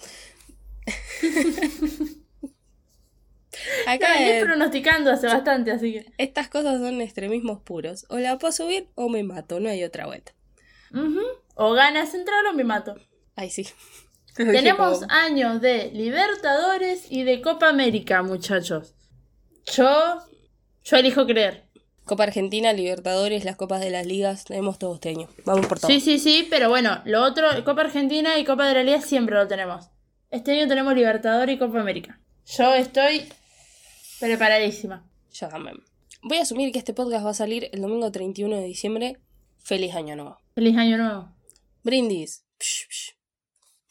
Acá 3.86 4.14
Estoy 4.14 4.38
eh, 4.38 4.40
pronosticando 4.42 5.12
hace 5.12 5.26
bastante, 5.28 5.70
así 5.70 5.92
que. 5.92 6.06
estas 6.18 6.48
cosas 6.48 6.80
son 6.80 7.00
extremismos 7.00 7.60
puros. 7.62 8.06
O 8.08 8.18
la 8.18 8.38
paso 8.38 8.66
bien 8.66 8.88
o 8.96 9.08
me 9.08 9.22
mato. 9.22 9.60
No 9.60 9.68
hay 9.68 9.84
otra 9.84 10.06
vuelta. 10.06 10.34
Ujú. 10.92 11.22
O 11.54 11.72
gana 11.74 12.06
Central 12.06 12.46
o 12.46 12.54
me 12.54 12.64
mato. 12.64 12.96
Ay, 13.36 13.50
sí. 13.50 13.66
Tenemos 14.34 15.02
años 15.08 15.60
de 15.60 15.90
Libertadores 15.92 17.10
y 17.10 17.22
de 17.24 17.42
Copa 17.42 17.68
América, 17.68 18.22
muchachos. 18.22 18.94
Yo. 19.66 20.18
Yo 20.84 20.96
elijo 20.96 21.26
creer. 21.26 21.64
Copa 22.04 22.24
Argentina, 22.24 22.72
Libertadores, 22.72 23.44
las 23.44 23.56
copas 23.56 23.80
de 23.80 23.90
las 23.90 24.06
ligas. 24.06 24.44
Tenemos 24.44 24.78
todo 24.78 24.94
este 24.94 25.10
año. 25.10 25.28
Vamos 25.44 25.66
por 25.66 25.78
todo. 25.78 25.90
Sí, 25.90 26.00
sí, 26.00 26.18
sí, 26.18 26.46
pero 26.50 26.68
bueno, 26.68 27.00
lo 27.04 27.22
otro, 27.22 27.46
Copa 27.64 27.82
Argentina 27.82 28.38
y 28.38 28.44
Copa 28.44 28.66
de 28.66 28.74
la 28.74 28.82
Liga 28.82 29.00
siempre 29.00 29.36
lo 29.36 29.46
tenemos. 29.46 29.86
Este 30.30 30.52
año 30.52 30.66
tenemos 30.66 30.94
Libertadores 30.94 31.54
y 31.54 31.58
Copa 31.58 31.80
América. 31.80 32.18
Yo 32.46 32.74
estoy 32.74 33.24
preparadísima. 34.18 35.04
Yo 35.32 35.48
también. 35.48 35.76
Voy 36.22 36.38
a 36.38 36.42
asumir 36.42 36.72
que 36.72 36.78
este 36.78 36.94
podcast 36.94 37.24
va 37.24 37.30
a 37.30 37.34
salir 37.34 37.68
el 37.72 37.82
domingo 37.82 38.10
31 38.10 38.56
de 38.56 38.64
diciembre. 38.64 39.18
Feliz 39.58 39.94
año 39.94 40.16
nuevo. 40.16 40.38
Feliz 40.54 40.76
año 40.76 40.96
nuevo. 40.96 41.28
Brindis. 41.84 42.44
Psh, 42.58 42.88
psh. 42.88 43.21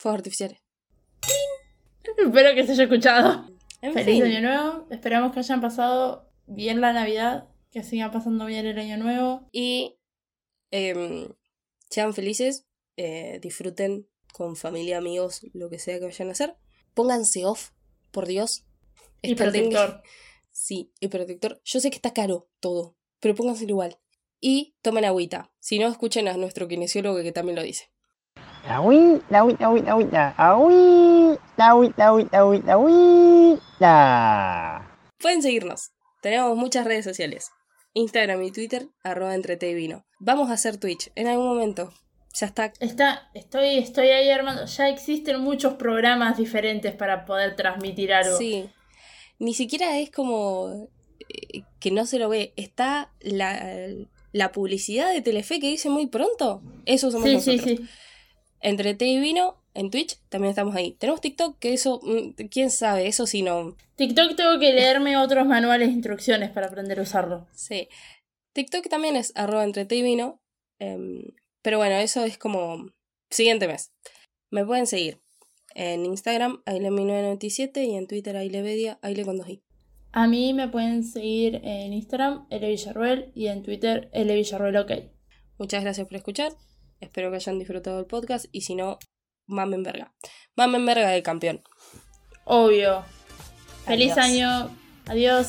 Fuegos 0.02 0.18
artificiales. 0.18 0.58
Espero 2.18 2.56
que 2.56 2.66
se 2.66 2.72
haya 2.72 2.84
escuchado. 2.86 3.48
En 3.84 3.94
Feliz 3.94 4.16
fin. 4.16 4.24
año 4.24 4.42
nuevo. 4.42 4.88
Esperamos 4.90 5.32
que 5.32 5.40
hayan 5.40 5.62
pasado 5.62 6.28
bien 6.48 6.82
la 6.82 6.92
Navidad, 6.92 7.50
que 7.70 7.84
sigan 7.84 8.10
pasando 8.10 8.48
bien 8.48 8.66
el 8.66 8.80
año 8.80 8.98
nuevo. 8.98 9.48
Y 9.52 10.00
em, 10.72 11.28
sean 11.92 12.16
felices. 12.16 12.66
eh, 12.98 13.40
disfruten 13.44 14.08
con 14.34 14.56
familia, 14.56 14.98
amigos, 14.98 15.42
lo 15.54 15.70
que 15.70 15.78
sea 15.78 16.00
que 16.00 16.06
vayan 16.06 16.30
a 16.30 16.32
hacer. 16.32 16.58
Pónganse 16.96 17.46
off, 17.46 17.70
por 18.10 18.26
Dios. 18.26 18.66
Y 19.22 19.36
protector. 19.36 20.02
Sí, 20.50 20.92
y 21.00 21.10
protector. 21.10 21.62
Yo 21.64 21.80
sé 21.80 21.92
que 21.92 21.98
está 21.98 22.12
caro 22.12 22.50
todo, 22.60 22.98
pero 23.20 23.36
pónganse 23.36 23.66
igual. 23.66 24.00
Y 24.40 24.76
tomen 24.82 25.06
agüita. 25.06 25.54
Si 25.60 25.78
no, 25.78 25.88
escuchen 25.88 26.28
a 26.28 26.38
nuestro 26.38 26.68
kinesiólogo 26.68 27.22
que 27.22 27.32
también 27.32 27.56
lo 27.56 27.62
dice. 27.62 27.92
La 28.68 28.80
huita, 28.80 29.44
huita, 29.44 29.70
huita, 29.70 30.36
la 30.38 30.56
huita, 30.56 32.14
huita, 32.14 32.46
huita, 32.46 32.78
huita. 32.78 33.90
Pueden 35.20 35.42
seguirnos. 35.42 35.92
Tenemos 36.22 36.56
muchas 36.56 36.86
redes 36.86 37.04
sociales. 37.04 37.50
Instagram 37.94 38.44
y 38.44 38.52
Twitter, 38.52 38.88
arroba 39.04 39.34
entrete 39.34 39.74
vino. 39.74 40.06
Vamos 40.20 40.50
a 40.50 40.54
hacer 40.54 40.78
Twitch 40.78 41.12
en 41.16 41.28
algún 41.28 41.48
momento. 41.48 41.92
Ya 42.34 42.46
está. 42.46 42.72
está 42.80 43.30
estoy, 43.34 43.78
estoy 43.78 44.10
ahí 44.10 44.30
armando. 44.30 44.66
Ya 44.66 44.88
existen 44.90 45.42
muchos 45.42 45.74
programas 45.74 46.38
diferentes 46.38 46.94
para 46.94 47.26
poder 47.26 47.56
transmitir 47.56 48.14
algo. 48.14 48.38
Sí. 48.38 48.70
Ni 49.40 49.54
siquiera 49.54 49.98
es 49.98 50.12
como 50.12 50.88
eh, 51.28 51.64
que 51.80 51.92
no 51.92 52.06
se 52.06 52.20
lo 52.20 52.30
ve. 52.30 52.54
Está 52.56 53.12
la, 53.20 53.60
la 54.32 54.52
publicidad 54.52 55.12
de 55.12 55.22
Telefe 55.22 55.60
que 55.60 55.68
dice 55.68 55.90
muy 55.90 56.08
pronto. 56.08 56.62
Eso 56.86 57.12
somos 57.12 57.28
sí, 57.28 57.36
nosotros. 57.36 57.62
Sí, 57.64 57.78
sí. 57.78 57.90
Entre 58.62 58.94
té 58.94 59.08
y 59.08 59.20
vino, 59.20 59.58
en 59.74 59.90
Twitch 59.90 60.18
también 60.30 60.52
estamos 60.52 60.76
ahí. 60.76 60.94
Tenemos 60.94 61.22
TikTok, 61.22 61.58
que 61.60 61.74
eso, 61.74 62.00
mm, 62.04 62.48
quién 62.50 62.70
sabe, 62.70 63.08
eso 63.08 63.26
sí 63.26 63.42
no. 63.42 63.76
TikTok 63.96 64.36
tengo 64.36 64.60
que 64.60 64.74
leerme 64.74 65.18
otros 65.18 65.46
manuales 65.46 65.88
de 65.88 65.94
instrucciones 65.94 66.52
para 66.52 66.68
aprender 66.68 67.00
a 67.00 67.04
usarlo. 67.04 67.48
Sí. 67.54 67.88
TikTok 68.54 68.88
también 68.90 69.16
es 69.16 69.32
arroba 69.36 69.64
entre 69.64 69.86
té 69.86 69.96
y 69.96 70.02
vino. 70.02 70.40
em, 70.80 71.22
pero 71.62 71.78
bueno, 71.78 71.96
eso 71.98 72.24
es 72.26 72.40
como 72.40 72.90
siguiente 73.30 73.68
mes. 73.68 73.92
Me 74.50 74.66
pueden 74.66 74.88
seguir 74.88 75.22
en 75.76 76.06
Instagram, 76.06 76.64
aile1997 76.66 77.86
y 77.86 77.96
en 77.96 78.08
Twitter, 78.08 78.36
ailevedia, 78.36 78.98
aile 79.04 79.24
con 79.24 79.38
dos 79.38 79.48
i. 79.48 79.62
A 80.12 80.28
mí 80.28 80.54
me 80.54 80.68
pueden 80.68 81.04
seguir 81.04 81.62
en 81.64 81.94
Instagram, 81.94 82.48
L 82.50 82.68
Villarruel, 82.68 83.32
y 83.36 83.48
en 83.48 83.64
Twitter, 83.64 84.10
Villarruel 84.14 84.78
OK. 84.78 84.92
Muchas 85.58 85.84
gracias 85.84 86.08
por 86.08 86.18
escuchar. 86.18 86.52
Espero 87.02 87.32
que 87.32 87.38
hayan 87.38 87.58
disfrutado 87.58 88.00
el 88.00 88.06
podcast 88.06 88.46
y 88.52 88.62
si 88.62 88.76
no, 88.76 89.00
mamen 89.48 89.82
verga. 89.82 90.14
Mamen 90.56 90.86
verga 90.86 91.10
del 91.10 91.24
campeón. 91.24 91.64
Obvio. 92.46 93.04
Feliz 93.86 94.18
año. 94.18 94.70
Adiós. 95.08 95.48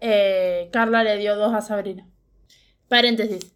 Eh, 0.00 0.68
Carla 0.72 1.04
le 1.04 1.16
dio 1.16 1.36
dos 1.36 1.54
a 1.54 1.62
Sabrina. 1.62 2.06
Paréntesis. 2.88 3.53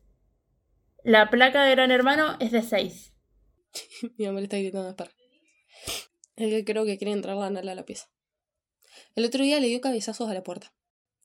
La 1.08 1.30
placa 1.30 1.64
de 1.64 1.70
Gran 1.70 1.90
Hermano 1.90 2.36
es 2.38 2.52
de 2.52 2.60
6. 2.60 3.14
Mi 4.18 4.26
mamá 4.26 4.40
le 4.40 4.44
está 4.44 4.58
gritando 4.58 4.90
a. 4.90 5.08
El 6.36 6.50
que 6.50 6.66
creo 6.66 6.84
que 6.84 6.98
quiere 6.98 7.12
entrar 7.12 7.34
la 7.34 7.48
nala 7.48 7.72
a 7.72 7.74
la 7.74 7.86
pieza. 7.86 8.10
El 9.14 9.24
otro 9.24 9.42
día 9.42 9.58
le 9.58 9.68
dio 9.68 9.80
cabezazos 9.80 10.28
a 10.28 10.34
la 10.34 10.42
puerta. 10.42 10.70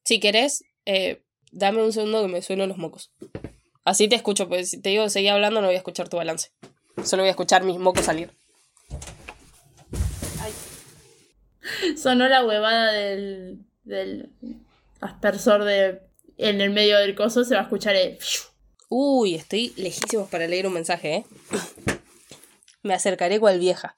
Si 0.05 0.21
querés, 0.21 0.63
eh, 0.85 1.25
dame 1.51 1.83
un 1.83 1.91
segundo 1.91 2.21
que 2.21 2.29
me 2.29 2.41
sueno 2.41 2.65
los 2.65 2.77
mocos. 2.77 3.11
Así 3.83 4.07
te 4.07 4.15
escucho, 4.15 4.47
pues 4.47 4.69
si 4.69 4.81
te 4.81 4.87
digo 4.87 5.09
seguí 5.09 5.27
hablando 5.27 5.59
no 5.59 5.67
voy 5.67 5.75
a 5.75 5.79
escuchar 5.79 6.07
tu 6.07 6.15
balance. 6.15 6.51
Solo 7.03 7.23
voy 7.23 7.27
a 7.27 7.31
escuchar 7.31 7.65
mis 7.65 7.77
mocos 7.77 8.05
salir. 8.05 8.31
Sonó 11.97 12.29
la 12.29 12.45
huevada 12.45 12.93
del, 12.93 13.65
del 13.83 14.29
aspersor 15.01 15.65
de 15.65 15.99
en 16.37 16.61
el 16.61 16.69
medio 16.69 16.97
del 16.99 17.15
coso, 17.15 17.43
se 17.43 17.55
va 17.55 17.59
a 17.59 17.63
escuchar 17.63 17.97
el... 17.97 18.17
Uy, 18.89 19.35
estoy 19.35 19.73
lejísimos 19.75 20.29
para 20.29 20.47
leer 20.47 20.67
un 20.67 20.73
mensaje, 20.73 21.15
¿eh? 21.15 21.25
Me 22.83 22.93
acercaré 22.93 23.39
cual 23.39 23.59
vieja. 23.59 23.95